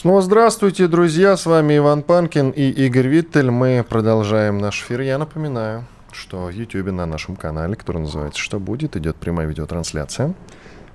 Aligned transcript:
Снова 0.00 0.22
здравствуйте, 0.22 0.86
друзья. 0.86 1.36
С 1.36 1.44
вами 1.44 1.78
Иван 1.78 2.04
Панкин 2.04 2.50
и 2.50 2.70
Игорь 2.70 3.08
Виттель. 3.08 3.50
Мы 3.50 3.82
продолжаем 3.86 4.58
наш 4.58 4.80
эфир. 4.80 5.00
Я 5.00 5.18
напоминаю, 5.18 5.86
что 6.12 6.44
в 6.44 6.50
YouTube 6.50 6.92
на 6.92 7.04
нашем 7.04 7.34
канале, 7.34 7.74
который 7.74 8.02
называется 8.02 8.40
«Что 8.40 8.60
будет?», 8.60 8.94
идет 8.94 9.16
прямая 9.16 9.48
видеотрансляция. 9.48 10.34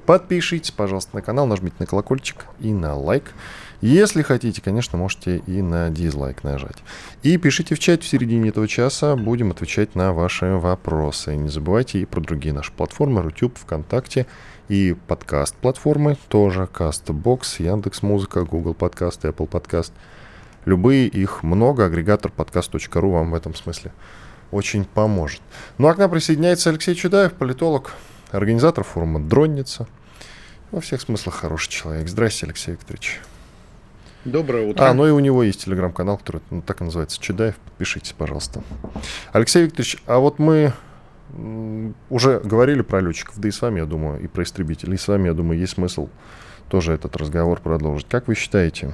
Подпишитесь, 0.05 0.71
пожалуйста, 0.71 1.17
на 1.17 1.21
канал, 1.21 1.47
нажмите 1.47 1.75
на 1.79 1.85
колокольчик 1.85 2.45
и 2.61 2.71
на 2.71 2.95
лайк. 2.95 3.33
Если 3.81 4.21
хотите, 4.21 4.61
конечно, 4.61 4.97
можете 4.97 5.39
и 5.47 5.61
на 5.61 5.89
дизлайк 5.89 6.45
нажать. 6.45 6.77
И 7.23 7.35
пишите 7.35 7.75
в 7.75 7.79
чат 7.79 8.03
в 8.03 8.07
середине 8.07 8.51
этого 8.51 8.69
часа, 8.69 9.17
будем 9.17 9.51
отвечать 9.51 9.95
на 9.95 10.13
ваши 10.13 10.45
вопросы. 10.55 11.35
Не 11.35 11.49
забывайте 11.49 11.99
и 11.99 12.05
про 12.05 12.21
другие 12.21 12.53
наши 12.53 12.71
платформы, 12.71 13.21
YouTube, 13.21 13.57
ВКонтакте, 13.57 14.27
и 14.69 14.95
подкаст-платформы 15.07 16.17
тоже, 16.27 16.69
CastBox, 16.71 17.61
Яндекс.Музыка, 17.63 18.43
Google 18.43 18.73
Подкаст, 18.73 19.25
Apple 19.25 19.47
Подкаст. 19.47 19.93
Любые 20.65 21.07
их 21.07 21.43
много, 21.43 21.85
агрегатор 21.85 22.31
подкаст.ру 22.31 23.11
вам 23.11 23.31
в 23.31 23.35
этом 23.35 23.53
смысле 23.53 23.91
очень 24.51 24.85
поможет. 24.85 25.41
Ну 25.77 25.87
а 25.87 25.93
к 25.93 25.97
нам 25.97 26.09
присоединяется 26.09 26.69
Алексей 26.69 26.95
Чудаев, 26.95 27.33
политолог, 27.33 27.93
организатор 28.31 28.83
форума 28.83 29.19
«Дронница». 29.19 29.87
Во 30.71 30.81
всех 30.81 31.01
смыслах 31.01 31.35
хороший 31.35 31.69
человек. 31.69 32.07
Здрасте, 32.07 32.45
Алексей 32.45 32.71
Викторович. 32.71 33.19
Доброе 34.25 34.67
утро. 34.67 34.89
А, 34.89 34.93
ну 34.93 35.05
и 35.05 35.11
у 35.11 35.19
него 35.19 35.43
есть 35.43 35.65
телеграм-канал, 35.65 36.17
который 36.17 36.41
ну, 36.49 36.61
так 36.61 36.81
и 36.81 36.83
называется 36.85 37.21
Чудаев. 37.21 37.55
Подпишитесь, 37.57 38.13
пожалуйста. 38.13 38.63
Алексей 39.33 39.63
Викторович, 39.63 39.97
а 40.07 40.19
вот 40.19 40.39
мы 40.39 40.73
уже 42.09 42.39
говорили 42.39 42.81
про 42.81 43.01
летчиков, 43.01 43.39
да 43.39 43.47
и 43.47 43.51
с 43.51 43.61
вами, 43.61 43.79
я 43.79 43.85
думаю, 43.85 44.21
и 44.21 44.27
про 44.27 44.43
истребителей. 44.43 44.95
И 44.95 44.97
с 44.97 45.07
вами, 45.07 45.27
я 45.27 45.33
думаю, 45.33 45.59
есть 45.59 45.73
смысл 45.73 46.09
тоже 46.69 46.93
этот 46.93 47.15
разговор 47.15 47.59
продолжить. 47.59 48.07
Как 48.07 48.27
вы 48.27 48.35
считаете, 48.35 48.93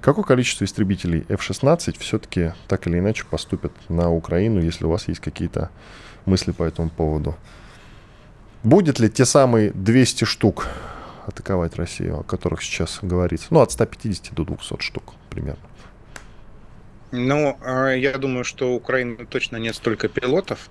какое 0.00 0.24
количество 0.24 0.64
истребителей 0.64 1.24
F-16 1.28 1.98
все-таки 1.98 2.52
так 2.68 2.86
или 2.86 2.98
иначе 2.98 3.24
поступят 3.28 3.72
на 3.88 4.10
Украину, 4.10 4.60
если 4.60 4.84
у 4.84 4.90
вас 4.90 5.08
есть 5.08 5.20
какие-то 5.20 5.70
мысли 6.26 6.52
по 6.52 6.64
этому 6.64 6.90
поводу? 6.90 7.36
Будет 8.62 8.98
ли 8.98 9.10
те 9.10 9.24
самые 9.24 9.70
200 9.72 10.24
штук 10.24 10.68
атаковать 11.26 11.76
Россию, 11.76 12.20
о 12.20 12.22
которых 12.22 12.62
сейчас 12.62 12.98
говорится? 13.02 13.48
Ну, 13.50 13.60
от 13.60 13.70
150 13.72 14.34
до 14.34 14.44
200 14.44 14.80
штук 14.80 15.14
примерно. 15.30 15.62
Ну, 17.12 17.56
а, 17.60 17.90
я 17.90 18.18
думаю, 18.18 18.44
что 18.44 18.72
у 18.72 18.76
Украины 18.76 19.24
точно 19.26 19.58
нет 19.58 19.76
столько 19.76 20.08
пилотов, 20.08 20.68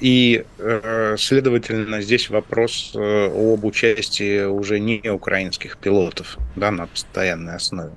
и, 0.00 0.44
э, 0.58 1.16
следовательно, 1.18 2.02
здесь 2.02 2.28
вопрос 2.30 2.92
э, 2.94 3.26
об 3.26 3.64
участии 3.64 4.44
уже 4.44 4.78
не 4.80 5.00
украинских 5.10 5.78
пилотов 5.78 6.38
да, 6.56 6.70
на 6.70 6.86
постоянной 6.86 7.56
основе. 7.56 7.92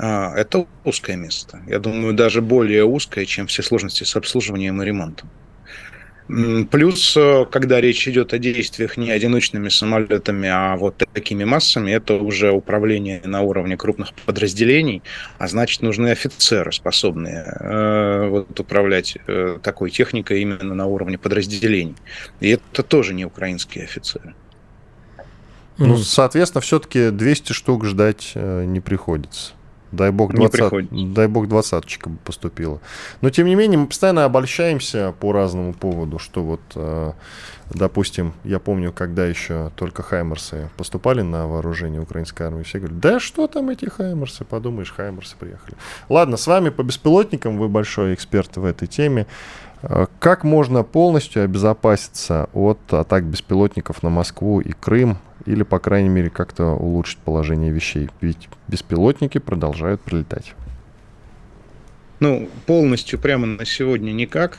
Это 0.00 0.66
узкое 0.84 1.16
место. 1.16 1.60
Я 1.66 1.80
думаю, 1.80 2.14
даже 2.14 2.40
более 2.40 2.84
узкое, 2.84 3.24
чем 3.24 3.48
все 3.48 3.64
сложности 3.64 4.04
с 4.04 4.14
обслуживанием 4.14 4.80
и 4.80 4.84
ремонтом. 4.84 5.28
Плюс, 6.70 7.16
э, 7.16 7.46
когда 7.50 7.80
речь 7.80 8.06
идет 8.06 8.34
о 8.34 8.38
действиях 8.38 8.98
не 8.98 9.10
одиночными 9.10 9.70
самолетами, 9.70 10.48
а 10.48 10.76
вот 10.76 11.02
такими 11.14 11.44
массами, 11.44 11.90
это 11.90 12.14
уже 12.14 12.52
управление 12.52 13.22
на 13.24 13.40
уровне 13.40 13.78
крупных 13.78 14.12
подразделений, 14.26 15.02
а 15.38 15.48
значит, 15.48 15.80
нужны 15.80 16.08
офицеры, 16.10 16.70
способные 16.72 17.44
э, 17.60 18.28
вот, 18.28 18.60
управлять 18.60 19.16
э, 19.26 19.58
такой 19.62 19.90
техникой 19.90 20.42
именно 20.42 20.74
на 20.74 20.86
уровне 20.86 21.16
подразделений. 21.16 21.96
И 22.40 22.50
это 22.50 22.82
тоже 22.82 23.14
не 23.14 23.24
украинские 23.24 23.84
офицеры. 23.84 24.34
Ну, 25.78 25.96
соответственно, 25.96 26.60
все-таки 26.60 27.10
200 27.10 27.52
штук 27.52 27.86
ждать 27.86 28.32
э, 28.34 28.64
не 28.64 28.80
приходится. 28.80 29.52
Дай 29.92 30.10
бог, 30.10 30.34
20, 30.34 31.12
дай 31.14 31.28
бог 31.28 31.48
двадцаточка 31.48 32.10
бы 32.10 32.18
поступила. 32.18 32.80
Но, 33.20 33.30
тем 33.30 33.46
не 33.46 33.54
менее, 33.54 33.78
мы 33.78 33.86
постоянно 33.86 34.24
обольщаемся 34.24 35.14
по 35.18 35.32
разному 35.32 35.72
поводу, 35.72 36.18
что 36.18 36.42
вот, 36.42 36.60
э, 36.74 37.12
допустим, 37.70 38.34
я 38.44 38.58
помню, 38.58 38.92
когда 38.92 39.26
еще 39.26 39.70
только 39.76 40.02
Хаймерсы 40.02 40.70
поступали 40.76 41.22
на 41.22 41.46
вооружение 41.46 42.02
украинской 42.02 42.42
армии, 42.42 42.64
все 42.64 42.78
говорят, 42.78 43.00
да 43.00 43.20
что 43.20 43.46
там 43.46 43.70
эти 43.70 43.88
Хаймерсы, 43.88 44.44
подумаешь, 44.44 44.92
Хаймерсы 44.92 45.36
приехали. 45.38 45.76
Ладно, 46.08 46.36
с 46.36 46.46
вами 46.46 46.68
по 46.68 46.82
беспилотникам, 46.82 47.58
вы 47.58 47.68
большой 47.68 48.14
эксперт 48.14 48.56
в 48.56 48.64
этой 48.64 48.88
теме. 48.88 49.26
Э, 49.82 50.06
как 50.18 50.44
можно 50.44 50.82
полностью 50.82 51.44
обезопаситься 51.44 52.48
от 52.52 52.78
атак 52.92 53.24
беспилотников 53.24 54.02
на 54.02 54.10
Москву 54.10 54.60
и 54.60 54.72
Крым, 54.72 55.18
или, 55.46 55.62
по 55.62 55.78
крайней 55.78 56.08
мере, 56.08 56.30
как-то 56.30 56.72
улучшить 56.72 57.18
положение 57.18 57.70
вещей? 57.70 58.10
Ведь 58.20 58.48
беспилотники 58.66 59.38
продолжают 59.38 60.00
прилетать. 60.00 60.54
Ну, 62.20 62.48
полностью 62.66 63.18
прямо 63.18 63.46
на 63.46 63.64
сегодня 63.64 64.12
никак. 64.12 64.58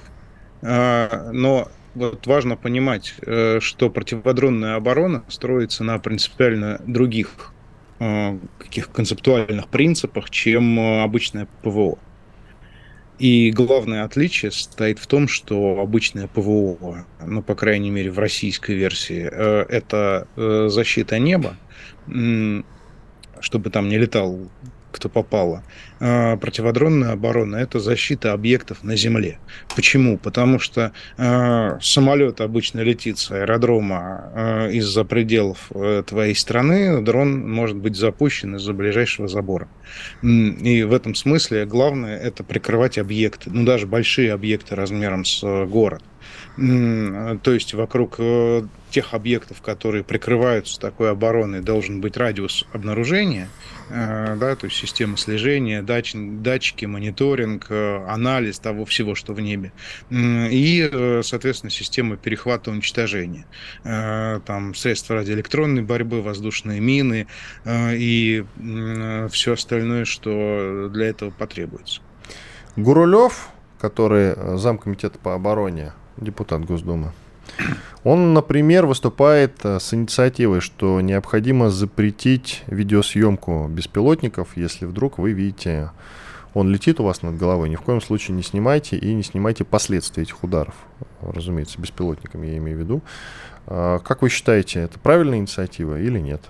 А, 0.62 1.30
но 1.32 1.68
вот 1.96 2.26
важно 2.26 2.56
понимать, 2.56 3.16
э, 3.22 3.60
что 3.60 3.90
противодронная 3.90 4.76
оборона 4.76 5.24
строится 5.28 5.84
на 5.84 6.00
принципиально 6.00 6.80
других 6.88 7.52
э, 8.00 8.38
каких 8.58 8.90
концептуальных 8.92 9.68
принципах, 9.68 10.30
чем 10.30 10.80
обычное 11.04 11.48
ПВО. 11.62 11.98
И 13.20 13.52
главное 13.52 14.06
отличие 14.06 14.50
состоит 14.50 14.98
в 14.98 15.06
том, 15.06 15.28
что 15.28 15.80
обычное 15.80 16.28
ПВО, 16.28 17.06
ну, 17.26 17.44
по 17.44 17.54
крайней 17.54 17.90
мере, 17.90 18.12
в 18.12 18.18
российской 18.18 18.76
версии, 18.76 19.30
э, 19.30 19.66
это 19.68 20.26
э, 20.38 20.70
защита 20.70 21.20
неба, 21.20 21.58
чтобы 23.42 23.70
там 23.70 23.90
не 23.90 23.98
летал 23.98 24.50
кто 24.92 25.10
попало. 25.10 25.64
А, 26.00 26.38
противодронная 26.38 27.12
оборона– 27.12 27.56
это 27.58 27.80
защита 27.80 28.34
объектов 28.34 28.84
на 28.84 28.96
земле. 28.96 29.40
Почему? 29.76 30.18
Потому 30.18 30.60
что 30.60 30.94
э, 31.18 31.78
самолет 31.82 32.42
обычно 32.42 32.80
летит 32.82 33.18
с 33.18 33.32
аэродрома 33.32 34.32
э, 34.34 34.72
из-за 34.74 35.04
пределов 35.04 35.72
э, 35.74 36.04
твоей 36.06 36.36
страны, 36.36 37.02
дрон 37.02 37.50
может 37.50 37.78
быть 37.78 37.96
запущен 37.96 38.56
из-за 38.56 38.74
ближайшего 38.74 39.28
забора. 39.28 39.68
И 40.22 40.84
в 40.84 40.94
этом 40.94 41.16
смысле 41.16 41.66
главное– 41.66 42.18
это 42.20 42.44
прикрывать 42.44 42.98
объекты, 42.98 43.50
ну 43.50 43.66
даже 43.66 43.88
большие 43.88 44.34
объекты 44.34 44.76
размером 44.76 45.26
с 45.26 45.66
город. 45.66 46.04
То 46.60 47.54
есть 47.54 47.74
вокруг 47.74 48.16
э, 48.18 48.64
тех 48.90 49.14
объектов, 49.14 49.62
которые 49.62 50.04
прикрываются 50.04 50.78
такой 50.78 51.10
обороной, 51.10 51.62
должен 51.62 52.02
быть 52.02 52.18
радиус 52.18 52.66
обнаружения, 52.74 53.48
э, 53.90 54.36
да, 54.36 54.58
то 54.58 54.66
есть 54.66 54.76
система 54.76 55.16
слежения, 55.16 55.82
дач, 55.82 56.12
датчики, 56.14 56.84
мониторинг, 56.84 57.68
э, 57.70 58.04
анализ 58.10 58.60
того 58.60 58.84
всего, 58.84 59.16
что 59.16 59.34
в 59.34 59.40
небе, 59.40 59.72
и, 60.12 61.20
соответственно, 61.24 61.70
система 61.70 62.18
перехвата 62.18 62.72
уничтожения. 62.72 63.46
Там 63.84 64.76
средства 64.76 65.16
радиоэлектронной 65.16 65.84
борьбы, 65.84 66.22
воздушные 66.22 66.82
мины 66.82 67.28
и 67.68 68.44
все 69.32 69.54
остальное, 69.54 70.06
что 70.06 70.90
для 70.92 71.08
этого 71.08 71.30
потребуется. 71.30 72.02
Гурулев, 72.76 73.50
который 73.80 74.58
замкомитета 74.58 75.20
по 75.20 75.36
обороне, 75.36 75.94
депутат 76.20 76.66
Госдумы. 76.66 77.12
Он, 78.04 78.34
например, 78.34 78.86
выступает 78.86 79.60
э, 79.64 79.80
с 79.80 79.94
инициативой, 79.94 80.62
что 80.62 81.02
необходимо 81.02 81.70
запретить 81.70 82.64
видеосъемку 82.68 83.68
беспилотников, 83.68 84.56
если 84.56 84.86
вдруг 84.86 85.18
вы 85.18 85.34
видите, 85.34 85.92
он 86.54 86.70
летит 86.70 87.00
у 87.00 87.04
вас 87.04 87.22
над 87.22 87.38
головой. 87.38 87.70
Ни 87.70 87.76
в 87.76 87.82
коем 87.82 88.02
случае 88.02 88.38
не 88.38 88.44
снимайте 88.44 88.98
и 88.98 89.14
не 89.14 89.24
снимайте 89.24 89.64
последствия 89.64 90.24
этих 90.24 90.44
ударов. 90.44 90.76
Разумеется, 91.22 91.80
беспилотниками 91.80 92.48
я 92.48 92.58
имею 92.58 92.78
в 92.78 92.82
виду. 92.82 93.02
А, 93.68 94.00
как 94.00 94.22
вы 94.22 94.30
считаете, 94.30 94.80
это 94.80 94.98
правильная 95.00 95.40
инициатива 95.40 96.00
или 96.00 96.20
нет? 96.20 96.42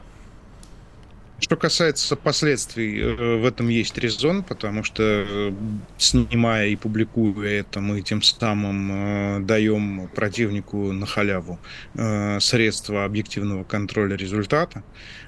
Что 1.39 1.55
касается 1.55 2.15
последствий, 2.15 2.99
э, 2.99 3.37
в 3.37 3.45
этом 3.45 3.69
есть 3.69 3.97
резон, 3.97 4.43
потому 4.43 4.83
что 4.83 5.03
э, 5.03 5.53
снимая 5.97 6.67
и 6.67 6.75
публикуя 6.75 7.61
это, 7.61 7.79
мы 7.79 8.01
тем 8.01 8.21
самым 8.21 8.91
э, 8.91 9.39
даем 9.41 10.09
противнику 10.13 10.91
на 10.91 11.05
халяву 11.05 11.59
средства 12.39 13.05
объективного 13.05 13.63
контроля 13.63 14.15
результата. 14.15 14.83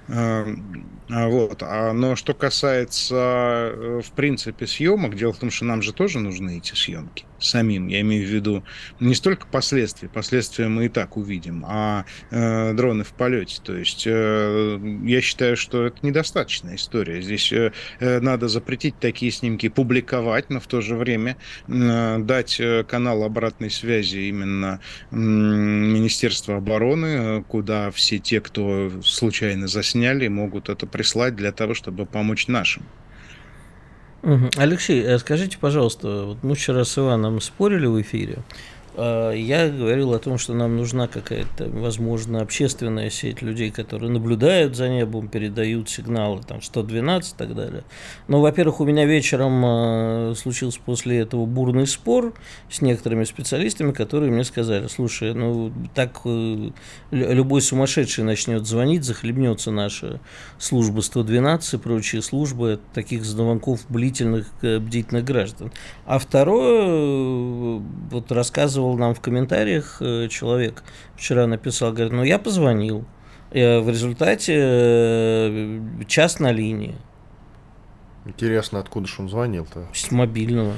Эм, 0.08 0.86
а 1.10 1.28
вот. 1.28 1.62
А, 1.62 1.94
но 1.94 2.16
что 2.16 2.34
касается, 2.34 3.16
э, 3.16 4.02
в 4.04 4.12
принципе, 4.12 4.66
съемок, 4.66 5.16
дело 5.16 5.34
в 5.34 5.38
том, 5.38 5.52
что 5.52 5.66
нам 5.66 5.82
же 5.82 5.94
тоже 5.94 6.20
нужны 6.20 6.58
эти 6.58 6.74
съемки 6.74 7.26
самим. 7.44 7.88
Я 7.88 8.02
имею 8.02 8.26
в 8.26 8.30
виду 8.30 8.64
не 9.00 9.16
столько 9.16 9.48
последствия, 9.48 10.10
последствия 10.10 10.68
мы 10.68 10.86
и 10.86 10.90
так 10.90 11.18
увидим, 11.18 11.66
а 11.68 12.06
э, 12.30 12.74
дроны 12.74 13.04
в 13.04 13.14
полете. 13.14 13.60
То 13.64 13.76
есть 13.76 14.04
э, 14.06 14.80
я 15.04 15.22
считаю, 15.22 15.58
что 15.58 15.86
это 15.86 15.98
недостаточная 16.02 16.76
история. 16.76 17.22
Здесь 17.22 17.52
э, 17.52 17.74
э 18.00 18.20
надо 18.22 18.48
запретить 18.48 19.00
такие 19.00 19.32
снимки 19.32 19.68
публиковать, 19.70 20.50
но 20.50 20.60
в 20.60 20.68
то 20.68 20.82
же 20.82 20.96
время 20.96 21.38
э, 21.68 22.18
дать 22.20 22.60
э, 22.60 22.84
канал 22.84 23.24
обратной 23.24 23.70
связи 23.70 24.30
именно 24.30 24.80
э, 25.12 25.16
Министерства 25.16 26.58
обороны, 26.58 27.44
куда 27.44 27.92
все 27.92 28.20
те, 28.20 28.40
кто 28.42 28.92
случайно 29.04 29.68
засняли, 30.02 30.28
могут 30.28 30.70
это 30.70 30.88
прислать 30.88 31.36
для 31.36 31.52
того, 31.52 31.74
чтобы 31.74 32.06
помочь 32.06 32.48
нашим. 32.48 32.84
Алексей, 34.58 35.02
э, 35.02 35.18
скажите, 35.18 35.58
пожалуйста, 35.60 36.26
вот 36.26 36.44
мы 36.44 36.54
вчера 36.54 36.84
с 36.84 36.98
Иваном 36.98 37.42
спорили 37.42 37.88
в 37.88 38.00
эфире. 38.02 38.38
А, 38.96 39.32
я 39.32 39.70
говорил 39.70 40.14
о 40.14 40.20
том, 40.20 40.38
что 40.38 40.54
нам 40.54 40.76
нужна 40.76 41.08
какая-то, 41.08 41.70
возможно, 41.70 42.42
общественная 42.42 43.10
сеть 43.10 43.42
людей, 43.42 43.72
которые 43.72 44.12
наблюдают 44.12 44.76
за 44.76 44.90
небом, 44.90 45.30
передают 45.30 45.90
сигналы, 45.90 46.42
там, 46.46 46.62
112 46.62 47.34
и 47.34 47.38
так 47.38 47.56
далее. 47.56 47.84
Но, 48.28 48.42
во-первых, 48.42 48.82
у 48.82 48.86
меня 48.86 49.06
вечером 49.06 49.64
а, 49.66 50.34
случился 50.36 50.80
после 50.84 51.20
этого 51.20 51.46
бурный 51.46 51.88
спор 51.88 52.34
с 52.70 52.82
некоторыми 52.82 53.24
специалистами, 53.24 53.92
которые 53.92 54.32
мне 54.32 54.44
сказали, 54.44 54.88
слушай, 54.88 55.34
ну, 55.34 55.72
так 55.96 56.22
э, 56.26 56.70
любой 57.12 57.62
сумасшедший 57.62 58.24
начнет 58.24 58.66
звонить, 58.68 59.04
захлебнется 59.04 59.72
наша 59.72 60.20
служба 60.58 61.02
112 61.02 61.74
и 61.74 61.78
прочие 61.78 62.22
службы 62.22 62.80
таких 62.94 63.24
звонков 63.24 63.82
бдительных, 63.90 64.48
э, 64.62 64.80
бдительных 64.80 65.24
граждан. 65.24 65.72
А 66.06 66.20
второе, 66.20 66.82
э, 66.88 67.80
вот 68.12 68.32
рассказывал 68.32 68.81
рассказывал 68.82 68.98
нам 68.98 69.14
в 69.14 69.22
комментариях 69.22 69.98
э, 70.02 70.28
человек, 70.30 70.84
вчера 71.16 71.48
написал, 71.48 71.92
говорит, 71.92 72.14
ну 72.14 72.24
я 72.24 72.40
позвонил, 72.40 73.06
э, 73.52 73.80
в 73.80 73.90
результате 73.90 74.56
э, 74.58 75.80
час 76.08 76.40
на 76.40 76.52
линии. 76.52 76.96
Интересно, 78.26 78.80
откуда 78.80 79.08
же 79.08 79.16
он 79.20 79.30
звонил-то? 79.30 79.88
С 79.94 80.12
мобильного. 80.12 80.74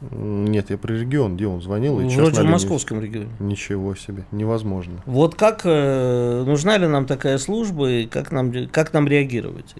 Нет, 0.00 0.70
я 0.70 0.78
про 0.78 0.94
регион, 0.94 1.36
где 1.36 1.46
он 1.46 1.60
звонил. 1.60 2.00
И 2.00 2.04
Вроде 2.16 2.40
в 2.40 2.44
московском 2.44 3.02
регионе. 3.02 3.28
Ничего 3.38 3.94
себе, 3.94 4.24
невозможно. 4.32 5.02
Вот 5.04 5.34
как, 5.34 5.64
нужна 5.64 6.78
ли 6.78 6.86
нам 6.86 7.04
такая 7.04 7.36
служба 7.38 7.90
и 7.90 8.06
как 8.06 8.32
нам, 8.32 8.50
как 8.72 8.94
нам 8.94 9.06
реагировать? 9.06 9.74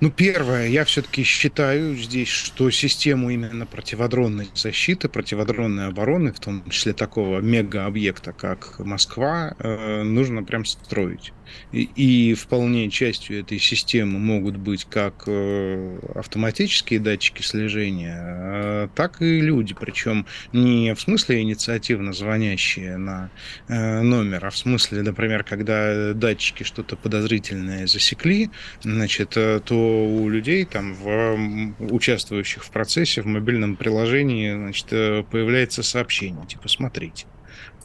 Ну, 0.00 0.12
первое, 0.12 0.68
я 0.68 0.84
все-таки 0.84 1.24
считаю 1.24 1.96
здесь, 1.96 2.28
что 2.28 2.70
систему 2.70 3.30
именно 3.30 3.66
противодронной 3.66 4.48
защиты, 4.54 5.08
противодронной 5.08 5.88
обороны, 5.88 6.32
в 6.32 6.38
том 6.38 6.62
числе 6.70 6.92
такого 6.92 7.40
мегаобъекта, 7.40 8.32
как 8.32 8.78
Москва, 8.78 9.56
э, 9.58 10.02
нужно 10.04 10.44
прям 10.44 10.64
строить. 10.66 11.32
И, 11.72 11.88
и 11.96 12.34
вполне 12.34 12.90
частью 12.90 13.40
этой 13.40 13.58
системы 13.58 14.18
могут 14.18 14.56
быть 14.56 14.84
как 14.84 15.24
э, 15.26 15.98
автоматические 16.14 17.00
датчики 17.00 17.42
слежения, 17.42 18.18
э, 18.20 18.88
так 18.94 19.20
и 19.20 19.40
люди. 19.40 19.74
Причем 19.74 20.26
не 20.52 20.94
в 20.94 21.00
смысле 21.00 21.40
инициативно 21.40 22.12
звонящие 22.12 22.98
на 22.98 23.30
номер, 23.66 24.46
а 24.46 24.50
в 24.50 24.56
смысле, 24.56 25.02
например, 25.02 25.42
когда 25.42 26.12
датчики 26.12 26.62
что-то 26.62 26.96
подозрительное 26.96 27.86
засекли, 27.86 28.50
значит, 28.82 29.30
то 29.30 29.87
у 29.88 30.28
людей, 30.28 30.64
там, 30.64 30.94
в, 30.94 31.74
участвующих 31.92 32.64
в 32.64 32.70
процессе, 32.70 33.22
в 33.22 33.26
мобильном 33.26 33.76
приложении, 33.76 34.52
значит, 34.52 34.88
появляется 35.30 35.82
сообщение, 35.82 36.46
типа, 36.46 36.68
смотрите 36.68 37.26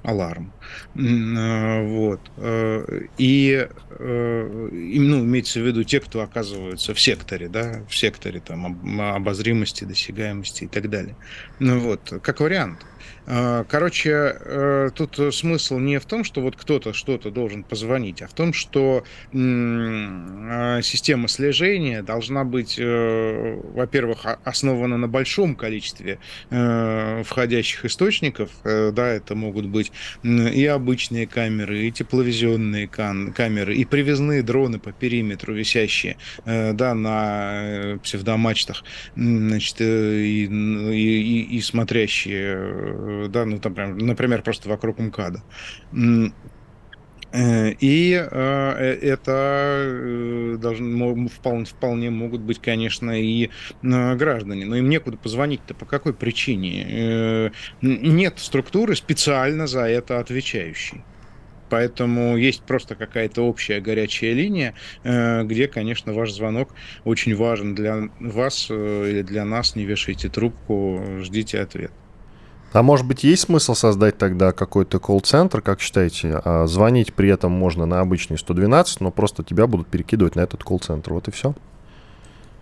аларм. 0.04 0.52
Э, 0.96 1.86
вот. 1.86 2.20
Э, 2.38 3.02
и, 3.18 3.68
э, 4.00 4.70
ну, 4.72 5.24
имеется 5.24 5.60
в 5.60 5.66
виду 5.66 5.84
те, 5.84 6.00
кто 6.00 6.22
оказываются 6.22 6.94
в 6.94 7.00
секторе, 7.00 7.48
да, 7.48 7.84
в 7.90 7.96
секторе 7.96 8.40
там 8.40 9.00
обозримости, 9.00 9.86
досягаемости 9.86 10.66
и 10.66 10.68
так 10.68 10.90
далее. 10.90 11.16
Ну 11.60 11.80
вот, 11.80 12.14
как 12.22 12.42
вариант. 12.42 12.86
А, 13.26 13.64
короче, 13.64 14.12
э, 14.12 14.90
тут 14.94 15.20
смысл 15.34 15.80
не 15.80 16.00
в 16.00 16.06
том, 16.06 16.24
что 16.24 16.42
вот 16.42 16.56
кто-то 16.56 16.94
что-то 16.94 17.32
должен 17.32 17.64
позвонить, 17.64 18.22
а 18.22 18.28
в 18.28 18.34
том, 18.34 18.54
что 18.54 19.04
а, 19.34 20.82
система 20.82 21.28
слежения 21.28 22.02
должна 22.04 22.44
быть, 22.44 22.76
э, 22.78 23.60
во-первых, 23.74 24.26
основана 24.44 24.98
на 24.98 25.08
большом 25.08 25.56
количестве 25.56 26.20
э, 26.50 27.24
входящих 27.26 27.86
источников. 27.86 28.50
Да, 28.64 29.08
это 29.08 29.36
могут 29.36 29.66
быть 29.68 29.92
и 30.24 30.66
обычные 30.66 31.28
камеры, 31.28 31.88
и 31.88 31.92
тепловизионные 31.92 32.88
камеры, 32.88 33.76
и 33.76 33.86
привязные 33.86 34.42
дроны 34.44 34.80
по 34.80 34.92
периметру, 34.92 35.54
висящие 35.54 36.18
да, 36.46 36.94
на 36.94 38.00
псевдомачтах, 38.04 38.84
значит, 39.16 39.82
и, 39.82 40.46
и, 40.46 41.42
и 41.58 41.62
смотрящие 41.62 42.34
Э, 42.34 43.13
да, 43.30 43.46
ну 43.46 43.60
там 43.60 43.74
прям, 43.74 43.98
например, 43.98 44.42
просто 44.42 44.70
вокруг 44.70 45.00
МКАДа. 45.00 45.44
Э, 47.34 47.72
и 47.80 48.14
э, 48.14 48.98
это 49.02 50.58
должны, 50.60 51.28
вполне, 51.30 51.66
вполне 51.66 52.10
могут 52.12 52.42
быть, 52.42 52.62
конечно, 52.62 53.20
и 53.20 53.50
граждане. 53.82 54.66
Но 54.66 54.76
им 54.76 54.88
некуда 54.88 55.18
позвонить-то 55.18 55.74
по 55.74 55.86
какой 55.86 56.14
причине? 56.14 57.52
Нет 57.82 58.36
структуры 58.38 58.96
специально 58.96 59.66
за 59.66 59.82
это 59.82 60.20
отвечающей. 60.20 61.04
Поэтому 61.70 62.38
есть 62.38 62.62
просто 62.66 62.94
какая-то 62.94 63.42
общая 63.42 63.82
горячая 63.82 64.34
линия, 64.34 64.76
где, 65.04 65.68
конечно, 65.68 66.14
ваш 66.14 66.32
звонок 66.32 66.76
очень 67.04 67.36
важен 67.36 67.74
для 67.74 68.10
вас 68.20 68.70
или 68.70 69.24
для 69.24 69.44
нас. 69.44 69.76
Не 69.76 69.86
вешайте 69.86 70.30
трубку, 70.30 71.02
ждите 71.22 71.60
ответ. 71.60 71.92
А 72.74 72.82
может 72.82 73.06
быть, 73.06 73.24
есть 73.24 73.44
смысл 73.44 73.76
создать 73.76 74.18
тогда 74.18 74.52
какой-то 74.52 75.00
колл-центр, 75.00 75.62
как 75.62 75.80
считаете? 75.80 76.42
А 76.44 76.66
звонить 76.66 77.14
при 77.14 77.30
этом 77.30 77.52
можно 77.52 77.86
на 77.86 78.02
обычный 78.02 78.38
112, 78.38 79.00
но 79.00 79.12
просто 79.12 79.44
тебя 79.44 79.68
будут 79.68 79.88
перекидывать 79.88 80.36
на 80.36 80.42
этот 80.42 80.64
колл-центр. 80.64 81.14
Вот 81.14 81.28
и 81.28 81.32
все. 81.32 81.54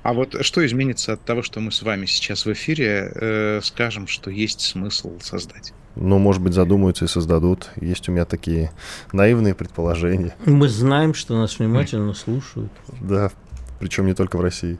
А 0.03 0.13
вот 0.13 0.35
что 0.43 0.65
изменится 0.65 1.13
от 1.13 1.21
того, 1.21 1.43
что 1.43 1.61
мы 1.61 1.71
с 1.71 1.81
вами 1.81 2.07
сейчас 2.07 2.45
в 2.45 2.51
эфире 2.51 3.11
э, 3.13 3.59
скажем, 3.63 4.07
что 4.07 4.29
есть 4.31 4.59
смысл 4.59 5.11
создать? 5.21 5.73
Ну, 5.95 6.17
может 6.19 6.41
быть, 6.41 6.53
задумаются 6.53 7.05
и 7.05 7.07
создадут. 7.07 7.69
Есть 7.79 8.09
у 8.09 8.11
меня 8.11 8.25
такие 8.25 8.71
наивные 9.13 9.53
предположения. 9.55 10.35
Мы 10.45 10.67
знаем, 10.67 11.13
что 11.13 11.37
нас 11.37 11.59
внимательно 11.59 12.13
слушают. 12.13 12.71
Да, 12.99 13.31
причем 13.79 14.07
не 14.07 14.13
только 14.13 14.37
в 14.37 14.41
России. 14.41 14.77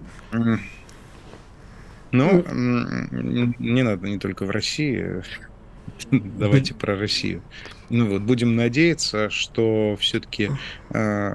Ну, 2.12 2.44
не 3.60 3.84
надо 3.84 4.08
не 4.08 4.20
только 4.20 4.46
в 4.46 4.50
России. 4.50 5.24
Давайте 6.12 6.74
про 6.80 6.98
Россию. 6.98 7.42
Ну 7.94 8.08
вот, 8.08 8.22
будем 8.22 8.56
надеяться, 8.56 9.30
что 9.30 9.98
все-таки 10.00 10.50
э, 10.94 11.34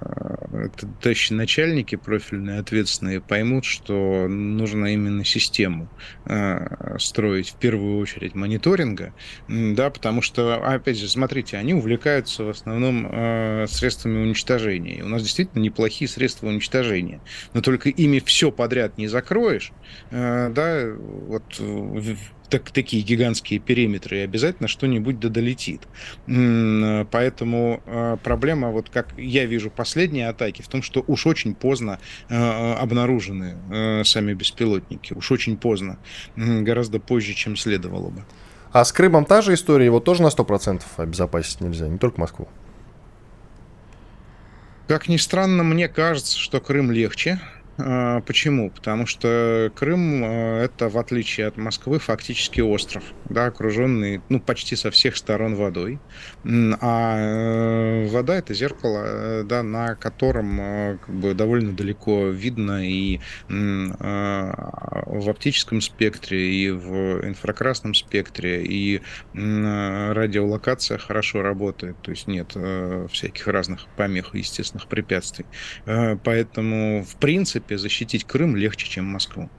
товарищи 1.02 1.34
начальники 1.34 1.96
профильные, 1.96 2.60
ответственные, 2.60 3.20
поймут, 3.20 3.66
что 3.66 4.26
нужно 4.26 4.94
именно 4.94 5.22
систему 5.22 5.90
э, 6.24 6.96
строить 6.98 7.50
в 7.50 7.56
первую 7.56 7.98
очередь 7.98 8.34
мониторинга, 8.34 9.12
да, 9.48 9.90
потому 9.90 10.22
что, 10.22 10.54
опять 10.66 10.98
же, 10.98 11.10
смотрите, 11.10 11.58
они 11.58 11.74
увлекаются 11.74 12.44
в 12.44 12.48
основном 12.48 13.06
э, 13.06 13.66
средствами 13.68 14.22
уничтожения. 14.22 14.94
И 14.94 15.02
у 15.02 15.08
нас 15.08 15.22
действительно 15.22 15.60
неплохие 15.60 16.08
средства 16.08 16.46
уничтожения, 16.46 17.20
но 17.52 17.60
только 17.60 17.90
ими 17.90 18.18
все 18.20 18.50
подряд 18.50 18.96
не 18.96 19.08
закроешь, 19.08 19.72
э, 20.10 20.48
да, 20.48 20.86
вот 20.96 21.60
так, 22.48 22.70
такие 22.70 23.02
гигантские 23.02 23.60
периметры, 23.60 24.18
и 24.18 24.20
обязательно 24.20 24.68
что-нибудь 24.68 25.18
да 25.18 25.28
долетит. 25.28 25.82
Поэтому 27.10 27.82
э, 27.86 28.16
проблема, 28.22 28.70
вот 28.70 28.90
как 28.90 29.08
я 29.16 29.46
вижу 29.46 29.70
последние 29.70 30.28
атаки, 30.28 30.62
в 30.62 30.68
том, 30.68 30.82
что 30.82 31.04
уж 31.06 31.26
очень 31.26 31.54
поздно 31.54 31.98
э, 32.28 32.72
обнаружены 32.74 33.56
э, 33.70 34.04
сами 34.04 34.34
беспилотники. 34.34 35.14
Уж 35.14 35.32
очень 35.32 35.56
поздно. 35.56 35.98
Гораздо 36.36 37.00
позже, 37.00 37.34
чем 37.34 37.56
следовало 37.56 38.10
бы. 38.10 38.24
А 38.72 38.84
с 38.84 38.92
Крымом 38.92 39.24
та 39.24 39.42
же 39.42 39.54
история, 39.54 39.86
его 39.86 40.00
тоже 40.00 40.22
на 40.22 40.28
100% 40.28 40.82
обезопасить 40.96 41.60
нельзя, 41.60 41.88
не 41.88 41.98
только 41.98 42.20
Москву. 42.20 42.48
Как 44.88 45.08
ни 45.08 45.16
странно, 45.16 45.62
мне 45.62 45.88
кажется, 45.88 46.38
что 46.38 46.60
Крым 46.60 46.92
легче, 46.92 47.40
почему? 47.76 48.70
Потому 48.70 49.06
что 49.06 49.72
Крым 49.74 50.24
это, 50.24 50.88
в 50.88 50.98
отличие 50.98 51.46
от 51.46 51.56
Москвы, 51.56 51.98
фактически 51.98 52.60
остров, 52.60 53.02
да, 53.28 53.46
окруженный 53.46 54.20
ну, 54.28 54.40
почти 54.40 54.76
со 54.76 54.90
всех 54.90 55.16
сторон 55.16 55.56
водой. 55.56 55.98
А 56.80 57.16
э, 57.18 58.08
вода 58.08 58.36
это 58.36 58.54
зеркало, 58.54 59.02
э, 59.04 59.42
да, 59.44 59.64
на 59.64 59.96
котором 59.96 60.60
э, 60.60 60.98
как 61.04 61.14
бы, 61.14 61.34
довольно 61.34 61.72
далеко 61.72 62.28
видно 62.28 62.86
и 62.88 63.18
в 63.48 65.28
оптическом 65.28 65.80
спектре, 65.80 66.54
и 66.54 66.70
в 66.70 67.26
инфракрасном 67.26 67.94
спектре, 67.94 68.64
и 68.64 69.02
радиолокация 69.34 70.98
хорошо 70.98 71.42
работает, 71.42 71.96
то 72.02 72.10
есть 72.10 72.28
нет 72.28 72.54
всяких 73.10 73.46
разных 73.48 73.86
помех 73.96 74.34
и 74.34 74.38
естественных 74.38 74.86
препятствий. 74.88 75.46
Поэтому, 75.84 77.04
в 77.04 77.16
принципе, 77.16 77.78
защитить 77.78 78.24
Крым 78.24 78.56
легче, 78.56 78.88
чем 78.88 79.06
Москву. 79.06 79.50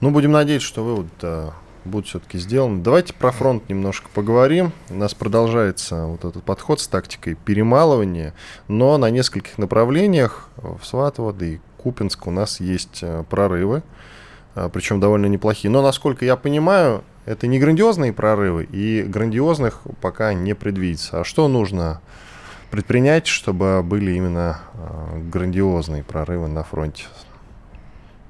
Ну, 0.00 0.10
будем 0.10 0.32
надеяться, 0.32 0.68
что 0.68 0.84
вывод 0.84 1.54
-то 1.86 1.90
будет 1.90 2.06
все-таки 2.06 2.38
сделан. 2.38 2.82
Давайте 2.82 3.14
про 3.14 3.30
фронт 3.30 3.68
немножко 3.68 4.08
поговорим. 4.12 4.72
У 4.90 4.94
нас 4.94 5.14
продолжается 5.14 6.06
вот 6.06 6.24
этот 6.24 6.42
подход 6.42 6.80
с 6.80 6.88
тактикой 6.88 7.34
перемалывания, 7.34 8.34
но 8.68 8.98
на 8.98 9.10
нескольких 9.10 9.58
направлениях 9.58 10.48
в 10.56 10.84
Сватово, 10.84 11.32
да 11.32 11.46
и 11.46 11.58
Купинск 11.78 12.26
у 12.26 12.30
нас 12.30 12.60
есть 12.60 12.98
э, 13.02 13.24
прорывы, 13.30 13.82
э, 14.56 14.68
причем 14.72 14.98
довольно 14.98 15.26
неплохие. 15.26 15.70
Но, 15.70 15.82
насколько 15.82 16.24
я 16.24 16.36
понимаю, 16.36 17.04
это 17.24 17.46
не 17.46 17.58
грандиозные 17.58 18.12
прорывы, 18.12 18.64
и 18.64 19.02
грандиозных 19.02 19.82
пока 20.00 20.34
не 20.34 20.54
предвидится. 20.54 21.20
А 21.20 21.24
что 21.24 21.46
нужно 21.48 22.00
предпринять, 22.70 23.26
чтобы 23.28 23.82
были 23.84 24.12
именно 24.12 24.60
э, 24.74 25.20
грандиозные 25.30 26.02
прорывы 26.02 26.48
на 26.48 26.64
фронте? 26.64 27.04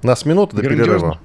У 0.02 0.06
нас 0.06 0.26
минута 0.26 0.56
до 0.56 0.62
перерыва 0.62 1.18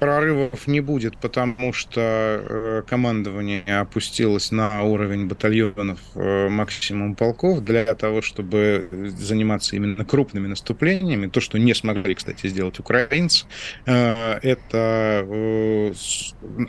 прорывов 0.00 0.66
не 0.66 0.80
будет, 0.80 1.18
потому 1.18 1.72
что 1.74 2.00
э, 2.00 2.82
командование 2.88 3.62
опустилось 3.80 4.50
на 4.50 4.82
уровень 4.82 5.26
батальонов 5.28 6.00
э, 6.14 6.48
максимум 6.48 7.14
полков 7.14 7.60
для 7.60 7.84
того, 7.84 8.22
чтобы 8.22 8.88
заниматься 9.16 9.76
именно 9.76 10.04
крупными 10.04 10.48
наступлениями. 10.48 11.28
То, 11.28 11.40
что 11.40 11.58
не 11.58 11.74
смогли, 11.74 12.14
кстати, 12.14 12.46
сделать 12.46 12.78
украинцы, 12.80 13.44
э, 13.84 14.38
это 14.42 15.94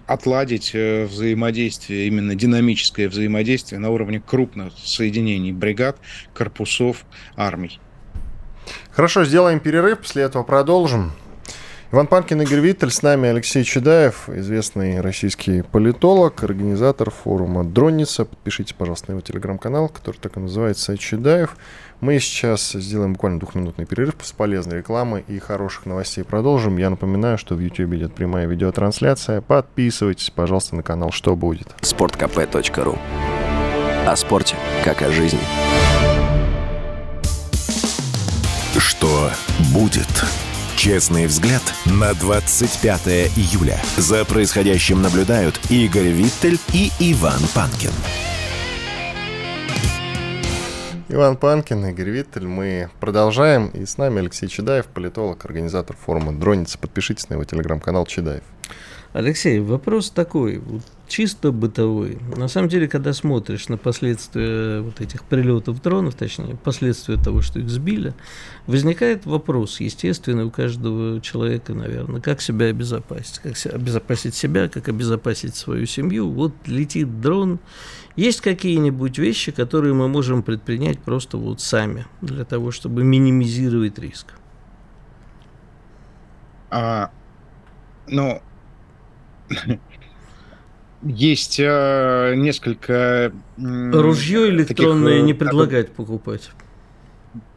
отладить 0.07 0.73
взаимодействие, 0.73 2.07
именно 2.07 2.35
динамическое 2.35 3.07
взаимодействие 3.07 3.79
на 3.79 3.89
уровне 3.89 4.19
крупных 4.19 4.73
соединений 4.77 5.53
бригад, 5.53 5.97
корпусов, 6.33 7.05
армий. 7.37 7.79
Хорошо, 8.91 9.23
сделаем 9.23 9.61
перерыв, 9.61 9.99
после 9.99 10.23
этого 10.23 10.43
продолжим. 10.43 11.13
Иван 11.93 12.07
Панкин, 12.07 12.41
Игорь 12.43 12.61
Виттель, 12.61 12.89
с 12.89 13.01
нами 13.01 13.27
Алексей 13.27 13.65
Чедаев, 13.65 14.29
известный 14.29 15.01
российский 15.01 15.61
политолог, 15.61 16.41
организатор 16.41 17.11
форума 17.11 17.65
«Дронница». 17.65 18.23
Подпишитесь, 18.23 18.71
пожалуйста, 18.71 19.07
на 19.09 19.11
его 19.15 19.21
телеграм-канал, 19.21 19.89
который 19.89 20.15
так 20.15 20.37
и 20.37 20.39
называется 20.39 20.97
«Чедаев». 20.97 21.57
Мы 21.99 22.17
сейчас 22.19 22.71
сделаем 22.71 23.11
буквально 23.11 23.41
двухминутный 23.41 23.85
перерыв 23.85 24.15
с 24.21 24.31
полезной 24.31 24.77
рекламы 24.77 25.25
и 25.27 25.37
хороших 25.39 25.85
новостей 25.85 26.23
продолжим. 26.23 26.77
Я 26.77 26.89
напоминаю, 26.89 27.37
что 27.37 27.55
в 27.55 27.59
YouTube 27.59 27.93
идет 27.95 28.13
прямая 28.15 28.47
видеотрансляция. 28.47 29.41
Подписывайтесь, 29.41 30.29
пожалуйста, 30.29 30.77
на 30.77 30.83
канал 30.83 31.11
«Что 31.11 31.35
будет?». 31.35 31.75
sportkp.ru 31.81 32.97
О 34.07 34.15
спорте, 34.15 34.55
как 34.85 35.01
о 35.01 35.11
жизни. 35.11 35.41
Что 38.77 39.29
будет? 39.73 40.07
Честный 40.81 41.27
взгляд 41.27 41.61
на 41.85 42.15
25 42.15 43.07
июля. 43.37 43.79
За 43.97 44.25
происходящим 44.25 44.99
наблюдают 45.03 45.59
Игорь 45.69 46.07
Виттель 46.07 46.57
и 46.73 46.89
Иван 46.99 47.39
Панкин. 47.53 47.91
Иван 51.09 51.37
Панкин, 51.37 51.85
Игорь 51.85 52.09
Виттель. 52.09 52.47
Мы 52.47 52.89
продолжаем. 52.99 53.67
И 53.75 53.85
с 53.85 53.99
нами 53.99 54.21
Алексей 54.21 54.47
Чедаев, 54.47 54.87
политолог, 54.87 55.45
организатор 55.45 55.95
форума 55.95 56.33
«Дроница». 56.33 56.79
Подпишитесь 56.79 57.29
на 57.29 57.35
его 57.35 57.43
телеграм-канал 57.43 58.07
Чедаев. 58.07 58.41
Алексей, 59.13 59.59
вопрос 59.59 60.09
такой, 60.09 60.63
чисто 61.11 61.51
бытовой. 61.51 62.17
На 62.37 62.47
самом 62.47 62.69
деле, 62.69 62.87
когда 62.87 63.11
смотришь 63.11 63.67
на 63.67 63.77
последствия 63.77 64.79
вот 64.79 65.01
этих 65.01 65.25
прилетов 65.25 65.81
дронов, 65.81 66.15
точнее, 66.15 66.55
последствия 66.55 67.17
того, 67.17 67.41
что 67.41 67.59
их 67.59 67.69
сбили, 67.69 68.13
возникает 68.65 69.25
вопрос, 69.25 69.81
естественно, 69.81 70.45
у 70.45 70.51
каждого 70.51 71.19
человека, 71.19 71.73
наверное, 71.73 72.21
как 72.21 72.41
себя 72.41 72.67
обезопасить, 72.67 73.39
как 73.39 73.73
обезопасить 73.73 74.35
себя, 74.35 74.69
как 74.69 74.87
обезопасить 74.87 75.55
свою 75.55 75.85
семью. 75.85 76.29
Вот 76.31 76.53
летит 76.65 77.19
дрон. 77.19 77.59
Есть 78.15 78.39
какие-нибудь 78.39 79.17
вещи, 79.17 79.51
которые 79.51 79.93
мы 79.93 80.07
можем 80.07 80.43
предпринять 80.43 80.99
просто 80.99 81.37
вот 81.37 81.59
сами, 81.59 82.05
для 82.21 82.45
того, 82.45 82.71
чтобы 82.71 83.03
минимизировать 83.03 83.99
риск? 83.99 84.27
А, 86.69 87.11
ну, 88.07 88.41
есть 91.03 91.59
э, 91.59 92.33
несколько... 92.35 93.31
Ружье 93.57 94.49
электронное 94.49 95.13
таких, 95.13 95.25
не 95.25 95.33
предлагать 95.33 95.91
покупать. 95.91 96.51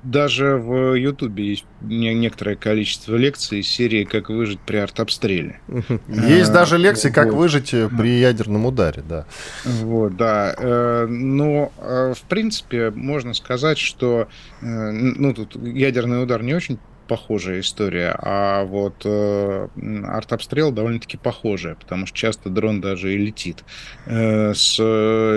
Даже 0.03 0.57
в 0.57 0.95
Ютубе 0.95 1.49
есть 1.49 1.65
некоторое 1.81 2.57
количество 2.57 3.17
лекций 3.17 3.61
из 3.61 3.69
серии 3.69 4.05
«Как 4.05 4.29
выжить 4.29 4.61
при 4.61 4.77
артобстреле». 4.77 5.61
Есть 6.09 6.51
а, 6.51 6.53
даже 6.53 6.79
лекции 6.79 7.11
«Как 7.11 7.33
вот. 7.33 7.39
выжить 7.39 7.71
при 7.71 8.19
ядерном 8.19 8.67
ударе», 8.67 9.03
да. 9.07 9.27
Вот, 9.65 10.17
да. 10.17 10.55
Э, 10.57 11.07
но, 11.07 11.73
э, 11.79 12.15
в 12.17 12.23
принципе, 12.29 12.91
можно 12.91 13.35
сказать, 13.35 13.79
что 13.79 14.29
ну, 14.61 15.35
тут 15.35 15.57
ядерный 15.57 16.23
удар 16.23 16.43
не 16.43 16.55
очень 16.55 16.79
похожая 17.07 17.61
история, 17.61 18.15
а 18.19 18.65
вот 18.65 19.03
э, 19.05 19.69
артобстрел 20.07 20.73
довольно-таки 20.73 21.17
похожая, 21.17 21.75
потому 21.75 22.07
что 22.07 22.17
часто 22.17 22.51
дрон 22.51 22.81
даже 22.81 23.15
и 23.15 23.19
летит 23.19 23.65
э, 24.07 24.55
с 24.55 24.75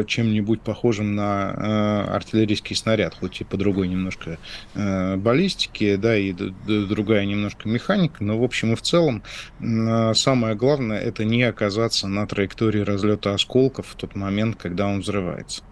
чем-нибудь 0.07 0.61
похожим 0.61 1.15
на 1.15 1.53
э, 1.55 2.15
артиллерийский 2.15 2.75
снаряд, 2.75 3.15
хоть 3.15 3.41
и 3.41 3.43
по 3.43 3.57
другой 3.57 3.87
немножко 3.87 4.37
э, 4.75 5.15
баллистике, 5.17 5.97
да, 5.97 6.17
и 6.17 6.33
другая 6.33 7.25
немножко 7.25 7.67
механика, 7.67 8.23
но 8.23 8.39
в 8.39 8.43
общем 8.43 8.73
и 8.73 8.75
в 8.75 8.81
целом 8.81 9.23
э, 9.59 10.13
самое 10.13 10.55
главное 10.55 10.99
это 10.99 11.25
не 11.25 11.43
оказаться 11.43 12.07
на 12.07 12.25
траектории 12.27 12.79
разлета 12.79 13.33
осколков 13.33 13.87
в 13.87 13.95
тот 13.95 14.15
момент, 14.15 14.57
когда 14.57 14.87
он 14.87 15.01
взрывается. 15.01 15.63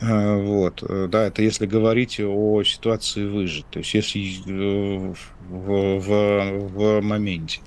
Э, 0.00 0.36
вот, 0.36 0.82
э, 0.82 1.08
да, 1.08 1.26
это 1.26 1.42
если 1.42 1.66
говорить 1.66 2.20
о 2.20 2.62
ситуации 2.64 3.26
выжить, 3.26 3.68
то 3.70 3.78
есть 3.80 3.94
если 3.94 4.20
э, 4.46 5.14
в, 5.40 5.98
в, 6.00 6.68
в 6.68 7.00
моменте. 7.00 7.60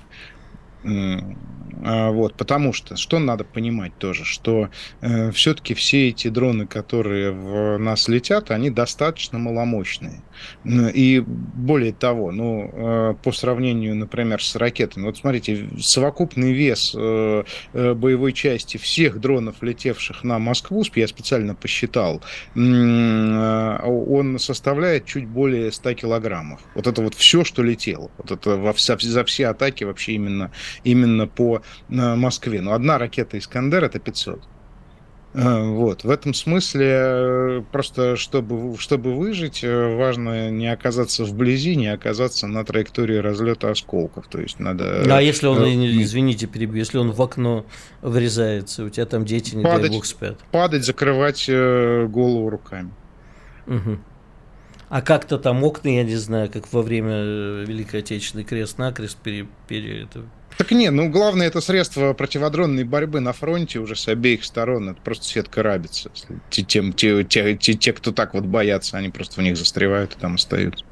А, 1.82 2.10
вот, 2.10 2.36
потому 2.36 2.72
что, 2.72 2.96
что 2.96 3.18
надо 3.18 3.44
понимать 3.44 3.96
тоже, 3.98 4.24
что 4.24 4.70
э, 5.00 5.30
все-таки 5.32 5.74
все 5.74 6.08
эти 6.08 6.28
дроны, 6.28 6.66
которые 6.66 7.32
в 7.32 7.78
нас 7.78 8.08
летят, 8.08 8.50
они 8.50 8.70
достаточно 8.70 9.38
маломощные. 9.38 10.24
И 10.64 11.22
более 11.26 11.92
того, 11.92 12.32
ну, 12.32 12.70
э, 12.72 13.14
по 13.22 13.32
сравнению, 13.32 13.96
например, 13.96 14.42
с 14.42 14.56
ракетами, 14.56 15.04
вот 15.04 15.16
смотрите, 15.18 15.68
совокупный 15.78 16.52
вес 16.52 16.94
э, 16.96 17.44
э, 17.72 17.94
боевой 17.94 18.32
части 18.32 18.76
всех 18.76 19.20
дронов, 19.20 19.62
летевших 19.62 20.24
на 20.24 20.38
Москву, 20.38 20.84
я 20.94 21.06
специально 21.08 21.54
посчитал, 21.54 22.22
он 22.54 24.38
составляет 24.38 25.06
чуть 25.06 25.26
более 25.26 25.70
100 25.72 25.94
килограммов. 25.94 26.60
Вот 26.74 26.86
это 26.86 27.02
вот 27.02 27.14
все, 27.14 27.44
что 27.44 27.62
летело. 27.62 28.10
Вот 28.18 28.30
это 28.30 28.56
во, 28.56 28.74
за 28.76 29.24
все 29.24 29.46
атаки 29.46 29.84
вообще 29.84 30.12
именно, 30.12 30.50
именно 30.84 31.26
по 31.26 31.62
Москве. 31.88 32.60
Но 32.60 32.72
одна 32.72 32.98
ракета 32.98 33.38
«Искандер»— 33.38 33.84
это 33.84 33.98
500. 33.98 34.42
Э, 35.32 35.68
вот. 35.68 36.02
В 36.04 36.10
этом 36.10 36.34
смысле 36.34 36.86
э, 36.90 37.62
просто, 37.70 38.16
чтобы, 38.16 38.76
чтобы 38.78 39.14
выжить, 39.14 39.62
э, 39.62 39.96
важно 39.96 40.50
не 40.50 40.66
оказаться 40.66 41.24
вблизи, 41.24 41.76
не 41.76 41.86
оказаться 41.88 42.46
на 42.46 42.64
траектории 42.64 43.16
разлета 43.16 43.70
осколков. 43.70 44.26
То 44.28 44.40
есть 44.40 44.58
надо... 44.58 45.04
А 45.08 45.20
если 45.20 45.46
он, 45.46 45.62
извините, 45.64 46.46
перебью, 46.46 46.78
если 46.78 46.98
он 46.98 47.12
в 47.12 47.22
окно 47.22 47.64
врезается, 48.02 48.84
у 48.84 48.88
тебя 48.88 49.06
там 49.06 49.24
дети, 49.24 49.54
не 49.54 49.62
падать, 49.62 49.82
дай 49.82 49.90
бог, 49.90 50.04
спят? 50.04 50.38
Падать, 50.50 50.84
закрывать 50.84 51.48
голову 51.48 52.50
руками. 52.50 52.90
Угу. 53.66 53.98
А 54.88 55.02
как-то 55.02 55.38
там 55.38 55.62
окна, 55.62 55.88
я 55.88 56.02
не 56.02 56.16
знаю, 56.16 56.50
как 56.50 56.72
во 56.72 56.82
время 56.82 57.62
Великой 57.62 58.00
Отечественной 58.00 58.44
крест-накрест 58.44 59.16
пере, 59.18 59.46
пере, 59.68 60.02
это, 60.02 60.24
Так 60.60 60.72
не, 60.72 60.90
ну 60.90 61.08
главное 61.08 61.46
это 61.46 61.62
средство 61.62 62.12
противодронной 62.12 62.84
борьбы 62.84 63.20
на 63.20 63.32
фронте 63.32 63.78
уже 63.78 63.96
с 63.96 64.06
обеих 64.08 64.44
сторон. 64.44 64.90
Это 64.90 65.00
просто 65.00 65.24
сетка 65.24 65.62
рабица. 65.62 66.10
Те, 66.50 66.62
те, 66.62 66.92
те, 66.92 67.24
те, 67.24 67.56
те, 67.56 67.72
те, 67.72 67.92
кто 67.94 68.12
так 68.12 68.34
вот 68.34 68.44
боятся, 68.44 68.98
они 68.98 69.08
просто 69.08 69.40
в 69.40 69.42
них 69.42 69.56
застревают 69.56 70.12
и 70.12 70.20
там 70.20 70.34
остаются. 70.34 70.84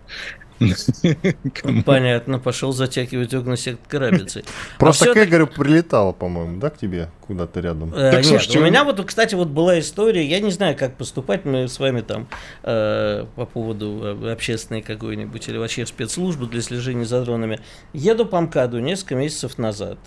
Понятно, 1.84 2.38
пошел 2.38 2.72
затягивать 2.72 3.32
окна 3.34 3.56
сект 3.56 3.86
карабицы. 3.86 4.44
Просто 4.78 5.10
а 5.10 5.14
к 5.14 5.24
Игорю 5.24 5.46
прилетало, 5.46 6.12
по-моему, 6.12 6.58
да, 6.58 6.70
к 6.70 6.78
тебе 6.78 7.10
куда-то 7.26 7.60
рядом? 7.60 7.94
Э, 7.94 8.12
так, 8.12 8.24
нет, 8.24 8.56
у 8.56 8.60
меня 8.60 8.84
вот, 8.84 9.04
кстати, 9.04 9.34
вот 9.34 9.48
была 9.48 9.78
история, 9.78 10.24
я 10.24 10.40
не 10.40 10.50
знаю, 10.50 10.76
как 10.76 10.96
поступать, 10.96 11.44
мы 11.44 11.68
с 11.68 11.78
вами 11.78 12.00
там 12.00 12.28
э, 12.62 13.26
по 13.36 13.46
поводу 13.46 14.00
э, 14.02 14.32
общественной 14.32 14.82
какой-нибудь 14.82 15.48
или 15.48 15.58
вообще 15.58 15.86
спецслужбы 15.86 16.46
для 16.46 16.62
слежения 16.62 17.04
за 17.04 17.22
дронами. 17.24 17.60
Еду 17.92 18.26
по 18.26 18.40
МКАДу 18.40 18.80
несколько 18.80 19.14
месяцев 19.14 19.58
назад 19.58 19.98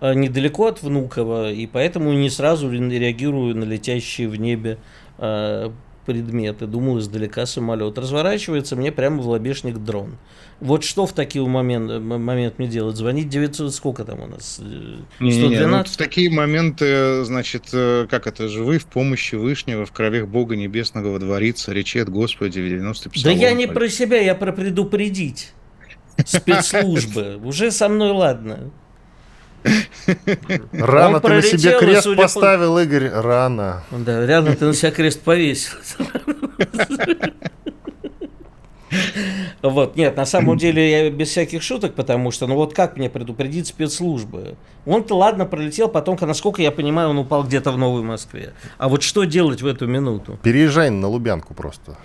э, 0.00 0.14
недалеко 0.14 0.66
от 0.66 0.82
Внуково, 0.82 1.52
и 1.52 1.66
поэтому 1.66 2.12
не 2.12 2.30
сразу 2.30 2.70
реагирую 2.70 3.56
на 3.56 3.64
летящие 3.64 4.28
в 4.28 4.36
небе 4.36 4.78
э, 5.18 5.70
предметы, 6.08 6.66
думал 6.66 7.00
издалека 7.00 7.44
самолет. 7.44 7.98
Разворачивается 7.98 8.76
мне 8.76 8.90
прямо 8.90 9.20
в 9.20 9.28
лобешник 9.28 9.76
дрон. 9.76 10.16
Вот 10.58 10.82
что 10.82 11.06
в 11.06 11.12
такие 11.12 11.46
момент, 11.46 12.02
момент 12.02 12.58
мне 12.58 12.66
делать? 12.66 12.96
Звонить 12.96 13.28
900, 13.28 13.74
сколько 13.74 14.04
там 14.04 14.20
у 14.20 14.26
нас? 14.26 14.54
112? 14.54 15.10
Не, 15.20 15.48
не, 15.48 15.66
ну, 15.66 15.84
в 15.84 15.96
такие 15.98 16.30
моменты, 16.30 17.24
значит, 17.24 17.64
э, 17.74 18.06
как 18.10 18.26
это 18.26 18.48
же, 18.48 18.64
вы 18.64 18.78
в 18.78 18.86
помощи 18.86 19.34
Вышнего, 19.34 19.84
в 19.84 19.92
кровях 19.92 20.28
Бога 20.28 20.56
Небесного 20.56 21.10
водворится, 21.10 21.74
речет 21.74 22.08
Господи 22.08 22.58
в 22.58 22.66
90 22.66 23.10
Да 23.22 23.30
я 23.30 23.52
не 23.52 23.68
про 23.68 23.90
себя, 23.90 24.18
я 24.18 24.34
про 24.34 24.52
предупредить 24.52 25.52
спецслужбы. 26.24 27.38
Уже 27.44 27.70
со 27.70 27.90
мной 27.90 28.12
ладно. 28.12 28.70
Рано 30.72 31.20
ты 31.20 31.28
на 31.28 31.42
себе 31.42 31.78
крест 31.78 32.08
поставил, 32.16 32.74
по... 32.74 32.82
Игорь, 32.82 33.10
рано. 33.10 33.82
Да, 33.90 34.24
рядом 34.26 34.56
ты 34.56 34.66
на 34.66 34.74
себя 34.74 34.90
крест 34.90 35.20
повесил. 35.20 35.74
Вот, 39.62 39.96
нет, 39.96 40.16
на 40.16 40.24
самом 40.24 40.56
деле 40.58 40.90
я 40.90 41.10
без 41.10 41.28
всяких 41.28 41.62
шуток, 41.62 41.94
потому 41.94 42.30
что, 42.30 42.46
ну 42.46 42.54
вот 42.54 42.74
как 42.74 42.96
мне 42.96 43.10
предупредить 43.10 43.66
спецслужбы? 43.66 44.56
Он-то 44.86 45.16
ладно 45.16 45.46
пролетел, 45.46 45.88
потом, 45.88 46.16
насколько 46.20 46.62
я 46.62 46.70
понимаю, 46.70 47.10
он 47.10 47.18
упал 47.18 47.44
где-то 47.44 47.72
в 47.72 47.78
Новой 47.78 48.02
Москве. 48.02 48.54
А 48.78 48.88
вот 48.88 49.02
что 49.02 49.24
делать 49.24 49.62
в 49.62 49.66
эту 49.66 49.86
минуту? 49.86 50.38
Переезжай 50.42 50.90
на 50.90 51.08
Лубянку 51.08 51.54
просто. 51.54 51.96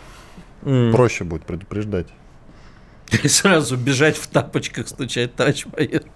Mm. 0.63 0.91
Проще 0.91 1.24
будет 1.24 1.45
предупреждать. 1.45 2.07
И 3.24 3.27
сразу 3.27 3.77
бежать 3.77 4.17
в 4.17 4.27
тапочках, 4.27 4.88
стучать 4.88 5.36
тач 5.36 5.65
поехать. 5.65 6.07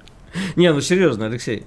Не, 0.55 0.73
ну 0.73 0.81
серьезно, 0.81 1.25
Алексей. 1.27 1.65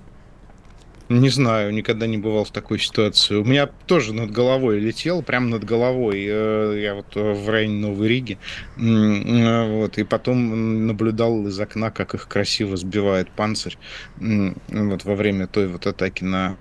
Не 1.11 1.29
знаю, 1.29 1.75
никогда 1.75 2.07
не 2.07 2.19
бывал 2.19 2.45
в 2.45 2.53
такой 2.53 2.79
ситуации. 2.79 3.35
У 3.35 3.45
меня 3.45 3.67
тоже 3.67 4.15
над 4.15 4.31
головой 4.31 4.79
летел, 4.79 5.23
прям 5.23 5.51
над 5.51 5.65
головой. 5.65 6.25
Э, 6.25 6.81
я 6.81 6.95
вот 6.95 7.17
э, 7.17 7.33
в 7.33 7.49
районе 7.49 7.81
Новой 7.81 8.07
Риги. 8.07 8.39
Вот, 8.77 9.99
и 9.99 10.05
потом 10.05 10.87
наблюдал 10.87 11.49
из 11.49 11.59
окна, 11.59 11.91
как 11.91 12.15
их 12.15 12.29
красиво 12.29 12.77
сбивает 12.77 13.29
панцирь 13.31 13.77
вот, 14.19 15.05
во 15.05 15.15
время 15.17 15.49
той 15.49 15.67
вот 15.67 15.89
атаки 15.89 16.23
на 16.23 16.57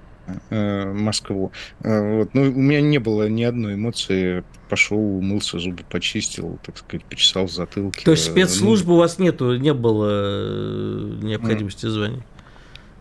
э, 0.50 0.94
Москву. 0.94 1.52
Вот. 1.80 2.34
Ну, 2.34 2.42
у 2.42 2.60
меня 2.60 2.82
не 2.82 2.98
было 2.98 3.28
ни 3.30 3.44
одной 3.44 3.76
эмоции. 3.76 4.44
Пошел, 4.70 5.00
умылся, 5.00 5.60
зубы 5.60 5.84
почистил, 5.90 6.60
так 6.64 6.78
сказать, 6.78 7.04
почесал 7.06 7.48
в 7.48 7.52
затылке. 7.52 8.06
То 8.06 8.12
есть 8.12 8.26
спецслужбы 8.26 8.90
ну, 8.90 8.96
у 8.96 9.00
вас 9.00 9.18
нету, 9.18 9.58
не 9.58 9.74
было 9.74 11.18
необходимости 11.22 11.88
звонить? 11.88 12.24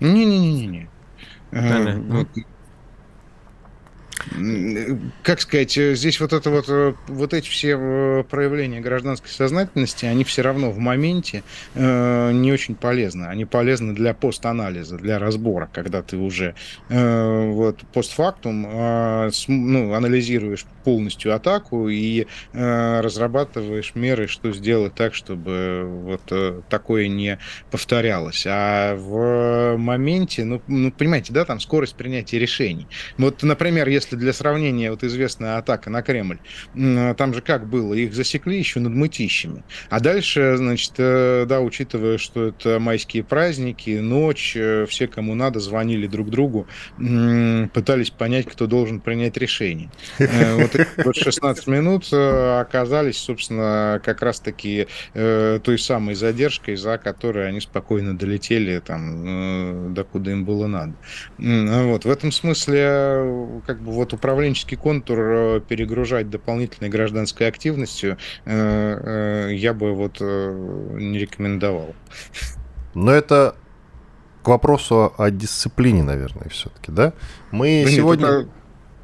Не-не-не-не. 0.00 0.88
Вот, 1.50 2.28
как 5.22 5.40
сказать, 5.40 5.76
э, 5.78 5.94
здесь 5.94 6.20
вот 6.20 6.32
это 6.32 6.50
вот, 6.50 6.66
э, 6.68 6.94
вот 7.08 7.34
эти 7.34 7.48
все 7.48 7.76
э, 7.78 8.24
проявления 8.24 8.80
гражданской 8.80 9.30
сознательности, 9.30 10.06
они 10.06 10.24
все 10.24 10.42
равно 10.42 10.70
в 10.70 10.78
моменте 10.78 11.42
э, 11.74 12.32
не 12.32 12.52
очень 12.52 12.74
полезны. 12.74 13.26
Они 13.26 13.44
полезны 13.44 13.94
для 13.94 14.14
постанализа, 14.14 14.96
для 14.96 15.18
разбора, 15.18 15.68
когда 15.72 16.02
ты 16.02 16.16
уже 16.16 16.54
э, 16.88 17.50
вот 17.50 17.80
постфактум 17.92 18.66
э, 18.66 19.30
с, 19.32 19.46
ну, 19.48 19.94
анализируешь 19.94 20.66
полностью 20.84 21.34
атаку 21.34 21.88
и 21.88 22.26
э, 22.52 23.00
разрабатываешь 23.00 23.94
меры, 23.94 24.26
что 24.26 24.52
сделать 24.52 24.94
так, 24.94 25.14
чтобы 25.14 25.84
вот 25.84 26.22
э, 26.30 26.62
такое 26.68 27.08
не 27.08 27.38
повторялось. 27.70 28.44
А 28.48 28.94
в 28.96 29.76
моменте, 29.76 30.44
ну, 30.44 30.62
ну, 30.66 30.90
понимаете, 30.90 31.32
да, 31.32 31.44
там 31.44 31.60
скорость 31.60 31.94
принятия 31.94 32.38
решений. 32.38 32.86
Вот, 33.16 33.42
например, 33.42 33.88
если 33.88 34.07
для 34.16 34.32
сравнения 34.32 34.90
вот 34.90 35.04
известная 35.04 35.58
атака 35.58 35.90
на 35.90 36.02
Кремль, 36.02 36.38
там 36.74 37.34
же 37.34 37.40
как 37.40 37.66
было, 37.68 37.94
их 37.94 38.14
засекли 38.14 38.58
еще 38.58 38.80
над 38.80 38.92
мытищами. 38.92 39.62
А 39.90 40.00
дальше, 40.00 40.54
значит, 40.56 40.94
э, 40.98 41.46
да, 41.48 41.60
учитывая, 41.60 42.18
что 42.18 42.48
это 42.48 42.78
майские 42.78 43.24
праздники, 43.24 43.98
ночь, 43.98 44.54
э, 44.56 44.86
все, 44.88 45.08
кому 45.08 45.34
надо, 45.34 45.60
звонили 45.60 46.06
друг 46.06 46.30
другу, 46.30 46.66
пытались 46.96 48.10
понять, 48.10 48.46
кто 48.46 48.66
должен 48.66 49.00
принять 49.00 49.36
решение. 49.36 49.90
Э, 50.18 50.56
вот 50.56 50.74
эти 50.74 51.22
16 51.24 51.66
минут 51.66 52.12
оказались, 52.12 53.18
собственно, 53.18 54.00
как 54.04 54.22
раз-таки 54.22 54.86
той 55.14 55.78
самой 55.78 56.14
задержкой, 56.14 56.76
за 56.76 56.98
которой 56.98 57.48
они 57.48 57.60
спокойно 57.60 58.16
долетели 58.16 58.78
там, 58.78 59.94
до 59.94 60.04
куда 60.04 60.32
им 60.32 60.44
было 60.44 60.66
надо. 60.66 60.94
Вот. 61.38 62.04
В 62.04 62.10
этом 62.10 62.32
смысле, 62.32 63.60
как 63.66 63.80
бы 63.80 63.92
вот 63.98 64.12
управленческий 64.12 64.76
контур 64.76 65.18
э, 65.20 65.60
перегружать 65.66 66.30
дополнительной 66.30 66.88
гражданской 66.88 67.48
активностью 67.48 68.16
э, 68.44 69.48
э, 69.50 69.54
я 69.54 69.74
бы 69.74 69.92
вот 69.92 70.20
не 70.20 71.18
рекомендовал. 71.18 71.94
Но 72.94 73.10
это 73.12 73.56
к 74.42 74.48
вопросу 74.48 75.12
о 75.18 75.30
дисциплине, 75.30 76.02
наверное, 76.02 76.48
все-таки, 76.48 76.92
да? 76.92 77.12
Мы 77.50 77.82
да 77.84 77.90
сегодня... 77.90 78.26
Нет, 78.26 78.34
это 78.46 78.57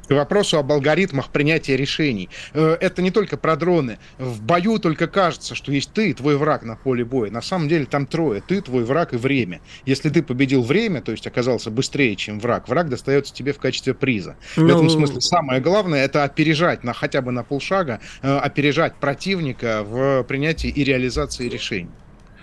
к 0.07 0.11
вопросу 0.13 0.57
об 0.57 0.71
алгоритмах 0.71 1.29
принятия 1.29 1.77
решений. 1.77 2.29
Э, 2.53 2.77
это 2.79 3.01
не 3.01 3.11
только 3.11 3.37
про 3.37 3.55
дроны. 3.55 3.97
В 4.17 4.41
бою 4.41 4.79
только 4.79 5.07
кажется, 5.07 5.55
что 5.55 5.71
есть 5.71 5.91
ты 5.93 6.09
и 6.11 6.13
твой 6.13 6.37
враг 6.37 6.63
на 6.63 6.75
поле 6.75 7.03
боя. 7.03 7.31
На 7.31 7.41
самом 7.41 7.67
деле 7.67 7.85
там 7.85 8.05
трое. 8.05 8.41
Ты, 8.45 8.61
твой 8.61 8.83
враг 8.83 9.13
и 9.13 9.17
время. 9.17 9.61
Если 9.85 10.09
ты 10.09 10.21
победил 10.23 10.61
время, 10.61 11.01
то 11.01 11.11
есть 11.11 11.27
оказался 11.27 11.71
быстрее, 11.71 12.15
чем 12.15 12.39
враг, 12.39 12.67
враг 12.67 12.89
достается 12.89 13.33
тебе 13.33 13.53
в 13.53 13.59
качестве 13.59 13.93
приза. 13.93 14.35
Ну... 14.55 14.67
В 14.67 14.69
этом 14.69 14.89
смысле 14.89 15.21
самое 15.21 15.61
главное 15.61 16.05
это 16.05 16.23
опережать 16.23 16.83
на 16.83 16.93
хотя 16.93 17.21
бы 17.21 17.31
на 17.31 17.43
полшага, 17.43 17.99
э, 18.21 18.37
опережать 18.37 18.95
противника 18.95 19.83
в 19.83 20.23
принятии 20.23 20.69
и 20.69 20.83
реализации 20.83 21.49
решений. 21.49 21.89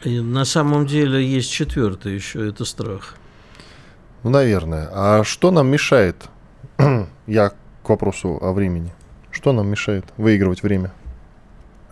И 0.04 0.20
на 0.20 0.44
самом 0.44 0.86
деле 0.86 1.24
есть 1.24 1.50
четвертый 1.50 2.14
еще, 2.14 2.48
это 2.48 2.64
страх. 2.64 3.16
Ну, 4.24 4.30
наверное. 4.30 4.88
А 4.92 5.24
что 5.24 5.50
нам 5.50 5.68
мешает 5.68 6.28
я 7.26 7.50
к 7.82 7.88
вопросу 7.88 8.38
о 8.40 8.52
времени. 8.52 8.92
Что 9.30 9.52
нам 9.52 9.68
мешает 9.68 10.04
выигрывать 10.16 10.62
время? 10.62 10.92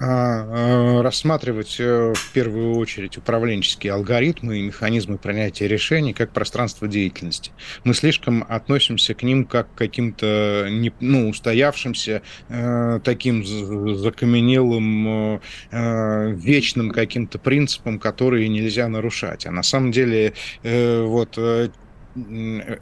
А, 0.03 0.07
а, 0.09 1.03
рассматривать 1.03 1.77
э, 1.79 2.15
в 2.15 2.33
первую 2.33 2.77
очередь 2.77 3.19
управленческие 3.19 3.93
алгоритмы 3.93 4.59
и 4.59 4.63
механизмы 4.63 5.19
принятия 5.19 5.69
решений 5.69 6.15
как 6.15 6.31
пространство 6.33 6.89
деятельности. 6.89 7.53
Мы 7.85 7.93
слишком 7.93 8.47
относимся 8.49 9.13
к 9.13 9.23
ним 9.23 9.45
как 9.45 9.71
к 9.75 9.77
каким-то 9.77 10.67
ну, 11.01 11.29
устоявшимся, 11.29 12.23
э, 12.49 13.01
таким 13.05 13.45
закаменелым, 13.45 15.41
э, 15.71 16.33
вечным 16.33 16.93
каким-то 16.93 17.39
принципам, 17.39 17.99
которые 17.99 18.49
нельзя 18.49 18.89
нарушать. 18.89 19.45
А 19.45 19.51
на 19.51 19.63
самом 19.63 19.93
деле 19.93 20.33
вот 20.63 21.39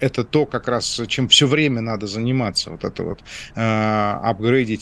это 0.01 0.25
то, 0.25 0.47
как 0.47 0.69
раз, 0.69 1.01
чем 1.07 1.29
все 1.29 1.47
время 1.47 1.81
надо 1.81 2.07
заниматься, 2.07 2.71
вот 2.71 2.85
это 2.85 3.03
вот, 3.03 3.21
э, 3.55 3.61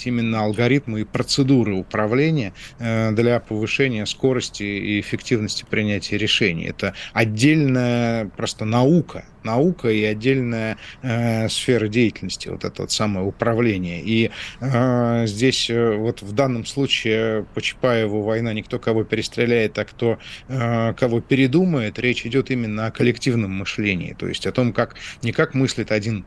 именно 0.06 0.40
алгоритмы 0.42 1.00
и 1.00 1.04
процедуры 1.04 1.74
управления 1.74 2.52
э, 2.78 3.12
для 3.12 3.40
повышения 3.40 4.06
скорости 4.06 4.62
и 4.62 5.00
эффективности 5.00 5.64
принятия 5.68 6.16
решений. 6.16 6.66
Это 6.66 6.94
отдельная 7.12 8.26
просто 8.36 8.64
наука, 8.64 9.24
наука 9.46 9.88
и 9.88 10.04
отдельная 10.04 10.76
э, 11.02 11.48
сфера 11.48 11.88
деятельности, 11.88 12.48
вот 12.48 12.64
это 12.64 12.82
вот 12.82 12.92
самое 12.92 13.24
управление. 13.24 14.02
И 14.02 14.30
э, 14.60 15.26
здесь 15.26 15.70
э, 15.70 15.96
вот 15.96 16.22
в 16.22 16.32
данном 16.32 16.66
случае 16.66 17.46
по 17.54 17.62
Чапаеву 17.62 18.22
война 18.22 18.52
никто 18.52 18.78
кого 18.78 19.04
перестреляет, 19.04 19.78
а 19.78 19.84
кто 19.84 20.18
э, 20.48 20.94
кого 20.94 21.20
передумает. 21.20 21.98
Речь 21.98 22.26
идет 22.26 22.50
именно 22.50 22.86
о 22.86 22.90
коллективном 22.90 23.52
мышлении, 23.52 24.14
то 24.18 24.28
есть 24.28 24.46
о 24.46 24.52
том, 24.52 24.72
как 24.72 24.96
не 25.22 25.32
как 25.32 25.54
мыслит 25.54 25.92
один 25.92 26.26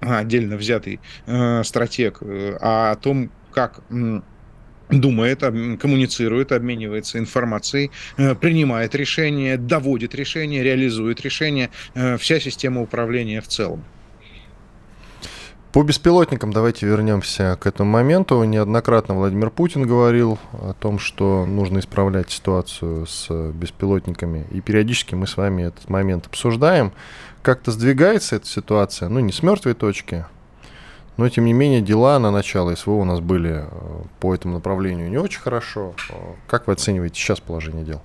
отдельно 0.00 0.56
взятый 0.56 1.00
э, 1.26 1.62
стратег, 1.64 2.18
э, 2.20 2.56
а 2.60 2.92
о 2.92 2.96
том, 2.96 3.30
как 3.52 3.80
думает, 4.90 5.40
коммуницирует, 5.40 6.52
обменивается 6.52 7.18
информацией, 7.18 7.90
э, 8.16 8.34
принимает 8.34 8.94
решения, 8.94 9.56
доводит 9.56 10.14
решения, 10.14 10.62
реализует 10.62 11.20
решения, 11.20 11.70
э, 11.94 12.16
вся 12.16 12.40
система 12.40 12.82
управления 12.82 13.40
в 13.40 13.48
целом. 13.48 13.84
По 15.72 15.82
беспилотникам 15.82 16.50
давайте 16.50 16.86
вернемся 16.86 17.58
к 17.60 17.66
этому 17.66 17.90
моменту. 17.90 18.42
Неоднократно 18.42 19.14
Владимир 19.14 19.50
Путин 19.50 19.86
говорил 19.86 20.38
о 20.52 20.72
том, 20.72 20.98
что 20.98 21.44
нужно 21.44 21.80
исправлять 21.80 22.30
ситуацию 22.30 23.06
с 23.06 23.28
беспилотниками. 23.52 24.46
И 24.50 24.62
периодически 24.62 25.14
мы 25.14 25.26
с 25.26 25.36
вами 25.36 25.64
этот 25.64 25.90
момент 25.90 26.26
обсуждаем. 26.26 26.92
Как-то 27.42 27.70
сдвигается 27.70 28.36
эта 28.36 28.46
ситуация, 28.46 29.10
ну 29.10 29.20
не 29.20 29.30
с 29.30 29.42
мертвой 29.42 29.74
точки, 29.74 30.24
но, 31.18 31.28
тем 31.28 31.44
не 31.44 31.52
менее, 31.52 31.80
дела 31.80 32.18
на 32.20 32.30
начало 32.30 32.74
СВО 32.76 32.92
у 32.92 33.04
нас 33.04 33.18
были 33.18 33.64
э, 33.64 33.68
по 34.20 34.32
этому 34.32 34.54
направлению 34.54 35.10
не 35.10 35.18
очень 35.18 35.40
хорошо. 35.40 35.94
Э, 36.10 36.14
как 36.46 36.68
вы 36.68 36.74
оцениваете 36.74 37.16
сейчас 37.16 37.40
положение 37.40 37.84
дел? 37.84 38.00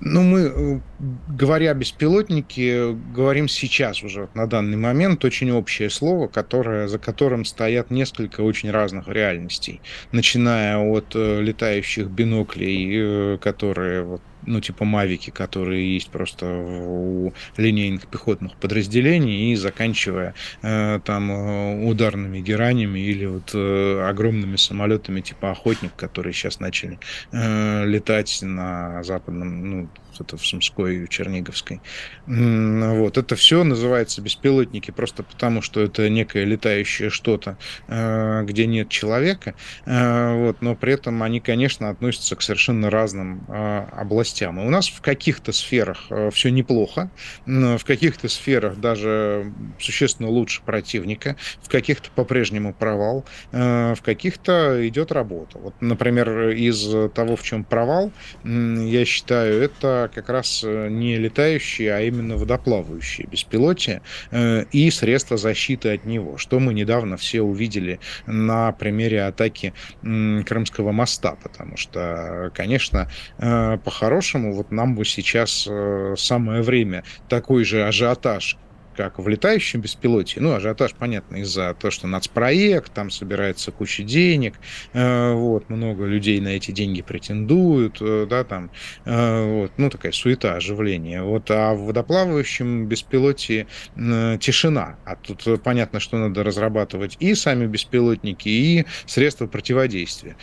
Ну, 0.00 0.22
мы, 0.22 0.40
э, 0.40 0.80
говоря 1.28 1.72
о 1.72 1.74
беспилотнике, 1.74 2.92
говорим 3.14 3.48
сейчас 3.48 4.02
уже, 4.02 4.30
на 4.32 4.46
данный 4.46 4.78
момент, 4.78 5.22
очень 5.26 5.50
общее 5.50 5.90
слово, 5.90 6.28
которое, 6.28 6.88
за 6.88 6.98
которым 6.98 7.44
стоят 7.44 7.90
несколько 7.90 8.40
очень 8.40 8.70
разных 8.70 9.06
реальностей. 9.06 9.82
Начиная 10.12 10.78
от 10.78 11.14
летающих 11.14 12.08
биноклей, 12.08 13.36
которые 13.36 14.02
вот 14.02 14.22
ну, 14.46 14.60
типа 14.60 14.84
мавики, 14.84 15.30
которые 15.30 15.94
есть 15.94 16.10
просто 16.10 16.46
у 16.46 17.32
линейных 17.56 18.06
пехотных 18.06 18.56
подразделений, 18.56 19.52
и 19.52 19.56
заканчивая 19.56 20.34
э, 20.62 21.00
там 21.04 21.30
э, 21.30 21.86
ударными 21.86 22.40
геранями 22.40 23.00
или 23.00 23.26
вот 23.26 23.50
э, 23.54 24.08
огромными 24.08 24.56
самолетами 24.56 25.20
типа 25.20 25.50
охотник, 25.50 25.94
которые 25.96 26.32
сейчас 26.32 26.60
начали 26.60 26.98
э, 27.32 27.86
летать 27.86 28.40
на 28.42 29.02
западном, 29.02 29.70
ну, 29.70 29.88
это 30.20 30.36
в 30.36 30.46
Сумской, 30.46 31.06
Черниговской. 31.08 31.80
Вот. 32.26 33.18
Это 33.18 33.36
все 33.36 33.64
называется 33.64 34.20
беспилотники 34.22 34.90
просто 34.90 35.22
потому, 35.22 35.62
что 35.62 35.80
это 35.80 36.08
некое 36.08 36.44
летающее 36.44 37.10
что-то, 37.10 37.56
э, 37.88 38.44
где 38.44 38.66
нет 38.66 38.88
человека. 38.88 39.54
Э, 39.86 40.34
вот. 40.34 40.62
Но 40.62 40.74
при 40.74 40.94
этом 40.94 41.22
они, 41.22 41.40
конечно, 41.40 41.90
относятся 41.90 42.36
к 42.36 42.42
совершенно 42.42 42.90
разным 42.90 43.44
э, 43.48 43.86
областям. 44.34 44.60
И 44.60 44.64
у 44.64 44.70
нас 44.70 44.88
в 44.88 45.00
каких-то 45.00 45.52
сферах 45.52 46.10
все 46.32 46.50
неплохо, 46.50 47.10
в 47.46 47.84
каких-то 47.84 48.28
сферах 48.28 48.78
даже 48.78 49.52
существенно 49.78 50.28
лучше 50.28 50.62
противника, 50.62 51.36
в 51.62 51.68
каких-то 51.68 52.10
по-прежнему 52.10 52.72
провал, 52.72 53.24
в 53.52 53.98
каких-то 54.02 54.86
идет 54.88 55.12
работа. 55.12 55.58
Вот, 55.58 55.74
например, 55.80 56.50
из 56.50 57.12
того, 57.14 57.36
в 57.36 57.42
чем 57.42 57.64
провал, 57.64 58.12
я 58.44 59.04
считаю, 59.04 59.62
это 59.62 60.10
как 60.14 60.28
раз 60.28 60.62
э, 60.64 60.88
не 60.88 61.16
летающие, 61.16 61.94
а 61.94 62.00
именно 62.00 62.36
водоплавающие 62.36 63.26
беспилотия 63.26 64.02
э, 64.30 64.64
и 64.72 64.90
средства 64.90 65.36
защиты 65.36 65.94
от 65.94 66.04
него, 66.04 66.36
что 66.38 66.58
мы 66.58 66.74
недавно 66.74 67.16
все 67.16 67.42
увидели 67.42 68.00
на 68.26 68.72
примере 68.72 69.24
атаки 69.24 69.72
Крымского 70.02 70.92
моста, 70.92 71.36
потому 71.42 71.76
что, 71.76 72.50
конечно, 72.54 73.10
э, 73.38 73.78
по-хорошему, 74.24 74.54
вот 74.54 74.70
нам 74.70 74.94
бы 74.94 75.04
сейчас 75.04 75.68
самое 76.16 76.62
время. 76.62 77.04
Такой 77.28 77.64
же 77.64 77.86
ажиотаж, 77.86 78.56
как 78.94 79.18
в 79.18 79.28
летающем 79.28 79.80
беспилоте. 79.80 80.40
Ну, 80.40 80.54
ажиотаж, 80.54 80.94
понятно, 80.94 81.36
из-за 81.36 81.74
того, 81.74 81.90
что 81.90 82.06
нацпроект, 82.06 82.92
там 82.92 83.10
собирается 83.10 83.72
куча 83.72 84.02
денег, 84.02 84.54
э, 84.92 85.32
вот, 85.32 85.68
много 85.68 86.04
людей 86.04 86.40
на 86.40 86.48
эти 86.48 86.70
деньги 86.70 87.02
претендуют, 87.02 87.98
э, 88.00 88.26
да, 88.28 88.44
там, 88.44 88.70
э, 89.04 89.60
вот, 89.62 89.72
ну, 89.76 89.90
такая 89.90 90.12
суета, 90.12 90.54
оживление. 90.56 91.22
Вот, 91.22 91.50
а 91.50 91.74
в 91.74 91.86
водоплавающем 91.86 92.86
беспилоте 92.86 93.66
тишина. 93.94 94.96
А 95.04 95.16
тут 95.16 95.62
понятно, 95.62 96.00
что 96.00 96.16
надо 96.16 96.42
разрабатывать 96.42 97.16
и 97.20 97.34
сами 97.34 97.66
беспилотники, 97.66 98.48
и 98.48 98.86
средства 99.06 99.46
противодействия 99.46 100.36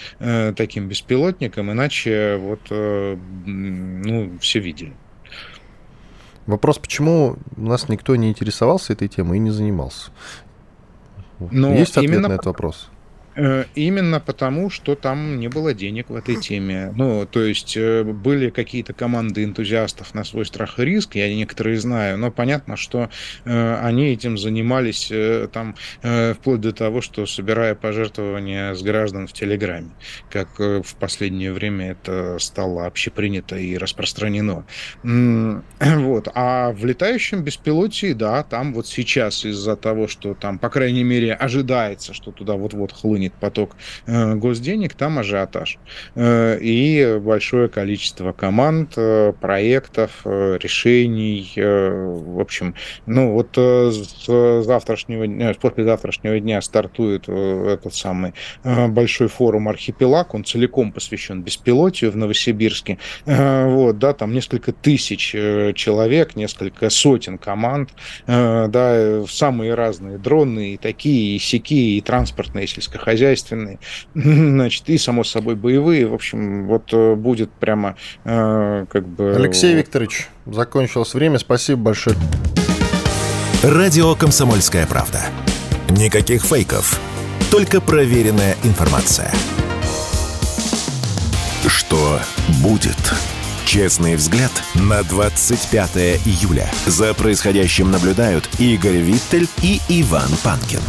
таким 0.56 0.88
беспилотникам, 0.88 1.72
иначе 1.72 2.38
вот, 2.38 2.62
ну, 2.70 4.38
все 4.40 4.60
видели. 4.60 4.94
Вопрос, 6.47 6.80
почему 6.80 7.36
у 7.56 7.62
нас 7.62 7.88
никто 7.89 8.15
не 8.15 8.30
интересовался 8.30 8.93
этой 8.93 9.08
темой 9.08 9.38
и 9.38 9.39
не 9.39 9.51
занимался? 9.51 10.12
Но 11.39 11.73
Есть 11.73 11.97
ответ 11.97 12.12
именно... 12.12 12.30
на 12.30 12.34
этот 12.34 12.45
вопрос? 12.47 12.89
Э, 13.34 13.65
именно 13.76 14.20
потому, 14.20 14.70
что 14.70 14.96
там 14.96 15.39
не 15.39 15.48
было 15.48 15.74
денег 15.74 16.10
в 16.10 16.15
этой 16.15 16.36
теме. 16.36 16.91
Ну, 16.96 17.26
то 17.26 17.41
есть 17.41 17.78
э, 17.78 18.04
были 18.04 18.50
какие-то 18.50 18.94
команды 18.94 19.46
энтузиастов 19.46 20.13
на 20.13 20.26
свой 20.26 20.46
страх 20.46 20.80
и 20.80 20.86
риск, 20.86 21.15
я 21.15 21.34
некоторые 21.34 21.80
знаю, 21.80 22.17
но 22.17 22.30
понятно, 22.30 22.76
что 22.76 23.10
э, 23.46 23.76
они 23.82 24.12
этим 24.12 24.38
занимались 24.38 25.12
там 25.52 25.76
вплоть 26.02 26.62
до 26.62 26.74
того, 26.74 27.02
что 27.02 27.26
собирая 27.26 27.76
пожертвования 27.76 28.74
с 28.74 28.82
граждан 28.82 29.28
в 29.28 29.34
Телеграме, 29.34 29.91
как 30.30 30.60
в 30.60 30.96
последнее 31.00 31.54
время 31.54 31.91
это 31.91 32.38
стало 32.39 32.86
общепринято 32.86 33.58
и 33.58 33.78
распространено. 33.78 34.65
Вот. 36.02 36.28
А 36.34 36.72
в 36.72 36.86
летающем 36.86 37.44
беспилотии, 37.44 38.13
да, 38.13 38.44
там 38.44 38.74
вот 38.74 38.88
сейчас 38.88 39.46
из-за 39.46 39.76
того, 39.76 40.08
что 40.08 40.34
там, 40.34 40.58
по 40.58 40.70
крайней 40.70 41.04
мере, 41.04 41.34
ожидается, 41.34 42.13
что 42.13 42.32
туда 42.32 42.56
вот-вот 42.56 42.91
хлынет 42.91 43.21
хлынет 43.22 43.34
поток 43.34 43.76
э, 44.08 44.36
госденег, 44.36 44.96
там 44.96 45.20
ажиотаж. 45.20 45.78
Э, 46.16 46.58
и 46.60 47.20
большое 47.20 47.70
количество 47.70 48.32
команд, 48.32 48.94
э, 48.98 49.34
проектов, 49.40 50.22
решений. 50.26 51.52
В 51.56 52.40
общем, 52.40 52.76
ну 53.06 53.34
вот 53.34 53.58
с 53.58 54.64
завтрашнего 54.64 55.28
дня, 55.28 55.54
после 55.60 55.84
завтрашнего 55.84 56.40
дня 56.40 56.62
стартует 56.62 57.28
этот 57.28 57.94
самый 57.94 58.34
большой 58.64 59.28
форум 59.28 59.68
«Архипелаг». 59.68 60.34
Он 60.34 60.44
целиком 60.44 60.92
посвящен 60.92 61.42
беспилотию 61.42 62.12
в 62.12 62.16
Новосибирске. 62.16 62.98
Вот, 63.26 64.00
да, 64.00 64.14
там 64.14 64.34
несколько 64.34 64.72
тысяч 64.72 65.32
человек, 65.32 66.36
несколько 66.36 66.90
сотен 66.90 67.38
команд, 67.38 67.90
да, 68.28 69.24
самые 69.28 69.74
разные 69.76 70.18
дроны, 70.18 70.74
и 70.74 70.78
такие, 70.78 71.36
и 71.36 71.40
сякие, 71.40 71.98
и 71.98 72.02
транспортные, 72.02 72.66
и 72.66 72.68
сельскохозяйственные 72.68 73.11
хозяйственные, 73.12 73.80
значит, 74.15 74.84
и, 74.88 74.97
само 74.97 75.24
собой, 75.24 75.56
боевые. 75.56 76.08
В 76.08 76.13
общем, 76.13 76.65
вот 76.67 76.93
э, 76.93 77.15
будет 77.15 77.52
прямо 77.52 77.95
э, 78.24 78.86
как 78.89 79.08
бы... 79.08 79.36
Алексей 79.36 79.74
Викторович, 79.76 80.30
закончилось 80.45 81.13
время. 81.13 81.38
Спасибо 81.39 81.82
большое. 81.82 82.15
Радио 83.63 84.15
«Комсомольская 84.15 84.88
правда». 84.88 85.21
Никаких 85.89 86.43
фейков, 86.43 87.00
только 87.52 87.82
проверенная 87.82 88.56
информация. 88.63 89.32
Что 91.67 92.19
будет? 92.63 93.13
Честный 93.65 94.15
взгляд 94.15 94.52
на 94.74 95.04
25 95.04 95.95
июля. 96.26 96.69
За 96.86 97.13
происходящим 97.13 97.91
наблюдают 97.91 98.50
Игорь 98.60 98.97
Виттель 98.97 99.47
и 99.62 99.80
Иван 99.89 100.30
Панкин. 100.43 100.82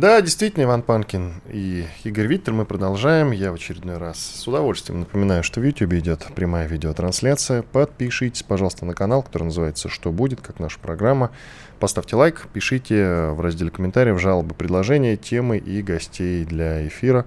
Да, 0.00 0.22
действительно, 0.22 0.62
Иван 0.62 0.80
Панкин 0.80 1.42
и 1.52 1.84
Игорь 2.04 2.26
Виттер. 2.26 2.54
Мы 2.54 2.64
продолжаем. 2.64 3.32
Я 3.32 3.52
в 3.52 3.56
очередной 3.56 3.98
раз 3.98 4.18
с 4.18 4.48
удовольствием 4.48 5.00
напоминаю, 5.00 5.42
что 5.42 5.60
в 5.60 5.62
YouTube 5.62 5.92
идет 5.92 6.26
прямая 6.34 6.66
видеотрансляция. 6.66 7.60
Подпишитесь, 7.60 8.42
пожалуйста, 8.42 8.86
на 8.86 8.94
канал, 8.94 9.22
который 9.22 9.42
называется 9.42 9.90
«Что 9.90 10.10
будет?», 10.10 10.40
как 10.40 10.58
наша 10.58 10.78
программа. 10.78 11.32
Поставьте 11.80 12.16
лайк, 12.16 12.46
пишите 12.50 13.26
в 13.32 13.42
разделе 13.42 13.70
комментариев 13.70 14.18
жалобы, 14.18 14.54
предложения, 14.54 15.18
темы 15.18 15.58
и 15.58 15.82
гостей 15.82 16.46
для 16.46 16.88
эфира. 16.88 17.26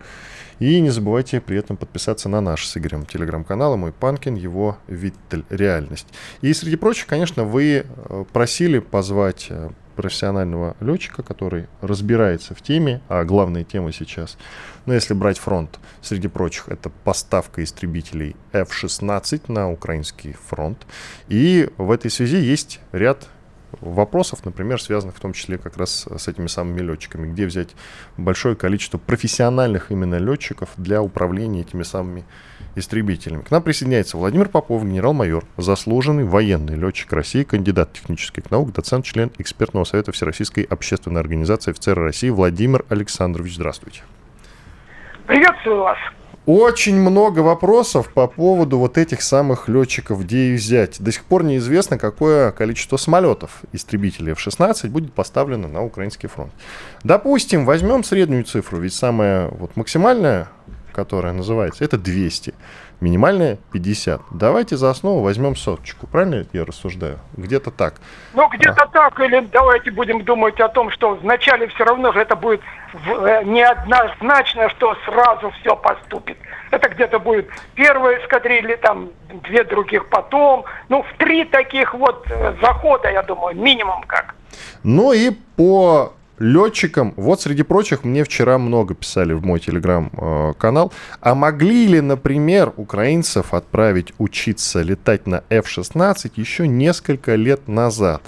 И 0.57 0.81
не 0.81 0.89
забывайте 0.89 1.41
при 1.41 1.57
этом 1.59 1.77
подписаться 1.77 2.27
на 2.27 2.41
наш 2.41 2.65
с 2.65 2.75
Игорем 2.75 3.05
телеграм-канал, 3.05 3.77
мой 3.77 3.91
Панкин, 3.91 4.33
его 4.33 4.79
Виттель 4.87 5.45
Реальность. 5.51 6.07
И 6.41 6.51
среди 6.53 6.77
прочих, 6.77 7.05
конечно, 7.05 7.43
вы 7.43 7.85
э, 7.85 8.25
просили 8.33 8.79
позвать 8.79 9.47
э, 9.49 9.69
профессионального 9.95 10.75
летчика, 10.79 11.23
который 11.23 11.67
разбирается 11.81 12.55
в 12.55 12.61
теме, 12.61 13.01
а 13.09 13.23
главная 13.23 13.63
тема 13.63 13.91
сейчас, 13.91 14.37
ну, 14.85 14.93
если 14.93 15.13
брать 15.13 15.37
фронт, 15.37 15.79
среди 16.01 16.27
прочих, 16.27 16.69
это 16.69 16.89
поставка 16.89 17.63
истребителей 17.63 18.35
F-16 18.51 19.51
на 19.51 19.71
украинский 19.71 20.33
фронт. 20.33 20.85
И 21.27 21.69
в 21.77 21.91
этой 21.91 22.11
связи 22.11 22.37
есть 22.37 22.79
ряд 22.91 23.27
вопросов, 23.81 24.45
например, 24.45 24.81
связанных 24.81 25.15
в 25.15 25.19
том 25.19 25.33
числе 25.33 25.57
как 25.57 25.77
раз 25.77 26.07
с 26.15 26.27
этими 26.27 26.47
самыми 26.47 26.81
летчиками. 26.81 27.31
Где 27.31 27.45
взять 27.45 27.69
большое 28.17 28.55
количество 28.55 28.97
профессиональных 28.97 29.91
именно 29.91 30.15
летчиков 30.15 30.69
для 30.77 31.01
управления 31.01 31.61
этими 31.61 31.83
самыми 31.83 32.25
истребителями. 32.75 33.41
К 33.41 33.51
нам 33.51 33.61
присоединяется 33.61 34.17
Владимир 34.17 34.49
Попов, 34.49 34.83
генерал-майор, 34.83 35.45
заслуженный 35.57 36.23
военный 36.23 36.75
летчик 36.75 37.11
России, 37.13 37.43
кандидат 37.43 37.93
технических 37.93 38.49
наук, 38.51 38.73
доцент, 38.73 39.05
член 39.05 39.31
экспертного 39.37 39.83
совета 39.83 40.11
Всероссийской 40.11 40.63
общественной 40.63 41.21
организации 41.21 41.71
офицеры 41.71 42.03
России 42.03 42.29
Владимир 42.29 42.85
Александрович. 42.89 43.55
Здравствуйте. 43.55 44.01
Приветствую 45.27 45.81
вас. 45.81 45.97
Очень 46.45 46.99
много 46.99 47.39
вопросов 47.39 48.11
по 48.11 48.27
поводу 48.27 48.77
вот 48.77 48.97
этих 48.97 49.21
самых 49.21 49.69
летчиков, 49.69 50.23
где 50.23 50.49
их 50.49 50.59
взять. 50.59 51.01
До 51.01 51.09
сих 51.09 51.23
пор 51.23 51.45
неизвестно, 51.45 51.97
какое 51.97 52.51
количество 52.51 52.97
самолетов 52.97 53.61
истребителей 53.71 54.33
F-16 54.33 54.89
будет 54.89 55.13
поставлено 55.13 55.69
на 55.69 55.81
украинский 55.81 56.27
фронт. 56.27 56.51
Допустим, 57.05 57.65
возьмем 57.65 58.03
среднюю 58.03 58.43
цифру, 58.43 58.79
ведь 58.79 58.93
самая 58.93 59.47
вот 59.47 59.77
максимальная, 59.77 60.49
которая 60.93 61.33
называется, 61.33 61.83
это 61.83 61.97
200 61.97 62.53
минимальная 63.03 63.57
50. 63.71 64.21
Давайте 64.31 64.77
за 64.77 64.89
основу 64.89 65.21
возьмем 65.21 65.55
соточку. 65.55 66.07
Правильно 66.07 66.45
я 66.53 66.65
рассуждаю? 66.65 67.19
Где-то 67.35 67.69
так. 67.69 67.95
Ну, 68.33 68.47
где-то 68.49 68.83
а. 68.83 68.87
так. 68.87 69.19
Или 69.19 69.41
давайте 69.51 69.91
будем 69.91 70.23
думать 70.23 70.59
о 70.59 70.69
том, 70.69 70.89
что 70.89 71.15
вначале 71.15 71.67
все 71.67 71.83
равно 71.83 72.13
же 72.13 72.21
это 72.21 72.35
будет 72.35 72.61
э, 72.93 73.43
неоднозначно, 73.43 74.69
что 74.69 74.95
сразу 75.05 75.51
все 75.59 75.75
поступит. 75.75 76.37
Это 76.71 76.89
где-то 76.89 77.19
будет 77.19 77.49
первая 77.75 78.23
эскадрилья, 78.23 78.77
там 78.77 79.09
две 79.43 79.63
других 79.63 80.07
потом. 80.09 80.63
Ну, 80.89 81.03
в 81.03 81.17
три 81.17 81.43
таких 81.43 81.93
вот 81.93 82.25
э, 82.29 82.55
захода, 82.61 83.11
я 83.11 83.21
думаю, 83.21 83.55
минимум 83.55 84.03
как. 84.07 84.33
Ну 84.83 85.11
и 85.13 85.31
по 85.57 86.13
летчикам, 86.39 87.13
вот 87.15 87.41
среди 87.41 87.63
прочих 87.63 88.03
мне 88.03 88.23
вчера 88.23 88.57
много 88.57 88.95
писали 88.95 89.33
в 89.33 89.45
мой 89.45 89.59
телеграм-канал, 89.59 90.91
а 91.21 91.35
могли 91.35 91.87
ли, 91.87 92.01
например, 92.01 92.73
украинцев 92.75 93.53
отправить 93.53 94.13
учиться 94.17 94.81
летать 94.81 95.27
на 95.27 95.43
F-16 95.49 96.31
еще 96.35 96.67
несколько 96.67 97.35
лет 97.35 97.67
назад? 97.67 98.21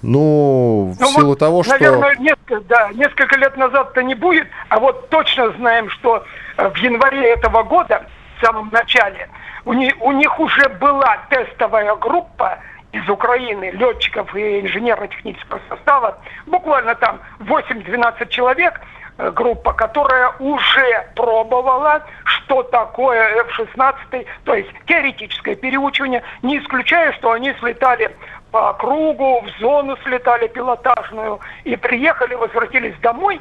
Ну, 0.00 0.94
в 0.96 1.00
ну, 1.00 1.08
силу 1.08 1.28
вот, 1.30 1.38
того, 1.40 1.62
что... 1.64 1.72
Наверное, 1.72 2.16
несколько, 2.16 2.60
да, 2.68 2.90
несколько 2.92 3.36
лет 3.36 3.56
назад-то 3.56 4.02
не 4.02 4.14
будет, 4.14 4.46
а 4.68 4.78
вот 4.78 5.08
точно 5.08 5.50
знаем, 5.58 5.90
что 5.90 6.24
э, 6.56 6.70
в 6.70 6.76
январе 6.76 7.32
этого 7.32 7.64
года, 7.64 8.04
в 8.38 8.44
самом 8.44 8.68
начале, 8.70 9.28
у 9.64 9.72
них, 9.72 9.94
у 10.00 10.12
них 10.12 10.38
уже 10.38 10.68
была 10.68 11.18
тестовая 11.30 11.96
группа, 11.96 12.60
из 12.92 13.08
Украины 13.08 13.70
летчиков 13.70 14.34
и 14.34 14.60
инженерно-технического 14.60 15.60
состава, 15.68 16.18
буквально 16.46 16.94
там 16.94 17.20
8-12 17.40 18.28
человек, 18.28 18.80
э, 19.18 19.30
группа, 19.30 19.72
которая 19.74 20.32
уже 20.38 21.06
пробовала, 21.14 22.02
что 22.24 22.62
такое 22.62 23.42
F-16, 23.42 24.26
то 24.44 24.54
есть 24.54 24.70
теоретическое 24.86 25.54
переучивание, 25.54 26.22
не 26.42 26.58
исключая, 26.58 27.12
что 27.12 27.32
они 27.32 27.52
слетали 27.60 28.10
по 28.50 28.72
кругу, 28.72 29.42
в 29.42 29.60
зону 29.60 29.96
слетали 30.04 30.48
пилотажную 30.48 31.40
и 31.64 31.76
приехали, 31.76 32.34
возвратились 32.34 32.96
домой 33.00 33.38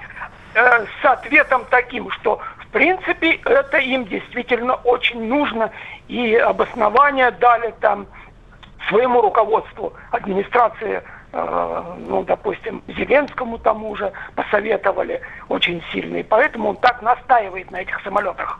э, 0.55 0.85
с 1.01 1.05
ответом 1.05 1.63
таким, 1.69 2.11
что 2.11 2.41
в 2.57 2.67
принципе 2.67 3.39
это 3.45 3.77
им 3.77 4.03
действительно 4.05 4.75
очень 4.75 5.25
нужно, 5.25 5.71
и 6.09 6.35
обоснования 6.35 7.31
дали 7.31 7.73
там 7.79 8.07
своему 8.89 9.21
руководству 9.21 9.93
администрации, 10.11 11.01
э, 11.33 11.83
ну, 12.07 12.23
допустим, 12.23 12.81
Зеленскому 12.87 13.57
тому 13.57 13.95
же 13.95 14.11
посоветовали 14.35 15.21
очень 15.49 15.81
сильно. 15.91 16.17
И 16.17 16.23
поэтому 16.23 16.69
он 16.69 16.77
так 16.77 17.01
настаивает 17.01 17.71
на 17.71 17.81
этих 17.81 17.99
самолетах. 18.01 18.59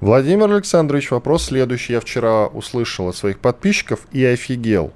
Владимир 0.00 0.50
Александрович, 0.50 1.10
вопрос 1.10 1.44
следующий. 1.44 1.94
Я 1.94 2.00
вчера 2.00 2.46
услышал 2.46 3.08
от 3.08 3.16
своих 3.16 3.38
подписчиков 3.38 4.00
и 4.12 4.24
офигел. 4.24 4.92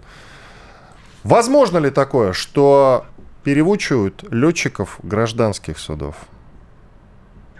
Возможно 1.24 1.78
ли 1.78 1.90
такое, 1.90 2.32
что 2.32 3.06
перевучивают 3.44 4.24
летчиков 4.30 4.98
гражданских 5.02 5.78
судов? 5.78 6.16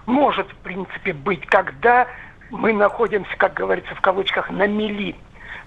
Может, 0.06 0.48
в 0.50 0.56
принципе, 0.56 1.12
быть, 1.12 1.44
когда 1.46 2.06
мы 2.50 2.72
находимся, 2.72 3.30
как 3.36 3.54
говорится 3.54 3.94
в 3.94 4.00
кавычках, 4.00 4.50
на 4.50 4.66
мели 4.66 5.16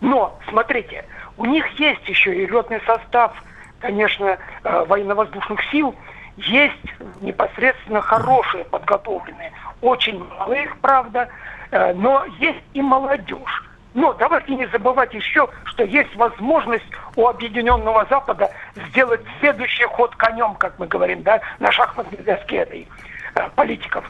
но, 0.02 0.38
смотрите, 0.50 1.06
у 1.38 1.46
них 1.46 1.66
есть 1.80 2.08
еще 2.10 2.36
и 2.36 2.48
летный 2.48 2.82
состав, 2.86 3.32
конечно, 3.80 4.38
э, 4.64 4.86
военно-воздушных 4.86 5.64
сил, 5.72 5.96
есть 6.38 6.76
непосредственно 7.22 8.02
хорошие, 8.02 8.66
подготовленные. 8.66 9.52
Очень 9.82 10.24
мало 10.28 10.54
их, 10.54 10.76
правда, 10.80 11.30
э, 11.70 11.94
но 11.94 12.26
есть 12.40 12.64
и 12.74 12.82
молодежь. 12.82 13.64
Но 13.94 14.14
давайте 14.14 14.56
не 14.56 14.66
забывать 14.68 15.14
еще, 15.14 15.48
что 15.66 15.84
есть 15.84 16.16
возможность 16.16 16.86
у 17.16 17.28
Объединенного 17.28 18.06
Запада 18.10 18.50
сделать 18.90 19.22
следующий 19.40 19.84
ход 19.84 20.16
конем, 20.16 20.56
как 20.56 20.80
мы 20.80 20.88
говорим, 20.88 21.22
да, 21.24 21.42
на 21.60 21.72
шахматной 21.72 22.24
доске 22.24 22.58
этой 22.58 22.88
э, 23.36 23.50
политиков. 23.56 24.10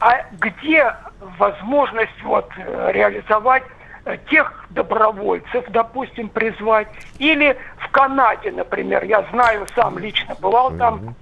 А 0.00 0.22
где 0.40 0.94
возможность 1.38 2.22
вот 2.22 2.48
реализовать 2.56 3.64
тех 4.16 4.52
добровольцев, 4.70 5.64
допустим, 5.68 6.28
призвать. 6.28 6.88
Или 7.18 7.58
в 7.78 7.90
Канаде, 7.90 8.50
например, 8.52 9.04
я 9.04 9.22
знаю, 9.30 9.66
сам 9.74 9.98
лично 9.98 10.34
бывал 10.40 10.72
там 10.72 11.14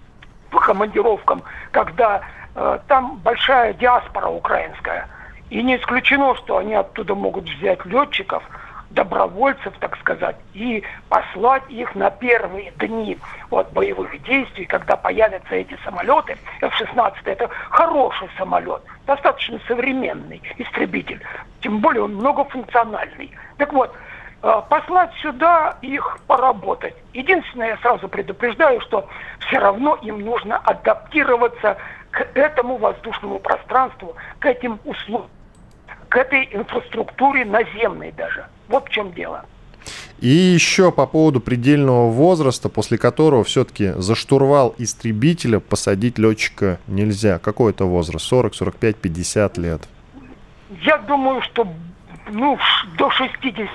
по 0.51 0.61
командировкам, 0.61 1.42
когда 1.72 2.22
э, 2.55 2.79
там 2.87 3.16
большая 3.25 3.75
диаспора 3.75 4.29
украинская. 4.29 5.09
И 5.51 5.62
не 5.62 5.77
исключено, 5.77 6.35
что 6.37 6.59
они 6.59 6.75
оттуда 6.75 7.14
могут 7.14 7.44
взять 7.49 7.85
летчиков– 7.85 8.42
добровольцев, 8.97 9.75
так 9.79 9.97
сказать, 9.99 10.37
и 10.55 10.83
послать 11.09 11.63
их 11.69 11.95
на 11.95 12.11
первые 12.11 12.73
дни 12.73 13.19
от 13.51 13.71
боевых 13.73 14.21
действий, 14.25 14.65
когда 14.65 14.97
появятся 14.97 15.55
эти 15.55 15.79
самолеты. 15.85 16.37
F-16 16.61 17.15
это 17.27 17.49
хороший 17.71 18.29
самолет, 18.37 18.83
достаточно 19.07 19.61
современный 19.69 20.43
истребитель, 20.57 21.23
тем 21.61 21.79
более 21.79 22.03
он 22.03 22.17
многофункциональный. 22.17 23.31
Так 23.59 23.73
вот, 23.73 23.95
э, 24.43 24.63
послать 24.69 25.13
сюда 25.23 25.77
их 25.83 26.19
поработать. 26.27 26.95
Единственное, 27.13 27.69
я 27.69 27.77
сразу 27.77 28.09
предупреждаю, 28.09 28.81
что 28.81 29.09
все 29.47 29.59
равно 29.59 29.97
им 30.03 30.21
нужно 30.21 30.57
адаптироваться 30.57 31.77
к 32.11 32.27
этому 32.35 32.79
воздушному 32.79 33.39
пространству, 33.41 34.17
к 34.41 34.47
этим 34.47 34.81
условиям 34.85 35.31
к 36.09 36.17
этой 36.17 36.49
инфраструктуре 36.53 37.45
наземной 37.45 38.13
даже. 38.13 38.47
Вот 38.69 38.89
в 38.89 38.91
чем 38.91 39.13
дело. 39.13 39.45
И 40.21 40.29
еще 40.29 40.91
по 40.91 41.07
поводу 41.07 41.41
предельного 41.41 42.11
возраста, 42.11 42.69
после 42.69 42.99
которого 42.99 43.45
все-таки 43.45 43.93
за 43.97 44.15
штурвал 44.15 44.75
истребителя 44.79 45.61
посадить 45.61 46.19
летчика 46.19 46.81
нельзя. 46.87 47.39
Какой 47.39 47.73
это 47.73 47.85
возраст? 47.85 48.25
40, 48.25 48.55
45, 48.55 48.97
50 48.97 49.59
лет? 49.59 49.83
Я 50.83 50.99
думаю, 50.99 51.43
что 51.43 51.69
ну, 52.31 52.59
до 52.97 53.11
60 53.11 53.69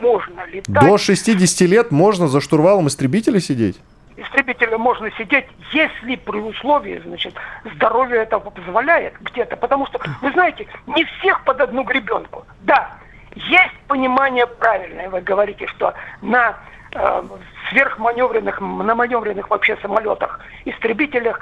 можно 0.00 0.46
летать. 0.46 0.68
До 0.68 0.98
60 0.98 1.60
лет 1.68 1.90
можно 1.90 2.28
за 2.28 2.40
штурвалом 2.40 2.88
истребителя 2.88 3.40
сидеть? 3.40 3.78
истребителя 4.16 4.78
можно 4.78 5.10
сидеть, 5.12 5.46
если 5.72 6.16
при 6.16 6.38
условии, 6.38 7.02
значит, 7.04 7.34
здоровье 7.74 8.18
этого 8.18 8.50
позволяет 8.50 9.14
где-то. 9.20 9.56
Потому 9.56 9.86
что, 9.86 10.00
вы 10.22 10.30
знаете, 10.32 10.66
не 10.86 11.04
всех 11.04 11.42
под 11.44 11.60
одну 11.60 11.84
гребенку. 11.84 12.44
Да, 12.62 12.92
есть 13.34 13.74
понимание 13.88 14.46
правильное, 14.46 15.08
вы 15.08 15.20
говорите, 15.20 15.66
что 15.68 15.94
на 16.22 16.56
э, 16.92 17.22
сверхманевренных, 17.70 18.60
на 18.60 18.94
маневренных 18.94 19.50
вообще 19.50 19.76
самолетах, 19.78 20.40
истребителях 20.64 21.40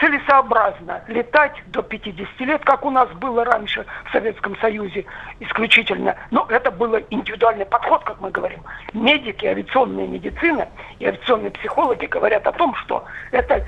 целесообразно 0.00 1.02
летать 1.08 1.62
до 1.66 1.82
50 1.82 2.40
лет, 2.40 2.64
как 2.64 2.84
у 2.84 2.90
нас 2.90 3.08
было 3.12 3.44
раньше 3.44 3.86
в 4.06 4.12
Советском 4.12 4.56
Союзе 4.58 5.04
исключительно. 5.40 6.16
Но 6.30 6.46
это 6.48 6.70
был 6.70 6.96
индивидуальный 7.10 7.66
подход, 7.66 8.04
как 8.04 8.20
мы 8.20 8.30
говорим. 8.30 8.60
Медики, 8.92 9.46
авиационная 9.46 10.06
медицина 10.06 10.68
и 10.98 11.06
авиационные 11.06 11.50
психологи 11.52 12.06
говорят 12.06 12.46
о 12.46 12.52
том, 12.52 12.74
что 12.76 13.04
это 13.30 13.64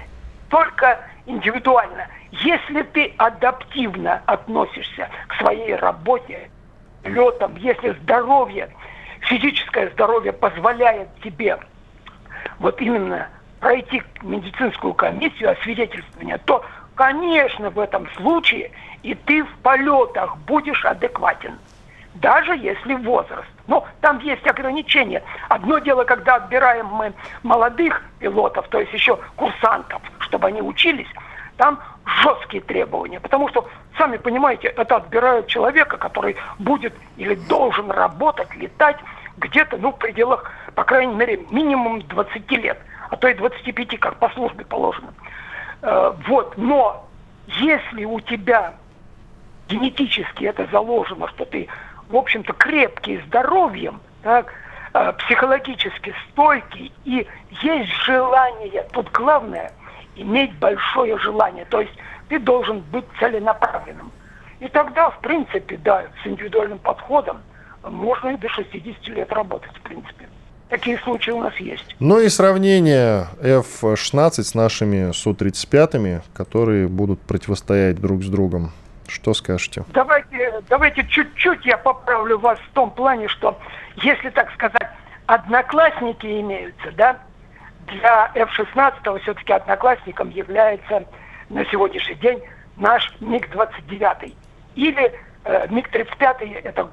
только 0.48 1.00
индивидуально. 1.26 2.08
Если 2.32 2.82
ты 2.82 3.14
адаптивно 3.16 4.22
относишься 4.26 5.08
к 5.28 5.34
своей 5.36 5.74
работе, 5.76 6.50
летам, 7.08 7.56
если 7.56 7.90
здоровье, 8.02 8.68
физическое 9.20 9.90
здоровье 9.90 10.32
позволяет 10.32 11.08
тебе 11.22 11.58
вот 12.58 12.80
именно 12.80 13.28
пройти 13.60 14.02
медицинскую 14.22 14.94
комиссию 14.94 15.52
освидетельствования, 15.52 16.38
то, 16.44 16.64
конечно, 16.94 17.70
в 17.70 17.78
этом 17.78 18.08
случае 18.16 18.70
и 19.02 19.14
ты 19.14 19.44
в 19.44 19.50
полетах 19.62 20.36
будешь 20.38 20.84
адекватен, 20.84 21.56
даже 22.14 22.56
если 22.56 22.94
возраст 22.94 23.48
Но 23.68 23.86
там 24.00 24.18
есть 24.20 24.46
ограничения. 24.46 25.22
Одно 25.48 25.78
дело, 25.78 26.04
когда 26.04 26.36
отбираем 26.36 26.86
мы 26.86 27.12
молодых 27.42 28.02
пилотов, 28.18 28.66
то 28.68 28.80
есть 28.80 28.92
еще 28.92 29.18
курсантов, 29.36 30.00
чтобы 30.20 30.48
они 30.48 30.62
учились, 30.62 31.08
там 31.56 31.80
жесткие 32.22 32.62
требования, 32.62 33.20
потому 33.20 33.48
что, 33.48 33.68
сами 33.98 34.16
понимаете, 34.16 34.68
это 34.68 34.96
отбирают 34.96 35.46
человека, 35.46 35.96
который 35.96 36.36
будет 36.58 36.94
или 37.16 37.34
должен 37.34 37.90
работать, 37.90 38.54
летать 38.54 38.98
где-то, 39.38 39.76
ну, 39.78 39.92
в 39.92 39.98
пределах, 39.98 40.50
по 40.74 40.84
крайней 40.84 41.14
мере, 41.14 41.44
минимум 41.50 42.02
20 42.02 42.50
лет, 42.52 42.78
а 43.10 43.16
то 43.16 43.28
и 43.28 43.34
25, 43.34 43.98
как 43.98 44.16
по 44.16 44.28
службе 44.30 44.64
положено. 44.64 45.12
Э, 45.82 46.12
вот, 46.26 46.56
но 46.56 47.06
если 47.46 48.04
у 48.04 48.20
тебя 48.20 48.74
генетически 49.68 50.44
это 50.44 50.66
заложено, 50.70 51.28
что 51.28 51.44
ты, 51.44 51.68
в 52.08 52.16
общем-то, 52.16 52.52
крепкий, 52.52 53.20
здоровьем, 53.26 54.00
так, 54.22 54.52
э, 54.94 55.12
психологически 55.18 56.14
стойкий, 56.30 56.92
и 57.04 57.26
есть 57.62 57.92
желание, 58.04 58.86
тут 58.92 59.10
главное– 59.10 59.72
иметь 60.16 60.54
большое 60.58 61.18
желание. 61.18 61.64
То 61.66 61.80
есть 61.80 61.94
ты 62.28 62.38
должен 62.38 62.80
быть 62.80 63.04
целенаправленным. 63.18 64.10
И 64.60 64.68
тогда, 64.68 65.10
в 65.10 65.20
принципе, 65.20 65.76
да, 65.76 66.04
с 66.22 66.26
индивидуальным 66.26 66.78
подходом 66.78 67.42
можно 67.82 68.30
и 68.30 68.36
до 68.36 68.48
60 68.48 69.08
лет 69.08 69.32
работать, 69.32 69.70
в 69.76 69.80
принципе. 69.82 70.28
Такие 70.68 70.98
случаи 70.98 71.30
у 71.30 71.40
нас 71.40 71.54
есть. 71.58 71.94
Ну 72.00 72.18
и 72.18 72.28
сравнение 72.28 73.28
F-16 73.40 74.42
с 74.42 74.54
нашими 74.54 75.12
Су-35, 75.12 76.22
которые 76.34 76.88
будут 76.88 77.20
противостоять 77.20 78.00
друг 78.00 78.24
с 78.24 78.28
другом. 78.28 78.72
Что 79.06 79.34
скажете? 79.34 79.84
Давайте, 79.92 80.60
давайте 80.68 81.06
чуть-чуть 81.06 81.64
я 81.64 81.78
поправлю 81.78 82.38
вас 82.38 82.58
в 82.58 82.74
том 82.74 82.90
плане, 82.90 83.28
что 83.28 83.56
если, 84.02 84.30
так 84.30 84.52
сказать, 84.54 84.88
одноклассники 85.26 86.26
имеются, 86.40 86.90
да, 86.96 87.18
для 87.86 88.30
F-16 88.34 89.20
все-таки 89.22 89.52
одноклассником 89.52 90.30
является 90.30 91.04
на 91.48 91.64
сегодняшний 91.66 92.16
день 92.16 92.42
наш 92.76 93.12
МиГ-29. 93.20 94.34
Или 94.74 95.12
э, 95.44 95.66
МиГ-35– 95.68 96.60
это 96.64 96.88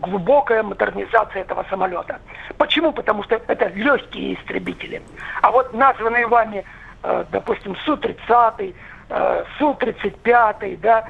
глубокая 0.00 0.62
модернизация 0.62 1.42
этого 1.42 1.64
самолета. 1.70 2.18
Почему? 2.58 2.92
Потому 2.92 3.22
что 3.24 3.40
это 3.46 3.68
легкие 3.68 4.34
истребители. 4.34 5.02
А 5.42 5.50
вот 5.50 5.72
названные 5.74 6.26
вами, 6.26 6.64
э, 7.02 7.24
допустим, 7.30 7.76
Су-30, 7.84 8.74
э, 9.10 9.44
Су-35, 9.58 10.78
да, 10.80 11.04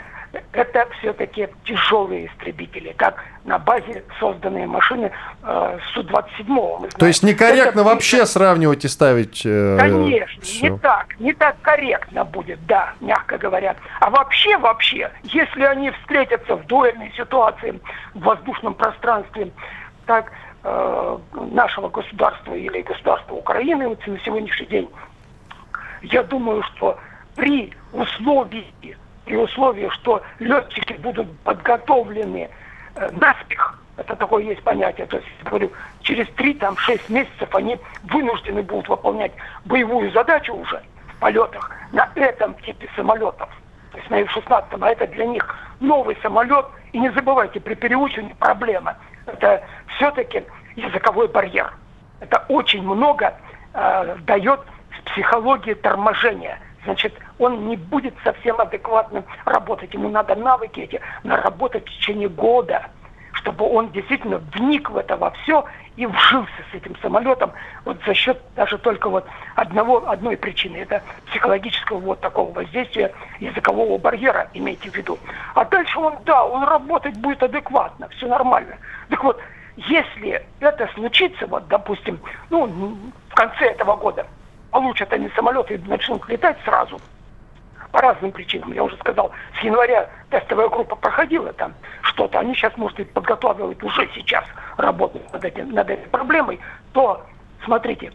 это 0.53 0.89
все-таки 0.99 1.49
тяжелые 1.65 2.27
истребители, 2.27 2.95
как 2.97 3.25
на 3.45 3.59
базе 3.59 4.03
созданные 4.19 4.67
машины 4.67 5.11
э, 5.43 5.79
Су-27. 5.93 6.97
То 6.97 7.07
есть 7.07 7.23
некорректно 7.23 7.81
это, 7.81 7.85
вообще 7.85 8.25
сравнивать 8.25 8.85
и 8.85 8.89
ставить... 8.89 9.43
Э, 9.45 9.77
Конечно, 9.79 10.43
все. 10.43 10.71
не 10.71 10.79
так, 10.79 11.21
не 11.21 11.33
так 11.35 11.57
корректно 11.61 12.25
будет, 12.25 12.65
да, 12.67 12.95
мягко 13.01 13.37
говоря. 13.37 13.77
А 14.01 14.11
вообще, 14.11 14.57
вообще, 14.57 15.11
если 15.25 15.65
они 15.65 15.91
встретятся 15.91 16.57
в 16.57 16.67
дуэльной 16.67 17.13
ситуации 17.17 17.81
в 18.15 18.21
воздушном 18.21 18.75
пространстве, 18.75 19.51
так 20.07 20.33
э, 20.65 21.19
нашего 21.53 21.89
государства 21.89 22.55
или 22.55 22.83
государства 22.83 23.35
Украины 23.35 23.89
вот, 23.89 24.07
на 24.07 24.19
сегодняшний 24.21 24.67
день, 24.67 24.91
я 26.03 26.23
думаю, 26.23 26.63
что 26.63 26.99
при 27.37 27.73
условии 27.93 28.97
при 29.25 29.37
условии, 29.37 29.89
что 29.91 30.23
летчики 30.39 30.95
будут 30.95 31.31
подготовлены 31.41 32.49
э, 32.95 33.11
наспех, 33.13 33.79
это 33.97 34.17
такое 34.17 34.45
есть 34.45 34.63
понятие, 34.63 35.07
то 35.07 35.17
есть, 35.19 35.29
говорю, 35.45 35.71
через 36.01 36.27
3-6 36.29 37.13
месяцев 37.13 37.55
они 37.55 37.79
вынуждены 38.05 38.63
будут 38.63 38.89
выполнять 38.89 39.33
боевую 39.65 40.11
задачу 40.13 40.55
уже 40.55 40.83
в 41.09 41.21
полетах 41.21 41.71
на 41.93 42.11
этом 42.15 42.55
типе 42.55 42.89
самолетов, 42.97 43.49
то 43.93 43.99
есть 43.99 44.11
на 44.11 44.21
F-16, 44.21 44.79
а 44.81 44.89
это 44.89 45.07
для 45.09 45.27
них 45.27 45.55
новый 45.81 46.17
самолет, 46.23 46.67
и 46.93 46.99
не 46.99 47.11
забывайте, 47.11 47.61
при 47.61 47.75
переучивании 47.75 48.35
проблема, 48.39 48.97
это 49.27 49.63
все-таки 49.97 50.43
языковой 50.75 51.29
барьер. 51.29 51.73
Это 52.21 52.45
очень 52.49 52.83
много 52.83 53.35
э, 53.75 54.17
дает 54.23 54.61
в 54.91 55.03
психологии 55.05 55.75
торможения– 55.75 56.59
значит, 56.85 57.15
он 57.39 57.69
не 57.69 57.77
будет 57.77 58.15
совсем 58.25 58.61
адекватно 58.61 59.25
работать. 59.45 59.93
Ему 59.95 60.09
надо 60.09 60.35
навыки 60.35 60.81
эти 60.81 61.01
наработать 61.23 61.85
в 61.85 61.91
течение 61.91 62.29
года, 62.29 62.87
чтобы 63.33 63.69
он 63.69 63.91
действительно 63.91 64.39
вник 64.55 64.91
в 64.91 64.97
это 64.97 65.17
во 65.17 65.31
все 65.31 65.65
и 65.97 66.07
вжился 66.07 66.51
с 66.71 66.75
этим 66.75 66.97
самолетом 67.03 67.53
вот 67.85 67.99
за 68.07 68.15
счет 68.15 68.41
даже 68.57 68.79
только 68.79 69.11
вот 69.11 69.27
одного, 69.57 70.09
одной 70.09 70.37
причины. 70.37 70.79
Это 70.79 71.03
психологического 71.27 71.99
вот 71.99 72.21
такого 72.21 72.53
воздействия 72.53 73.13
языкового 73.41 73.99
барьера, 73.99 74.49
имейте 74.55 74.91
в 74.91 74.95
виду. 74.95 75.19
А 75.55 75.65
дальше 75.65 75.99
он, 75.99 76.19
да, 76.25 76.45
он 76.45 76.65
работать 76.65 77.17
будет 77.19 77.43
адекватно, 77.43 78.09
все 78.11 78.27
нормально. 78.27 78.77
Так 79.11 79.23
вот, 79.23 79.39
если 79.77 80.45
это 80.61 80.89
случится, 80.95 81.47
вот, 81.47 81.67
допустим, 81.69 82.21
ну, 82.51 82.67
в 83.29 83.35
конце 83.35 83.67
этого 83.67 83.97
года, 83.97 84.27
получат 84.73 85.13
они 85.13 85.29
самолеты 85.37 85.75
и 85.75 85.89
начнут 85.89 86.29
летать 86.29 86.57
сразу. 86.65 87.01
По 87.93 88.01
разным 88.01 88.33
причинам. 88.33 88.73
Я 88.73 88.85
уже 88.85 88.97
сказал, 88.97 89.31
с 89.61 89.63
января 89.63 90.09
тестовая 90.31 90.69
группа 90.69 90.97
проходила 90.97 91.53
там 91.53 91.75
что-то. 92.01 92.41
Они 92.41 92.55
сейчас, 92.55 92.75
может, 92.79 92.99
и 92.99 93.05
подготавливают 93.05 93.85
уже 93.85 94.09
сейчас 94.15 94.45
работают 94.79 95.31
над, 95.31 95.45
этим, 95.45 95.71
над 95.73 95.91
этой 95.91 96.09
проблемой. 96.09 96.59
То, 96.95 97.23
смотрите, 97.65 98.11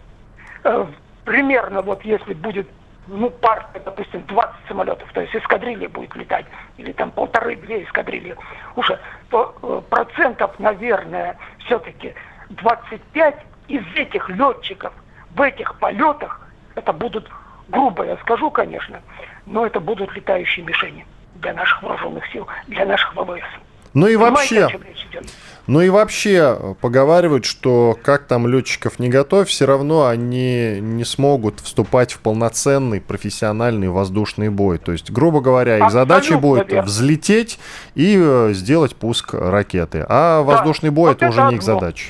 э, 0.64 0.86
примерно 1.26 1.84
вот 1.84 2.04
если 2.04 2.34
будет 2.34 2.68
ну, 3.06 3.30
партия, 3.30 3.80
допустим, 3.86 4.24
20 4.26 4.56
самолетов, 4.68 5.14
то 5.14 5.22
есть 5.22 5.36
эскадрилья 5.36 5.88
будет 5.90 6.16
летать, 6.16 6.48
или 6.78 6.92
там 6.92 7.12
полторы-две 7.12 7.84
эскадрильи 7.84 8.36
уже, 8.76 9.00
то 9.30 9.56
э, 9.62 9.82
процентов, 9.92 10.58
наверное, 10.58 11.38
все-таки 11.60 12.16
25 12.50 13.36
из 13.68 13.84
этих 13.96 14.28
летчиков 14.30 14.92
в 15.36 15.42
этих 15.42 15.78
полетах 15.78 16.47
это 16.78 16.94
будут, 16.94 17.30
грубо 17.68 18.06
я 18.06 18.18
скажу, 18.18 18.52
конечно, 18.52 19.02
но 19.46 19.66
это 19.66 19.80
будут 19.80 20.16
летающие 20.16 20.66
мишени 20.66 21.06
для 21.36 21.54
наших 21.54 21.82
вооруженных 21.84 22.26
сил, 22.32 22.48
для 22.68 22.86
наших 22.86 23.16
ВВС. 23.16 23.44
Ну 23.94 24.08
и 24.08 24.16
вообще, 24.16 24.70
ну 25.66 25.82
и 25.82 25.90
вообще 25.90 26.76
поговаривают, 26.82 27.46
что 27.46 27.98
как 28.04 28.28
там 28.28 28.46
летчиков 28.48 29.00
не 29.00 29.10
готовь, 29.10 29.48
все 29.48 29.66
равно 29.66 30.06
они 30.06 30.80
не 30.80 31.04
смогут 31.04 31.62
вступать 31.62 32.14
в 32.14 32.20
полноценный 32.20 33.02
профессиональный 33.02 33.90
воздушный 33.90 34.50
бой. 34.50 34.78
То 34.78 34.92
есть, 34.92 35.10
грубо 35.10 35.42
говоря, 35.42 35.78
их 35.78 35.84
Абсолютно 35.86 36.16
задачей 36.16 36.36
будет 36.36 36.72
верно. 36.72 36.84
взлететь 36.84 37.60
и 37.96 38.16
э, 38.20 38.52
сделать 38.54 38.96
пуск 38.96 39.34
ракеты. 39.34 40.06
А 40.08 40.38
да, 40.38 40.44
воздушный 40.44 40.92
бой 40.92 41.10
вот 41.10 41.18
это, 41.18 41.26
это 41.26 41.34
уже 41.34 41.50
не 41.50 41.56
их 41.56 41.64
задача. 41.64 42.10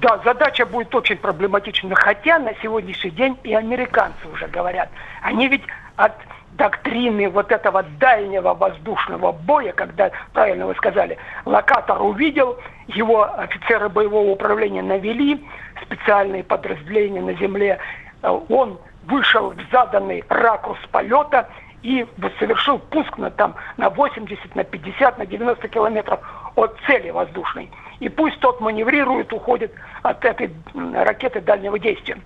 Да, 0.00 0.20
задача 0.24 0.66
будет 0.66 0.94
очень 0.94 1.16
проблематична. 1.16 1.94
Хотя 1.94 2.38
на 2.38 2.54
сегодняшний 2.62 3.10
день 3.10 3.38
и 3.44 3.54
американцы 3.54 4.28
уже 4.32 4.46
говорят. 4.48 4.90
Они 5.22 5.48
ведь 5.48 5.62
от 5.96 6.12
доктрины 6.52 7.28
вот 7.28 7.50
этого 7.50 7.82
дальнего 7.98 8.54
воздушного 8.54 9.32
боя, 9.32 9.72
когда, 9.72 10.10
правильно 10.32 10.66
вы 10.66 10.74
сказали, 10.74 11.18
локатор 11.44 12.02
увидел, 12.02 12.58
его 12.88 13.22
офицеры 13.38 13.88
боевого 13.88 14.30
управления 14.30 14.82
навели, 14.82 15.44
специальные 15.82 16.44
подразделения 16.44 17.20
на 17.20 17.34
земле, 17.34 17.78
э, 18.22 18.40
он 18.48 18.78
вышел 19.06 19.50
в 19.50 19.72
заданный 19.72 20.24
ракурс 20.28 20.80
полета 20.90 21.48
и 21.82 22.06
совершил 22.38 22.78
пуск 22.78 23.16
на, 23.18 23.30
там, 23.30 23.54
на 23.76 23.90
80, 23.90 24.54
на 24.56 24.64
50, 24.64 25.18
на 25.18 25.26
90 25.26 25.68
километров 25.68 26.20
от 26.56 26.76
цели 26.86 27.10
воздушной. 27.10 27.70
И 28.00 28.08
пусть 28.08 28.40
тот 28.40 28.60
маневрирует, 28.60 29.32
уходит 29.32 29.72
от 30.02 30.24
этой 30.24 30.50
ракеты 30.74 31.40
дальнего 31.40 31.78
действия. 31.78 32.18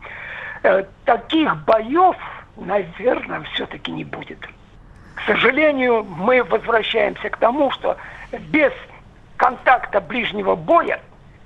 Э, 0.63 0.85
таких 1.05 1.57
боев, 1.65 2.17
наверное, 2.57 3.43
все-таки 3.55 3.91
не 3.93 4.05
будет. 4.05 4.39
К 5.15 5.21
сожалению, 5.27 6.05
мы 6.05 6.43
возвращаемся 6.43 7.29
к 7.29 7.37
тому, 7.37 7.71
что 7.73 7.97
без 8.49 8.73
контакта 9.37 10.01
ближнего 10.01 10.55
боя, 10.55 11.01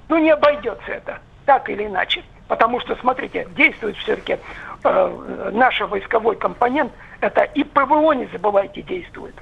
ну, 0.08 0.18
не 0.18 0.30
обойдется 0.30 0.92
это, 0.92 1.18
так 1.44 1.68
или 1.68 1.86
иначе. 1.86 2.22
Потому 2.48 2.80
что, 2.80 2.94
смотрите, 2.96 3.48
действует 3.56 3.96
все-таки 3.96 4.38
э, 4.84 5.50
наш 5.52 5.80
войсковой 5.80 6.36
компонент, 6.36 6.92
это 7.20 7.42
и 7.42 7.64
ПВО, 7.64 8.12
не 8.12 8.26
забывайте, 8.26 8.82
действует 8.82 9.34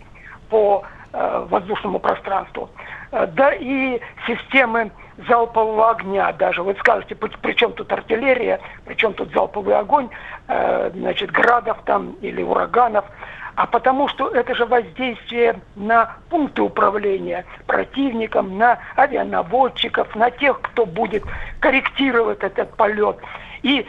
по 0.49 0.85
э, 1.13 1.47
воздушному 1.49 1.99
пространству. 1.99 2.71
Э, 3.13 3.27
да 3.27 3.53
и 3.53 4.01
системы 4.27 4.91
залпового 5.29 5.91
огня 5.91 6.33
даже. 6.33 6.63
Вы 6.63 6.75
скажете, 6.81 7.15
при 7.15 7.53
чем 7.53 7.73
тут 7.73 7.93
артиллерия, 7.93 8.59
при 8.87 8.95
чем 8.95 9.13
тут 9.13 9.31
залповый 9.33 9.77
огонь, 9.77 10.09
э, 10.49 10.91
значит, 10.95 11.31
градов 11.31 11.79
там 11.85 12.17
или 12.23 12.43
ураганов. 12.43 13.05
а 13.55 13.67
потому 13.67 14.09
что 14.09 14.29
это 14.29 14.55
же 14.55 14.65
воздействие 14.65 15.61
на 15.77 16.17
пункты 16.31 16.63
управления 16.63 17.45
противником, 17.67 18.57
на 18.57 18.79
авианаводчиков, 18.97 20.17
на 20.17 20.31
тех, 20.31 20.59
кто 20.63 20.87
будет 20.87 21.23
корректировать 21.61 22.43
этот 22.43 22.75
полет. 22.77 23.19
И 23.63 23.87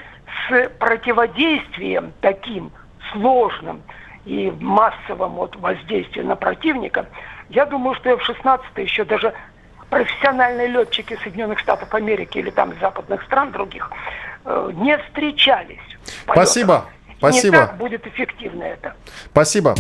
с 0.50 0.70
противодействием 0.80 2.12
таким 2.20 2.72
сложным 3.14 3.82
и 4.26 4.52
массовым 4.60 5.32
вот 5.32 5.56
воздействием 5.56 6.28
на 6.28 6.36
противника, 6.36 7.06
я 7.54 7.66
думаю, 7.66 7.96
что 7.96 8.18
в 8.18 8.24
16 8.24 8.66
еще 8.78 9.06
даже 9.06 9.34
профессиональные 9.90 10.68
летчики 10.68 11.18
Соединенных 11.24 11.60
Штатов 11.60 11.94
Америки 11.94 12.40
или 12.40 12.50
там 12.50 12.74
западных 12.82 13.22
стран 13.24 13.52
других 13.52 13.92
э, 14.46 14.72
не 14.74 14.98
встречались. 14.98 15.78
Спасибо. 16.24 16.86
Спасибо. 17.18 17.58
Не 17.58 17.62
так 17.62 17.78
будет 17.78 18.08
эффективно 18.08 18.64
это. 18.64 18.96
Спасибо. 19.32 19.76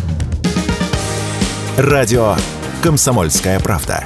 Радио 1.77 2.35
«Комсомольская 2.83 3.59
правда». 3.59 4.03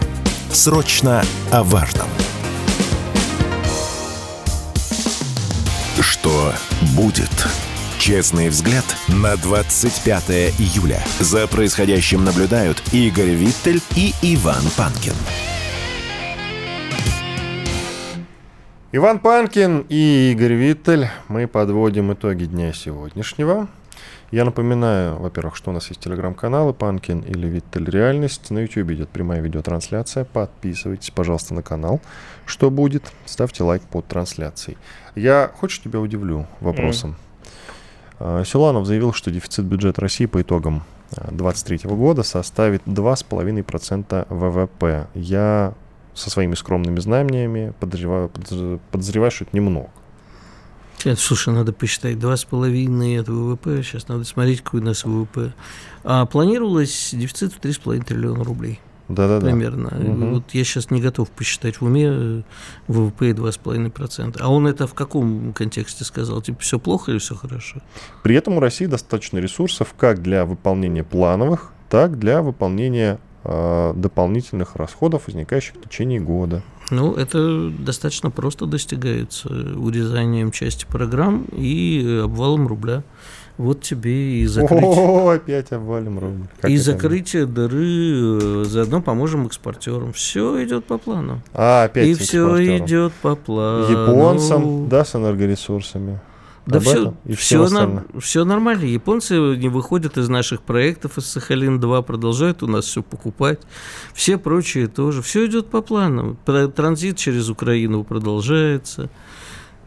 Срочно 0.49 1.21
о 1.51 1.63
важном. 1.63 2.07
Что 5.99 6.53
будет? 6.95 7.47
Честный 7.99 8.49
взгляд 8.49 8.85
на 9.07 9.35
25 9.35 10.29
июля. 10.59 11.01
За 11.19 11.47
происходящим 11.47 12.23
наблюдают 12.23 12.81
Игорь 12.93 13.31
Виттель 13.31 13.81
и 13.95 14.13
Иван 14.21 14.63
Панкин. 14.77 15.13
Иван 18.91 19.19
Панкин 19.19 19.85
и 19.89 20.31
Игорь 20.31 20.53
Виттель. 20.53 21.09
Мы 21.27 21.47
подводим 21.47 22.13
итоги 22.13 22.45
дня 22.45 22.71
сегодняшнего. 22.71 23.67
Я 24.29 24.45
напоминаю, 24.45 25.17
во-первых, 25.17 25.55
что 25.55 25.71
у 25.71 25.73
нас 25.73 25.89
есть 25.89 25.99
телеграм-каналы 25.99 26.73
Панкин 26.73 27.21
или 27.21 27.47
Виттель 27.47 27.89
Реальность. 27.89 28.51
На 28.51 28.59
YouTube 28.59 28.91
идет 28.91 29.09
прямая 29.09 29.41
видеотрансляция. 29.41 30.23
Подписывайтесь, 30.23 31.09
пожалуйста, 31.09 31.55
на 31.55 31.63
канал. 31.63 31.99
Что 32.45 32.69
будет? 32.69 33.11
Ставьте 33.25 33.63
лайк 33.63 33.81
под 33.81 34.05
трансляцией. 34.05 34.77
Я, 35.15 35.51
хочешь, 35.55 35.81
тебя 35.81 35.99
удивлю 35.99 36.45
вопросом? 36.61 37.11
Mm. 37.11 37.26
Силанов 38.19 38.85
заявил, 38.85 39.13
что 39.13 39.31
дефицит 39.31 39.65
бюджета 39.65 40.01
России 40.01 40.25
по 40.25 40.41
итогам 40.41 40.83
2023 41.11 41.89
года 41.91 42.23
составит 42.23 42.81
2,5% 42.85 44.27
ВВП. 44.29 45.07
Я 45.13 45.73
со 46.13 46.29
своими 46.29 46.55
скромными 46.55 46.99
знаниями 46.99 47.73
подозреваю, 47.79 48.29
подозреваю 48.91 49.31
что 49.31 49.45
это 49.45 49.55
немного. 49.55 49.89
Сейчас, 50.97 51.19
слушай, 51.19 51.53
надо 51.53 51.73
посчитать, 51.73 52.17
два 52.17 52.35
с 52.35 52.43
половиной 52.43 53.19
от 53.19 53.29
ВВП, 53.29 53.83
сейчас 53.83 54.07
надо 54.07 54.23
смотреть, 54.23 54.63
какой 54.63 54.79
у 54.79 54.83
нас 54.83 55.05
ВВП. 55.05 55.53
А 56.03 56.25
планировалось 56.25 57.11
дефицит 57.13 57.53
в 57.53 57.59
3,5 57.59 58.03
триллиона 58.03 58.43
рублей. 58.43 58.79
Да-да-да. 59.09 59.45
Примерно. 59.47 59.87
Угу. 59.87 60.25
Вот 60.35 60.53
я 60.53 60.63
сейчас 60.63 60.91
не 60.91 61.01
готов 61.01 61.29
посчитать 61.29 61.79
в 61.79 61.85
уме 61.85 62.07
э, 62.09 62.41
ВВП 62.87 63.31
2,5%. 63.31 64.37
А 64.39 64.51
он 64.51 64.67
это 64.67 64.87
в 64.87 64.93
каком 64.93 65.53
контексте 65.53 66.03
сказал? 66.03 66.41
Типа 66.41 66.59
все 66.59 66.79
плохо 66.79 67.11
или 67.11 67.19
все 67.19 67.35
хорошо? 67.35 67.81
При 68.23 68.35
этом 68.35 68.55
у 68.55 68.59
России 68.59 68.85
достаточно 68.85 69.37
ресурсов 69.37 69.93
как 69.97 70.21
для 70.21 70.45
выполнения 70.45 71.03
плановых, 71.03 71.71
так 71.89 72.19
для 72.19 72.41
выполнения 72.41 73.19
э, 73.43 73.93
дополнительных 73.95 74.75
расходов, 74.75 75.27
возникающих 75.27 75.75
в 75.75 75.81
течение 75.81 76.19
года. 76.19 76.63
Ну, 76.89 77.13
это 77.13 77.69
достаточно 77.69 78.31
просто 78.31 78.65
достигается 78.65 79.49
урезанием 79.49 80.51
части 80.51 80.85
программ 80.85 81.45
и 81.51 82.21
обвалом 82.23 82.67
рубля. 82.67 83.03
Вот 83.57 83.81
тебе 83.81 84.41
и 84.41 84.45
закрытие. 84.45 84.91
О, 84.91 85.29
опять 85.29 85.71
обвалим 85.71 86.19
рубль. 86.19 86.47
Как 86.61 86.69
и 86.69 86.77
закрытие 86.77 87.47
дыры, 87.47 88.61
э, 88.61 88.63
заодно 88.65 89.01
поможем 89.01 89.47
экспортерам. 89.47 90.13
Все 90.13 90.63
идет 90.63 90.85
по 90.85 90.99
плану. 90.99 91.41
А, 91.53 91.85
опять 91.85 92.07
И 92.07 92.13
все 92.13 92.77
идет 92.77 93.13
по 93.13 93.35
плану. 93.35 93.89
Японцам, 93.89 94.89
да, 94.89 95.03
с 95.03 95.15
энергоресурсами. 95.15 96.19
Да 96.67 96.81
все, 96.81 97.13
все, 97.37 97.69
на, 97.69 98.03
все 98.19 98.43
нормально. 98.43 98.83
Японцы 98.83 99.35
не 99.55 99.69
выходят 99.69 100.17
из 100.17 100.27
наших 100.27 100.61
проектов, 100.61 101.17
из 101.17 101.25
Сахалин-2, 101.25 102.03
продолжают 102.03 102.61
у 102.61 102.67
нас 102.67 102.83
все 102.85 103.01
покупать. 103.01 103.61
Все 104.13 104.37
прочие 104.37 104.87
тоже. 104.87 105.21
Все 105.21 105.45
идет 105.45 105.69
по 105.69 105.81
плану. 105.81 106.37
Транзит 106.45 107.15
через 107.15 107.49
Украину 107.49 108.03
продолжается. 108.03 109.09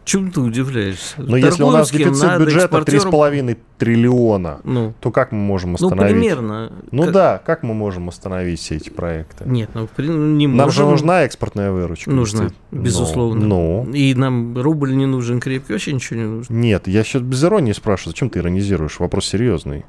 Чем 0.03 0.31
ты 0.31 0.41
удивляешься? 0.41 1.15
Но 1.17 1.37
если 1.37 1.61
у 1.63 1.69
нас 1.69 1.91
дефицит 1.91 2.23
надо, 2.23 2.45
бюджета 2.45 2.77
экспортерам... 2.79 3.13
3,5 3.13 3.57
триллиона, 3.77 4.59
ну, 4.63 4.93
то 4.99 5.11
как 5.11 5.31
мы 5.31 5.39
можем 5.39 5.71
ну, 5.71 5.75
остановить? 5.75 6.15
Ну, 6.15 6.19
примерно. 6.19 6.71
Ну 6.91 7.03
как... 7.03 7.11
да, 7.11 7.41
как 7.45 7.63
мы 7.63 7.73
можем 7.73 8.09
остановить 8.09 8.59
все 8.59 8.77
эти 8.77 8.89
проекты? 8.89 9.43
Нет, 9.45 9.69
ну 9.73 9.87
не 9.97 10.47
можем. 10.47 10.57
Нам 10.57 10.71
же 10.71 10.85
нужна 10.85 11.23
экспортная 11.23 11.71
выручка. 11.71 12.09
Нужна, 12.09 12.49
безусловно. 12.71 13.45
Ну, 13.45 13.85
ну. 13.87 13.93
И 13.93 14.13
нам 14.15 14.57
рубль 14.57 14.95
не 14.95 15.05
нужен 15.05 15.39
крепкий, 15.39 15.73
вообще 15.73 15.93
ничего 15.93 16.19
не 16.19 16.25
нужно. 16.25 16.53
Нет, 16.53 16.87
я 16.87 17.03
сейчас 17.03 17.21
без 17.21 17.43
иронии 17.43 17.73
спрашиваю, 17.73 18.13
зачем 18.13 18.29
ты 18.29 18.39
иронизируешь? 18.39 18.99
Вопрос 18.99 19.27
серьезный. 19.27 19.85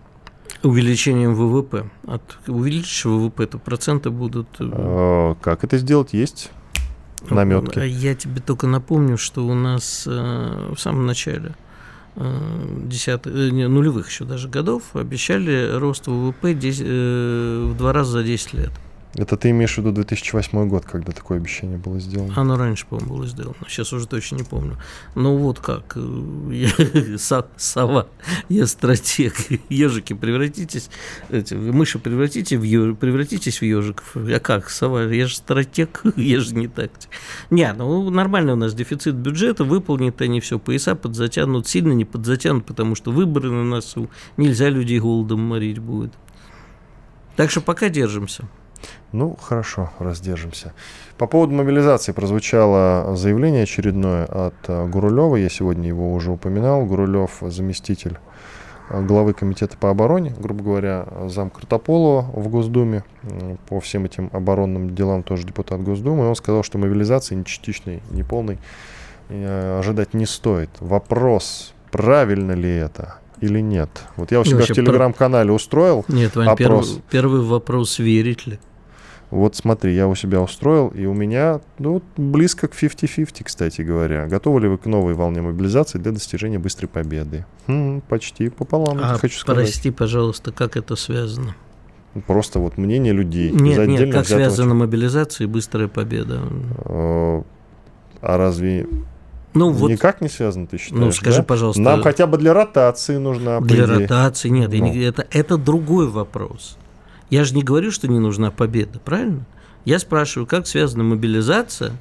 Увеличением 0.62 1.34
ВВП. 1.34 1.90
От 2.06 2.22
увеличишь 2.46 3.06
ВВП, 3.06 3.46
то 3.46 3.58
проценты 3.58 4.10
будут... 4.10 4.46
Э, 4.60 4.70
а, 4.70 5.34
как 5.40 5.64
это 5.64 5.78
сделать? 5.78 6.12
Есть 6.12 6.50
наметки. 7.30 7.78
Я 7.78 8.14
тебе 8.14 8.40
только 8.40 8.66
напомню, 8.66 9.18
что 9.18 9.46
у 9.46 9.54
нас 9.54 10.04
э, 10.06 10.72
в 10.74 10.78
самом 10.78 11.06
начале 11.06 11.54
э, 12.16 12.82
десятых, 12.84 13.34
э, 13.34 13.50
нулевых 13.68 14.08
еще 14.08 14.24
даже 14.24 14.48
годов 14.48 14.94
обещали 14.94 15.70
рост 15.72 16.06
ВВП 16.06 16.54
10, 16.54 16.82
э, 16.84 17.68
в 17.70 17.76
два 17.76 17.92
раза 17.92 18.12
за 18.12 18.22
10 18.24 18.54
лет. 18.54 18.72
Это 19.14 19.36
ты 19.36 19.50
имеешь 19.50 19.74
в 19.74 19.78
виду 19.78 19.92
2008 19.92 20.68
год, 20.68 20.86
когда 20.86 21.12
такое 21.12 21.36
обещание 21.36 21.76
было 21.76 22.00
сделано? 22.00 22.32
Оно 22.34 22.56
раньше, 22.56 22.86
по-моему, 22.86 23.16
было 23.16 23.26
сделано. 23.26 23.56
Сейчас 23.68 23.92
уже 23.92 24.06
точно 24.06 24.36
не 24.36 24.42
помню. 24.42 24.78
Ну 25.14 25.36
вот 25.36 25.60
как. 25.60 25.96
Я, 26.50 26.70
сова. 27.56 28.06
Я 28.48 28.66
стратег. 28.66 29.34
Ежики, 29.68 30.14
превратитесь... 30.14 30.88
Эти, 31.28 31.52
мыши, 31.52 31.98
превратите 31.98 32.56
в 32.56 32.62
еж, 32.62 32.96
превратитесь 32.96 33.60
в 33.60 33.64
ежиков. 33.64 34.16
А 34.16 34.40
как, 34.40 34.70
сова? 34.70 35.02
Я 35.02 35.26
же 35.26 35.36
стратег, 35.36 36.02
я 36.16 36.40
же 36.40 36.54
не 36.54 36.68
тактик. 36.68 37.10
Не, 37.50 37.70
ну 37.74 38.08
нормально 38.08 38.54
у 38.54 38.56
нас 38.56 38.72
дефицит 38.72 39.14
бюджета. 39.14 39.64
Выполнит 39.64 40.22
они 40.22 40.40
все. 40.40 40.58
Пояса 40.58 40.94
подзатянут. 40.94 41.68
Сильно 41.68 41.92
не 41.92 42.06
подзатянут, 42.06 42.64
потому 42.64 42.94
что 42.94 43.12
выборы 43.12 43.50
на 43.50 43.64
носу. 43.64 44.08
Нельзя 44.38 44.70
людей 44.70 45.00
голодом 45.00 45.40
морить 45.40 45.80
будет. 45.80 46.14
Так 47.36 47.50
что 47.50 47.60
пока 47.60 47.90
держимся. 47.90 48.48
Ну, 49.12 49.36
хорошо, 49.40 49.90
раздержимся. 49.98 50.72
По 51.18 51.26
поводу 51.26 51.54
мобилизации 51.54 52.12
прозвучало 52.12 53.14
заявление 53.14 53.64
очередное 53.64 54.24
от 54.24 54.54
э, 54.68 54.86
Гурулева. 54.86 55.36
Я 55.36 55.50
сегодня 55.50 55.88
его 55.88 56.14
уже 56.14 56.30
упоминал. 56.30 56.86
Гурулев 56.86 57.30
заместитель 57.42 58.18
э, 58.88 59.02
главы 59.02 59.34
комитета 59.34 59.76
по 59.76 59.90
обороне, 59.90 60.34
грубо 60.38 60.64
говоря, 60.64 61.06
зам 61.26 61.50
Картополова 61.50 62.22
в 62.22 62.48
Госдуме, 62.48 63.04
по 63.68 63.80
всем 63.80 64.06
этим 64.06 64.30
оборонным 64.32 64.94
делам 64.94 65.22
тоже 65.22 65.46
депутат 65.46 65.82
Госдумы. 65.82 66.26
Он 66.26 66.34
сказал, 66.34 66.62
что 66.62 66.78
мобилизации 66.78 67.34
ни 67.34 67.42
частичной, 67.42 68.02
ни 68.10 68.22
полной 68.22 68.58
э, 69.28 69.78
ожидать 69.78 70.14
не 70.14 70.24
стоит. 70.24 70.70
Вопрос, 70.80 71.74
правильно 71.90 72.52
ли 72.52 72.70
это? 72.70 73.16
или 73.42 73.60
нет? 73.60 73.90
Вот 74.16 74.30
я 74.30 74.40
у 74.40 74.44
себя 74.44 74.58
Вообще, 74.58 74.72
в 74.72 74.76
телеграм-канале 74.76 75.50
устроил 75.50 76.04
Нет, 76.06 76.36
Вань, 76.36 76.46
опрос. 76.46 76.90
Первый, 76.90 77.02
первый 77.10 77.40
вопрос, 77.40 77.98
верить 77.98 78.46
ли? 78.46 78.60
Вот 79.32 79.56
смотри, 79.56 79.94
я 79.94 80.08
у 80.08 80.14
себя 80.14 80.42
устроил, 80.42 80.88
и 80.88 81.06
у 81.06 81.14
меня 81.14 81.62
ну, 81.78 82.02
близко 82.18 82.68
к 82.68 82.74
50-50, 82.74 83.44
кстати 83.44 83.80
говоря. 83.80 84.26
Готовы 84.26 84.60
ли 84.60 84.68
вы 84.68 84.76
к 84.76 84.84
новой 84.84 85.14
волне 85.14 85.40
мобилизации 85.40 85.96
для 85.96 86.12
достижения 86.12 86.58
быстрой 86.58 86.86
победы? 86.86 87.46
Хм, 87.66 88.02
почти 88.02 88.50
пополам, 88.50 88.98
а, 89.02 89.14
хочу 89.16 89.38
сказать. 89.38 89.64
Прости, 89.64 89.90
пожалуйста, 89.90 90.52
как 90.52 90.76
это 90.76 90.96
связано? 90.96 91.56
Просто 92.26 92.58
вот 92.58 92.76
мнение 92.76 93.14
людей. 93.14 93.50
Нет, 93.50 93.88
нет, 93.88 94.12
как 94.12 94.26
связана 94.26 94.74
мобилизация 94.74 95.46
и 95.46 95.48
быстрая 95.48 95.88
победа? 95.88 96.42
А, 96.84 97.42
а 98.20 98.36
разве 98.36 98.86
ну, 99.54 99.70
вот, 99.70 99.90
Никак 99.90 100.20
не 100.20 100.28
связано, 100.28 100.66
ты 100.66 100.76
считаешь? 100.76 101.00
Ну, 101.02 101.10
скажи, 101.10 101.38
да? 101.38 101.44
пожалуйста. 101.44 101.80
Нам 101.80 102.02
хотя 102.02 102.26
бы 102.26 102.36
для 102.36 102.52
ротации 102.52 103.16
нужна. 103.16 103.60
Для 103.60 103.86
ротации 103.86 104.50
нет, 104.50 104.70
ну. 104.72 104.94
это, 104.94 105.26
это 105.30 105.56
другой 105.56 106.06
вопрос. 106.08 106.76
Я 107.32 107.44
же 107.44 107.54
не 107.54 107.62
говорю, 107.62 107.90
что 107.90 108.08
не 108.08 108.18
нужна 108.18 108.50
победа, 108.50 108.98
правильно? 108.98 109.46
Я 109.86 109.98
спрашиваю, 109.98 110.46
как 110.46 110.66
связана 110.66 111.02
мобилизация 111.02 111.92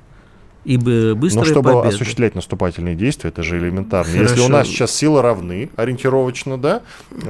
и 0.65 0.75
быстрая 0.75 1.45
Но 1.45 1.45
чтобы 1.45 1.71
победа. 1.71 1.87
осуществлять 1.87 2.35
наступательные 2.35 2.95
действия, 2.95 3.29
это 3.29 3.41
же 3.41 3.57
элементарно. 3.57 4.11
Хорошо. 4.11 4.29
Если 4.29 4.41
у 4.41 4.49
нас 4.49 4.67
сейчас 4.67 4.93
силы 4.93 5.21
равны, 5.21 5.69
ориентировочно, 5.77 6.57
да, 6.57 6.81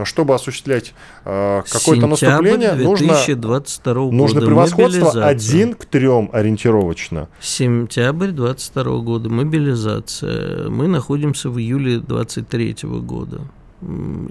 чтобы 0.04 0.34
осуществлять 0.34 0.95
э, 1.26 1.62
какое-то 1.72 2.08
наступление, 2.08 2.74
2022 2.74 3.93
нужно, 3.93 4.18
нужно 4.18 4.41
превосходство 4.41 5.28
один 5.28 5.76
к 5.76 5.86
трем 5.86 6.32
ориентировочно. 6.34 7.30
Сентябрь 7.39 8.32
22 8.32 8.97
года, 9.02 9.30
мобилизация. 9.30 10.70
Мы 10.70 10.88
находимся 10.88 11.52
в 11.52 11.60
июле 11.60 11.99
23 11.99 12.78
года. 12.84 13.41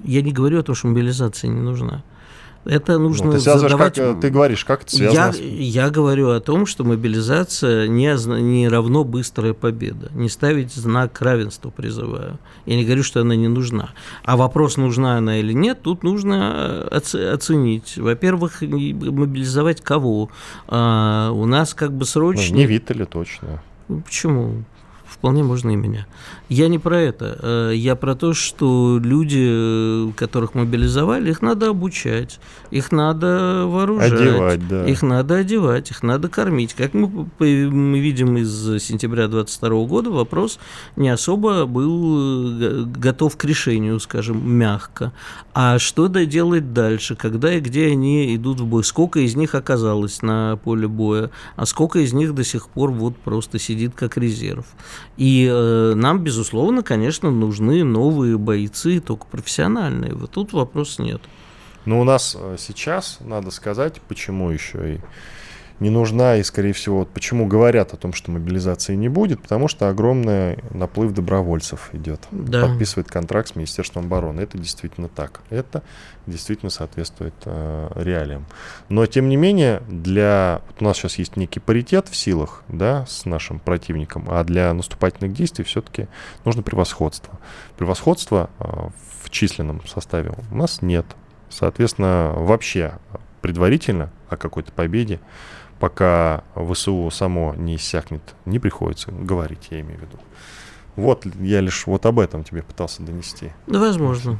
Я 0.03 0.21
не 0.21 0.33
говорю 0.33 0.59
о 0.59 0.63
том, 0.63 0.75
что 0.75 0.87
мобилизация 0.87 1.49
не 1.49 1.61
нужна. 1.61 2.03
Это 2.65 2.99
нужно 2.99 3.27
ну, 3.27 3.31
ты 3.33 3.39
задавать... 3.39 3.95
Как, 3.95 4.19
ты 4.19 4.29
говоришь, 4.29 4.65
как 4.65 4.83
это 4.83 4.95
связано? 4.95 5.17
Я, 5.17 5.33
с... 5.33 5.39
я 5.39 5.89
говорю 5.89 6.29
о 6.29 6.39
том, 6.39 6.65
что 6.65 6.83
мобилизация 6.83 7.87
не, 7.87 8.15
не 8.41 8.69
равно 8.69 9.03
быстрая 9.03 9.53
победа. 9.53 10.11
Не 10.13 10.29
ставить 10.29 10.73
знак 10.73 11.19
равенства 11.21 11.71
призываю. 11.71 12.37
Я 12.65 12.75
не 12.75 12.85
говорю, 12.85 13.03
что 13.03 13.21
она 13.21 13.35
не 13.35 13.47
нужна. 13.47 13.91
А 14.23 14.37
вопрос, 14.37 14.77
нужна 14.77 15.17
она 15.17 15.39
или 15.39 15.53
нет, 15.53 15.81
тут 15.81 16.03
нужно 16.03 16.87
э, 16.91 17.33
оценить. 17.33 17.97
Во-первых, 17.97 18.61
мобилизовать 18.61 19.81
кого? 19.81 20.29
А, 20.67 21.31
у 21.31 21.45
нас 21.45 21.73
как 21.73 21.91
бы 21.93 22.05
срочно... 22.05 22.53
Ну, 22.53 22.57
не 22.57 22.67
Виттеля 22.67 23.05
точно. 23.05 23.63
Почему? 23.87 24.63
Вполне 25.21 25.43
можно 25.43 25.69
и 25.69 25.75
меня. 25.75 26.07
Я 26.49 26.67
не 26.67 26.79
про 26.79 26.99
это. 26.99 27.37
Э, 27.43 27.71
я 27.75 27.95
про 27.95 28.15
то, 28.15 28.33
что 28.33 28.99
люди, 28.99 30.09
э, 30.09 30.11
которых 30.15 30.55
мобилизовали, 30.55 31.29
их 31.29 31.43
надо 31.43 31.69
обучать, 31.69 32.39
их 32.71 32.91
надо 32.91 33.65
вооружать, 33.67 34.13
одевать, 34.13 34.67
да. 34.67 34.83
их 34.85 35.03
надо 35.03 35.35
одевать, 35.35 35.91
их 35.91 36.01
надо 36.01 36.27
кормить. 36.27 36.73
Как 36.73 36.95
мы, 36.95 37.29
мы 37.37 37.99
видим 37.99 38.35
из 38.37 38.81
сентября 38.81 39.27
22 39.27 39.85
года, 39.85 40.09
вопрос 40.09 40.57
не 40.95 41.09
особо 41.09 41.67
был 41.67 42.59
э, 42.59 42.83
готов 42.85 43.37
к 43.37 43.45
решению, 43.45 43.99
скажем, 43.99 44.51
мягко. 44.51 45.13
А 45.53 45.77
что 45.77 46.07
делать 46.07 46.73
дальше, 46.73 47.15
когда 47.15 47.53
и 47.53 47.59
где 47.59 47.87
они 47.87 48.35
идут 48.35 48.59
в 48.59 48.65
бой? 48.65 48.83
Сколько 48.83 49.19
из 49.19 49.35
них 49.35 49.53
оказалось 49.53 50.23
на 50.23 50.57
поле 50.63 50.87
боя, 50.87 51.29
а 51.55 51.67
сколько 51.67 51.99
из 51.99 52.11
них 52.11 52.33
до 52.33 52.43
сих 52.43 52.69
пор 52.69 52.89
вот 52.89 53.15
просто 53.17 53.59
сидит 53.59 53.93
как 53.95 54.17
резерв? 54.17 54.65
И 55.17 55.47
э, 55.51 55.93
нам, 55.95 56.23
безусловно, 56.23 56.83
конечно, 56.83 57.31
нужны 57.31 57.83
новые 57.83 58.37
бойцы, 58.37 58.99
только 58.99 59.25
профессиональные. 59.27 60.13
Вот 60.13 60.31
тут 60.31 60.53
вопроса 60.53 61.01
нет. 61.01 61.21
Ну, 61.85 61.99
у 61.99 62.03
нас 62.03 62.37
э, 62.39 62.55
сейчас, 62.57 63.17
надо 63.21 63.51
сказать, 63.51 64.01
почему 64.07 64.49
еще 64.49 64.95
и 64.95 64.99
не 65.81 65.89
нужна, 65.89 66.37
и, 66.37 66.43
скорее 66.43 66.73
всего, 66.73 66.99
вот 66.99 67.09
почему 67.09 67.47
говорят 67.47 67.93
о 67.93 67.97
том, 67.97 68.13
что 68.13 68.29
мобилизации 68.29 68.93
не 68.93 69.09
будет, 69.09 69.41
потому 69.41 69.67
что 69.67 69.89
огромный 69.89 70.59
наплыв 70.69 71.11
добровольцев 71.11 71.89
идет. 71.91 72.21
Да. 72.29 72.67
Подписывает 72.67 73.09
контракт 73.09 73.49
с 73.49 73.55
Министерством 73.55 74.05
обороны. 74.05 74.41
Это 74.41 74.59
действительно 74.59 75.09
так. 75.09 75.41
Это 75.49 75.81
действительно 76.27 76.69
соответствует 76.69 77.33
э, 77.45 77.89
реалиям. 77.95 78.45
Но, 78.89 79.07
тем 79.07 79.27
не 79.27 79.37
менее, 79.37 79.81
для... 79.89 80.61
Вот 80.67 80.81
у 80.81 80.85
нас 80.85 80.97
сейчас 80.97 81.15
есть 81.15 81.35
некий 81.35 81.59
паритет 81.59 82.09
в 82.09 82.15
силах, 82.15 82.61
да, 82.67 83.07
с 83.07 83.25
нашим 83.25 83.57
противником, 83.57 84.27
а 84.29 84.43
для 84.43 84.71
наступательных 84.75 85.33
действий 85.33 85.65
все-таки 85.65 86.07
нужно 86.45 86.61
превосходство. 86.61 87.39
Превосходства 87.75 88.51
э, 88.59 88.89
в 89.23 89.31
численном 89.31 89.83
составе 89.87 90.33
у 90.51 90.55
нас 90.55 90.83
нет. 90.83 91.07
Соответственно, 91.49 92.33
вообще 92.35 92.99
предварительно 93.41 94.11
о 94.29 94.37
какой-то 94.37 94.71
победе 94.71 95.19
пока 95.81 96.43
ВСУ 96.55 97.09
само 97.11 97.55
не 97.57 97.75
иссякнет, 97.75 98.21
не 98.45 98.59
приходится 98.59 99.11
говорить, 99.11 99.67
я 99.71 99.81
имею 99.81 99.97
в 99.97 100.01
виду. 100.03 100.19
Вот 100.95 101.25
я 101.39 101.59
лишь 101.59 101.87
вот 101.87 102.05
об 102.05 102.19
этом 102.19 102.43
тебе 102.43 102.61
пытался 102.61 103.01
донести. 103.01 103.51
Да, 103.65 103.79
возможно. 103.79 104.39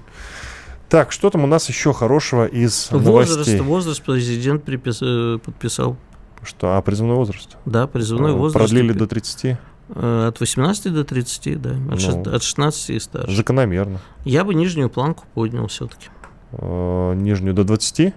Так, 0.88 1.12
что 1.12 1.30
там 1.32 1.44
у 1.44 1.48
нас 1.48 1.68
еще 1.68 1.94
хорошего 1.94 2.46
из 2.46 2.90
возраст, 2.92 3.32
новостей? 3.32 3.62
Возраст 3.62 4.04
президент 4.04 4.64
припис... 4.64 5.00
Э, 5.02 5.40
подписал. 5.44 5.98
Что, 6.44 6.76
а 6.76 6.82
призывной 6.82 7.16
возраст? 7.16 7.58
Да, 7.66 7.88
призывной 7.88 8.34
возраст. 8.34 8.54
Продлили 8.54 8.92
до 8.94 9.08
30? 9.08 9.58
Э, 9.90 10.28
от 10.28 10.40
18 10.40 10.94
до 10.94 11.04
30, 11.04 11.62
да. 11.62 11.72
От, 11.92 12.26
ну, 12.26 12.36
от 12.36 12.44
16 12.44 12.90
и 12.92 13.00
старше. 13.00 13.36
Закономерно. 13.36 14.00
Я 14.26 14.44
бы 14.44 14.54
нижнюю 14.54 14.90
планку 14.90 15.24
поднял 15.34 15.68
все-таки. 15.68 16.10
Э, 16.52 17.14
нижнюю 17.16 17.56
до 17.56 17.64
20? 17.64 18.14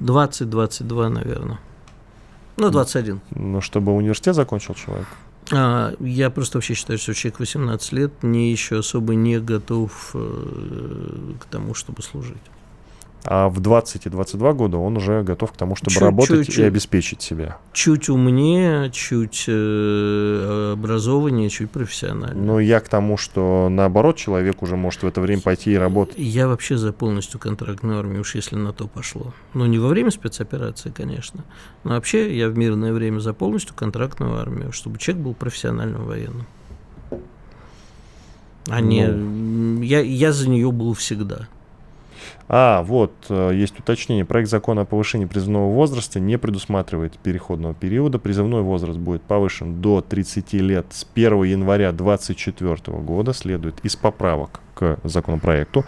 20-22, 0.00 1.08
наверное. 1.08 1.58
Ну, 2.56 2.70
21. 2.70 3.20
Ну, 3.30 3.60
чтобы 3.60 3.92
университет 3.92 4.34
закончил 4.34 4.74
человек? 4.74 5.06
А, 5.52 5.94
я 6.00 6.30
просто 6.30 6.58
вообще 6.58 6.74
считаю, 6.74 6.98
что 6.98 7.14
человек 7.14 7.40
18 7.40 7.92
лет 7.92 8.22
не 8.22 8.50
еще 8.50 8.78
особо 8.78 9.14
не 9.14 9.38
готов 9.38 10.10
э, 10.14 11.32
к 11.40 11.44
тому, 11.46 11.74
чтобы 11.74 12.02
служить. 12.02 12.36
А 13.28 13.48
в 13.48 13.60
20 13.60 14.06
и 14.06 14.08
22 14.08 14.52
года 14.52 14.76
он 14.78 14.96
уже 14.96 15.22
готов 15.22 15.52
к 15.52 15.56
тому, 15.56 15.74
чтобы 15.74 15.92
чуть, 15.92 16.02
работать 16.02 16.46
чуть, 16.46 16.58
и 16.58 16.62
обеспечить 16.62 17.22
себя. 17.22 17.58
Чуть 17.72 18.08
умнее, 18.08 18.90
чуть 18.92 19.44
э, 19.48 20.72
образованнее, 20.74 21.50
чуть 21.50 21.70
профессиональнее. 21.70 22.44
Ну, 22.44 22.60
я 22.60 22.78
к 22.80 22.88
тому, 22.88 23.16
что 23.16 23.68
наоборот, 23.68 24.16
человек 24.16 24.62
уже 24.62 24.76
может 24.76 25.02
в 25.02 25.06
это 25.06 25.20
время 25.20 25.42
пойти 25.42 25.72
и 25.72 25.76
работать. 25.76 26.14
Я 26.18 26.46
вообще 26.46 26.76
за 26.76 26.92
полностью 26.92 27.40
контрактную 27.40 27.98
армию, 27.98 28.20
уж 28.20 28.36
если 28.36 28.54
на 28.54 28.72
то 28.72 28.86
пошло. 28.86 29.34
Ну, 29.54 29.66
не 29.66 29.78
во 29.78 29.88
время 29.88 30.12
спецоперации, 30.12 30.90
конечно. 30.90 31.44
Но 31.82 31.90
вообще 31.90 32.36
я 32.36 32.48
в 32.48 32.56
мирное 32.56 32.92
время 32.92 33.18
за 33.18 33.34
полностью 33.34 33.74
контрактную 33.74 34.38
армию, 34.38 34.72
чтобы 34.72 34.98
человек 34.98 35.24
был 35.24 35.34
профессиональным 35.34 36.04
военным. 36.04 36.46
А 38.68 38.80
ну. 38.80 38.86
не... 38.86 39.86
Я, 39.86 40.00
я 40.00 40.32
за 40.32 40.48
нее 40.48 40.70
был 40.70 40.94
всегда. 40.94 41.48
А, 42.48 42.82
вот, 42.82 43.12
э, 43.28 43.50
есть 43.54 43.78
уточнение. 43.78 44.24
Проект 44.24 44.48
закона 44.48 44.82
о 44.82 44.84
повышении 44.84 45.24
призывного 45.24 45.72
возраста 45.72 46.20
не 46.20 46.38
предусматривает 46.38 47.18
переходного 47.18 47.74
периода. 47.74 48.18
Призывной 48.18 48.62
возраст 48.62 48.98
будет 48.98 49.22
повышен 49.22 49.80
до 49.80 50.00
30 50.00 50.60
лет 50.60 50.86
с 50.90 51.04
1 51.12 51.42
января 51.42 51.90
2024 51.90 52.98
года, 52.98 53.32
следует 53.32 53.84
из 53.84 53.96
поправок 53.96 54.60
к 54.74 54.98
законопроекту. 55.02 55.84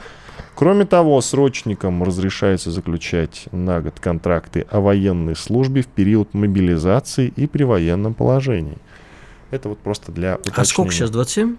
Кроме 0.57 0.85
того, 0.85 1.21
срочникам 1.21 2.03
разрешается 2.03 2.73
заключать 2.73 3.47
на 3.53 3.81
год 3.81 4.01
контракты 4.01 4.67
о 4.71 4.81
военной 4.81 5.37
службе 5.37 5.83
в 5.83 5.87
период 5.87 6.35
мобилизации 6.35 7.33
и 7.37 7.47
при 7.47 7.63
военном 7.63 8.15
положении. 8.15 8.79
Это 9.53 9.69
вот 9.69 9.79
просто 9.79 10.11
для 10.11 10.35
уточнения. 10.35 10.61
А 10.61 10.65
сколько 10.65 10.93
сейчас, 10.93 11.11
27? 11.11 11.57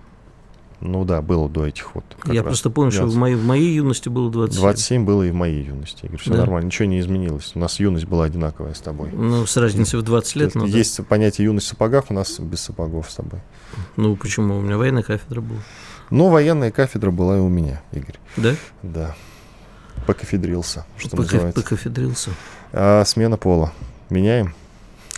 Ну 0.82 1.04
да, 1.04 1.22
было 1.22 1.50
до 1.50 1.66
этих 1.66 1.94
вот. 1.94 2.06
Я 2.26 2.42
просто 2.42 2.70
помню, 2.70 2.92
20. 2.92 3.10
что 3.10 3.18
в 3.18 3.20
моей, 3.20 3.36
в 3.36 3.46
моей 3.46 3.74
юности 3.74 4.08
было 4.08 4.32
27. 4.32 4.62
27 4.62 5.06
было 5.06 5.24
и 5.24 5.32
в 5.32 5.36
моей 5.36 5.64
юности. 5.64 6.00
Я 6.04 6.10
говорю, 6.10 6.22
все 6.22 6.32
да. 6.32 6.38
нормально, 6.38 6.68
ничего 6.68 6.88
не 6.88 7.00
изменилось. 7.00 7.52
У 7.56 7.60
нас 7.60 7.80
юность 7.80 8.06
была 8.06 8.26
одинаковая 8.26 8.74
с 8.74 8.80
тобой. 8.80 9.12
Ну, 9.12 9.46
с 9.46 9.58
разницей 9.58 10.00
в 10.00 10.04
20 10.04 10.36
лет. 10.38 10.56
Ну, 10.56 10.66
есть 10.66 10.98
да. 10.98 11.04
понятие 11.04 11.46
юность 11.46 11.68
в 11.68 11.70
сапогах, 11.70 12.06
у 12.10 12.14
нас 12.14 12.40
без 12.40 12.62
сапогов 12.62 13.12
с 13.12 13.16
тобой. 13.16 13.42
Ну, 13.98 14.16
почему? 14.16 14.58
У 14.58 14.62
меня 14.62 14.78
военная 14.78 15.04
кафедра 15.04 15.42
была. 15.42 15.60
Ну, 16.10 16.30
военная 16.30 16.72
кафедра 16.72 17.12
была 17.12 17.38
и 17.38 17.40
у 17.40 17.50
меня, 17.50 17.82
Игорь. 17.92 18.16
Да? 18.38 18.56
Да. 18.82 19.16
Покафедрился, 20.08 20.86
что 20.98 21.12
Пока, 21.12 21.24
называется. 21.24 21.62
Покафедрился. 21.62 22.32
А 22.72 23.04
смена 23.06 23.38
пола. 23.38 23.74
Меняем? 24.10 24.56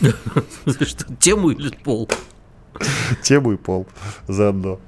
Что, 0.00 1.14
тему 1.20 1.50
или 1.50 1.70
пол? 1.70 2.08
Тему 3.22 3.52
и 3.52 3.56
пол 3.56 3.86
заодно. 4.28 4.78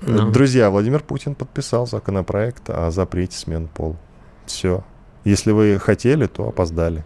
No. 0.00 0.30
Друзья, 0.30 0.70
Владимир 0.70 1.02
Путин 1.02 1.34
подписал 1.34 1.86
законопроект 1.86 2.70
о 2.70 2.90
запрете 2.90 3.36
смен 3.36 3.68
пола. 3.68 3.96
Все. 4.46 4.84
Если 5.24 5.52
вы 5.52 5.78
хотели, 5.78 6.26
то 6.26 6.48
опоздали. 6.48 7.04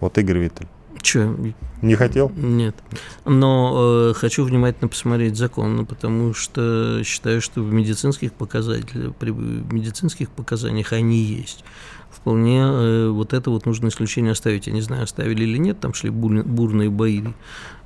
Вот 0.00 0.16
Игорь 0.18 0.38
Виттель. 0.38 0.68
Че? 1.02 1.34
Не 1.82 1.96
хотел? 1.96 2.30
Нет. 2.34 2.76
Но 3.24 4.10
э, 4.10 4.14
хочу 4.14 4.44
внимательно 4.44 4.88
посмотреть 4.88 5.36
закон, 5.36 5.76
ну, 5.76 5.84
потому 5.84 6.32
что 6.32 7.02
считаю, 7.04 7.42
что 7.42 7.60
в 7.60 7.72
медицинских 7.72 8.32
показателях, 8.32 9.14
при 9.16 9.30
медицинских 9.30 10.30
показаниях 10.30 10.92
они 10.92 11.18
есть. 11.18 11.64
Вполне 12.10 12.60
э, 12.62 13.08
вот 13.08 13.34
это 13.34 13.50
вот 13.50 13.66
нужно 13.66 13.88
исключение 13.88 14.32
оставить. 14.32 14.66
Я 14.66 14.72
не 14.72 14.80
знаю, 14.80 15.02
оставили 15.02 15.42
или 15.42 15.58
нет, 15.58 15.78
там 15.80 15.92
шли 15.92 16.08
бурные 16.08 16.88
бои 16.88 17.22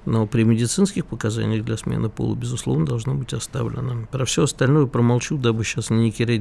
но 0.09 0.27
при 0.27 0.43
медицинских 0.43 1.07
показаниях 1.07 1.65
для 1.65 1.77
смены 1.77 2.09
пола, 2.09 2.35
безусловно, 2.35 2.87
должно 2.87 3.15
быть 3.15 3.33
оставлено. 3.35 4.07
Про 4.11 4.25
все 4.25 4.45
остальное 4.45 4.87
промолчу, 4.87 5.37
дабы 5.37 5.65
сейчас 5.65 5.91
не 5.91 6.11
кидать, 6.11 6.41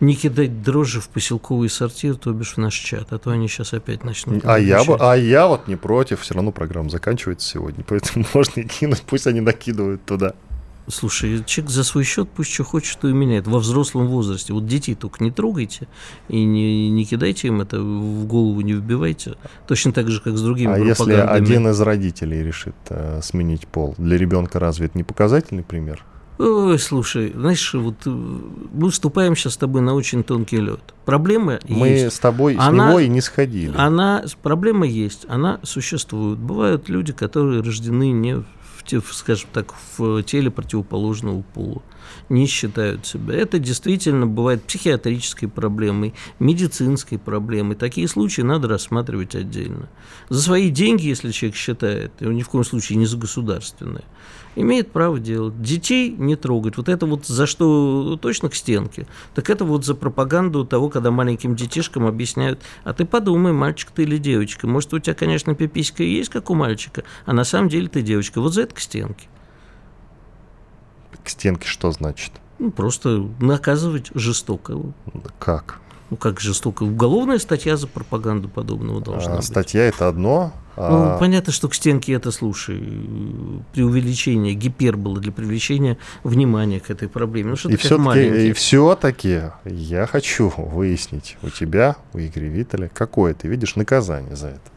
не 0.00 0.14
кидать 0.14 0.62
дрожжи 0.62 1.00
в 1.00 1.08
поселковый 1.08 1.70
сортир, 1.70 2.16
то 2.16 2.32
бишь 2.32 2.54
в 2.54 2.58
наш 2.58 2.74
чат, 2.74 3.12
а 3.12 3.18
то 3.18 3.30
они 3.30 3.48
сейчас 3.48 3.72
опять 3.72 4.04
начнут. 4.04 4.44
А 4.44 4.58
я, 4.58 4.84
бы, 4.84 4.96
а 5.00 5.14
я 5.14 5.46
вот 5.46 5.68
не 5.68 5.76
против, 5.76 6.20
все 6.20 6.34
равно 6.34 6.52
программа 6.52 6.90
заканчивается 6.90 7.48
сегодня, 7.48 7.82
поэтому 7.88 8.26
можно 8.34 8.60
и 8.60 8.64
кинуть, 8.64 9.02
пусть 9.02 9.26
они 9.26 9.40
накидывают 9.40 10.04
туда. 10.04 10.34
Слушай, 10.88 11.42
человек 11.44 11.70
за 11.70 11.84
свой 11.84 12.04
счет 12.04 12.28
пусть 12.28 12.52
что 12.52 12.64
хочет, 12.64 12.98
то 12.98 13.08
и 13.08 13.12
меняет. 13.12 13.46
Во 13.46 13.58
взрослом 13.58 14.06
возрасте. 14.06 14.52
Вот 14.52 14.66
детей 14.66 14.94
только 14.94 15.22
не 15.22 15.30
трогайте 15.30 15.88
и 16.28 16.44
не, 16.44 16.90
не 16.90 17.04
кидайте 17.04 17.48
им 17.48 17.60
это 17.60 17.80
в 17.80 18.26
голову, 18.26 18.60
не 18.60 18.72
вбивайте. 18.72 19.34
Точно 19.66 19.92
так 19.92 20.08
же, 20.08 20.20
как 20.20 20.36
с 20.36 20.42
другими 20.42 20.72
А 20.72 20.78
если 20.78 21.12
один 21.12 21.68
из 21.68 21.80
родителей 21.80 22.42
решит 22.42 22.76
э, 22.90 23.20
сменить 23.22 23.66
пол, 23.66 23.94
для 23.98 24.16
ребенка 24.16 24.58
разве 24.58 24.86
это 24.86 24.96
не 24.96 25.04
показательный 25.04 25.64
пример? 25.64 26.04
Ой, 26.38 26.78
слушай, 26.78 27.32
знаешь, 27.34 27.72
вот 27.72 27.94
э, 28.04 28.10
мы 28.10 28.90
вступаем 28.90 29.34
сейчас 29.34 29.54
с 29.54 29.56
тобой 29.56 29.80
на 29.80 29.94
очень 29.94 30.22
тонкий 30.22 30.58
лед. 30.58 30.80
Проблема 31.06 31.58
мы 31.66 31.88
есть. 31.88 32.04
Мы 32.04 32.10
с 32.10 32.18
тобой 32.18 32.56
она, 32.56 32.88
с 32.88 32.90
него 32.90 33.00
и 33.00 33.08
не 33.08 33.22
сходили. 33.22 33.72
Она, 33.74 34.22
проблема 34.42 34.86
есть, 34.86 35.24
она 35.30 35.60
существует. 35.62 36.38
Бывают 36.38 36.90
люди, 36.90 37.14
которые 37.14 37.62
рождены 37.62 38.10
не 38.10 38.44
скажем 39.10 39.48
так, 39.52 39.74
в 39.96 40.22
теле 40.22 40.50
противоположного 40.50 41.42
пола 41.42 41.82
не 42.28 42.46
считают 42.46 43.06
себя. 43.06 43.34
Это 43.34 43.58
действительно 43.58 44.26
бывает 44.26 44.62
психиатрической 44.64 45.48
проблемой, 45.48 46.14
медицинской 46.38 47.18
проблемой. 47.18 47.76
Такие 47.76 48.08
случаи 48.08 48.42
надо 48.42 48.68
рассматривать 48.68 49.34
отдельно. 49.34 49.88
За 50.28 50.42
свои 50.42 50.70
деньги, 50.70 51.06
если 51.06 51.30
человек 51.30 51.56
считает, 51.56 52.12
и 52.20 52.26
ни 52.26 52.42
в 52.42 52.48
коем 52.48 52.64
случае 52.64 52.98
не 52.98 53.06
за 53.06 53.16
государственные, 53.16 54.04
имеет 54.56 54.90
право 54.90 55.20
делать. 55.20 55.60
Детей 55.62 56.10
не 56.10 56.34
трогать. 56.34 56.76
Вот 56.76 56.88
это 56.88 57.06
вот 57.06 57.26
за 57.26 57.46
что 57.46 58.18
точно 58.20 58.48
к 58.48 58.54
стенке. 58.54 59.06
Так 59.34 59.50
это 59.50 59.64
вот 59.64 59.84
за 59.84 59.94
пропаганду 59.94 60.64
того, 60.64 60.88
когда 60.88 61.10
маленьким 61.10 61.54
детишкам 61.54 62.06
объясняют, 62.06 62.60
а 62.82 62.92
ты 62.92 63.04
подумай, 63.04 63.52
мальчик 63.52 63.90
ты 63.92 64.02
или 64.02 64.18
девочка. 64.18 64.66
Может, 64.66 64.92
у 64.94 64.98
тебя, 64.98 65.14
конечно, 65.14 65.54
пиписька 65.54 66.02
и 66.02 66.08
есть, 66.08 66.30
как 66.30 66.50
у 66.50 66.54
мальчика, 66.54 67.04
а 67.26 67.32
на 67.32 67.44
самом 67.44 67.68
деле 67.68 67.88
ты 67.88 68.02
девочка. 68.02 68.40
Вот 68.40 68.54
за 68.54 68.62
это 68.62 68.74
к 68.74 68.80
стенке. 68.80 69.28
К 71.22 71.28
стенке 71.28 71.68
что 71.68 71.92
значит? 71.92 72.32
Ну, 72.58 72.70
просто 72.70 73.28
наказывать 73.38 74.10
жестоко. 74.14 74.80
Как? 75.38 75.80
Ну, 76.10 76.16
как 76.16 76.40
жестоко. 76.40 76.84
Уголовная 76.84 77.38
статья 77.38 77.76
за 77.76 77.88
пропаганду 77.88 78.48
подобного 78.48 79.00
должна 79.00 79.34
а, 79.34 79.36
быть. 79.36 79.44
Статья 79.44 79.84
это 79.84 80.06
одно. 80.08 80.52
А... 80.76 81.14
Ну, 81.14 81.18
понятно, 81.18 81.52
что 81.52 81.68
к 81.68 81.74
стенке 81.74 82.12
это, 82.12 82.30
слушай, 82.30 82.78
преувеличение, 83.72 84.54
гипербола 84.54 85.20
для 85.20 85.32
привлечения 85.32 85.98
внимания 86.22 86.78
к 86.78 86.90
этой 86.90 87.08
проблеме. 87.08 87.50
Ну, 87.50 87.56
что 87.56 87.70
и 87.70 87.76
все-таки, 87.76 88.48
и 88.48 88.52
все-таки 88.52 89.42
я 89.64 90.06
хочу 90.06 90.52
выяснить 90.56 91.38
у 91.42 91.50
тебя, 91.50 91.96
у 92.12 92.18
Игоря 92.18 92.48
Виталя, 92.48 92.90
какое 92.92 93.34
ты 93.34 93.48
видишь 93.48 93.74
наказание 93.74 94.36
за 94.36 94.48
это. 94.48 94.75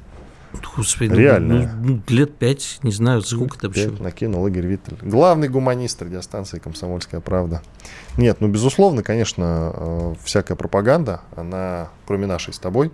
Господи, 0.75 1.13
Реально. 1.13 1.73
Ну, 1.81 1.87
ну, 1.93 2.01
лет 2.07 2.35
пять, 2.35 2.79
не 2.83 2.91
знаю, 2.91 3.21
сколько 3.21 3.57
это 3.57 3.67
вообще. 3.67 3.91
Накинул 3.99 4.45
Игорь 4.47 4.65
Виттель. 4.65 4.97
Главный 5.01 5.47
гуманист 5.47 6.01
радиостанции 6.01 6.59
«Комсомольская 6.59 7.21
правда». 7.21 7.61
Нет, 8.17 8.37
ну, 8.39 8.47
безусловно, 8.47 9.03
конечно, 9.03 9.71
э, 9.75 10.15
всякая 10.23 10.55
пропаганда, 10.55 11.21
она, 11.35 11.89
кроме 12.07 12.25
нашей 12.25 12.53
с 12.53 12.59
тобой, 12.59 12.91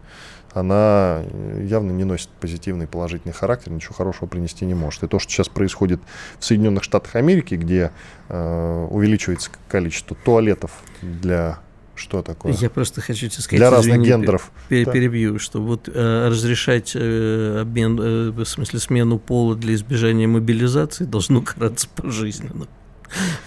она 0.56 1.24
явно 1.62 1.92
не 1.92 2.06
носит 2.06 2.30
позитивный 2.40 2.88
положительный 2.88 3.34
характер, 3.34 3.72
ничего 3.72 3.94
хорошего 3.94 4.26
принести 4.26 4.66
не 4.66 4.74
может. 4.74 5.04
И 5.04 5.08
то, 5.08 5.20
что 5.20 5.30
сейчас 5.30 5.50
происходит 5.50 6.00
в 6.40 6.46
Соединенных 6.46 6.84
Штатах 6.84 7.16
Америки, 7.16 7.56
где 7.56 7.92
э, 8.30 8.88
увеличивается 8.90 9.52
количество 9.68 10.16
туалетов 10.16 10.72
для 11.02 11.60
что 11.96 12.22
такое? 12.22 12.54
Я 12.54 12.70
просто 12.70 13.02
хочу 13.02 13.28
тебе 13.28 13.42
сказать, 13.42 13.60
для 13.60 13.70
разных 13.70 13.96
извини, 13.96 14.08
гендеров. 14.08 14.52
Пер, 14.70 14.92
перебью, 14.92 15.40
что 15.40 15.62
вот 15.62 15.90
э, 15.92 16.28
разрешать 16.28 16.92
э, 16.96 17.60
обмен, 17.62 18.00
э, 18.00 18.30
в 18.32 18.46
смысле 18.46 18.80
смену 18.80 19.18
пола 19.18 19.56
для 19.56 19.74
избежания 19.74 20.28
мобилизации 20.28 21.06
должно 21.06 21.42
караться 21.42 21.88
пожизненно. 21.96 22.68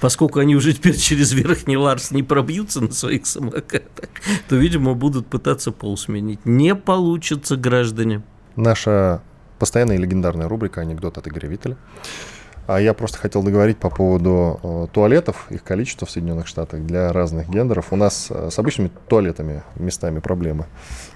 Поскольку 0.00 0.40
они 0.40 0.56
уже 0.56 0.72
теперь 0.72 0.96
через 0.96 1.32
верхний 1.32 1.76
Ларс 1.76 2.10
не 2.10 2.22
пробьются 2.22 2.80
на 2.80 2.92
своих 2.92 3.26
самокатах, 3.26 4.08
то, 4.48 4.56
видимо, 4.56 4.94
будут 4.94 5.26
пытаться 5.26 5.72
пол 5.72 5.96
сменить. 5.96 6.40
Не 6.44 6.74
получится, 6.74 7.56
граждане. 7.56 8.22
Наша 8.56 9.22
постоянная 9.58 9.98
легендарная 9.98 10.48
рубрика 10.48 10.80
«Анекдот 10.80 11.18
от 11.18 11.28
Игоря 11.28 11.48
Виттеля». 11.48 11.76
А 12.68 12.82
я 12.82 12.92
просто 12.92 13.16
хотел 13.16 13.42
договорить 13.42 13.78
по 13.78 13.88
поводу 13.88 14.60
э, 14.62 14.86
туалетов, 14.92 15.46
их 15.48 15.64
количество 15.64 16.06
в 16.06 16.10
Соединенных 16.10 16.46
Штатах 16.46 16.84
для 16.84 17.10
разных 17.14 17.48
гендеров. 17.48 17.94
У 17.94 17.96
нас 17.96 18.26
э, 18.28 18.50
с 18.52 18.58
обычными 18.58 18.90
туалетами 19.08 19.62
местами 19.76 20.18
проблемы. 20.18 20.66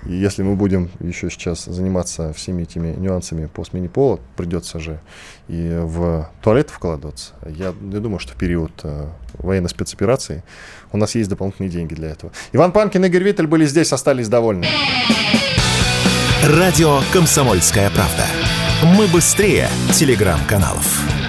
И 0.06 0.14
если 0.14 0.42
мы 0.42 0.56
будем 0.56 0.88
еще 0.98 1.28
сейчас 1.28 1.66
заниматься 1.66 2.32
всеми 2.32 2.62
этими 2.62 2.94
нюансами 2.94 3.50
по 3.52 3.66
смене 3.66 3.90
пола, 3.90 4.18
придется 4.34 4.80
же 4.80 4.98
и 5.46 5.78
в 5.82 6.26
туалет 6.40 6.70
вкладываться. 6.70 7.34
Я, 7.44 7.74
я 7.82 8.00
думаю, 8.00 8.18
что 8.18 8.32
в 8.32 8.36
период 8.36 8.72
э, 8.84 9.08
военной 9.34 9.68
спецоперации 9.68 10.44
у 10.90 10.96
нас 10.96 11.14
есть 11.14 11.28
дополнительные 11.28 11.68
деньги 11.68 11.92
для 11.92 12.08
этого. 12.12 12.32
Иван 12.52 12.72
Панкин 12.72 13.04
и 13.04 13.08
Игорь 13.08 13.24
Виттель 13.24 13.46
были 13.46 13.66
здесь, 13.66 13.92
остались 13.92 14.28
довольны. 14.28 14.64
Радио 16.42 17.00
«Комсомольская 17.12 17.90
правда». 17.90 18.24
Мы 18.96 19.06
быстрее 19.06 19.68
телеграм-каналов. 19.92 21.21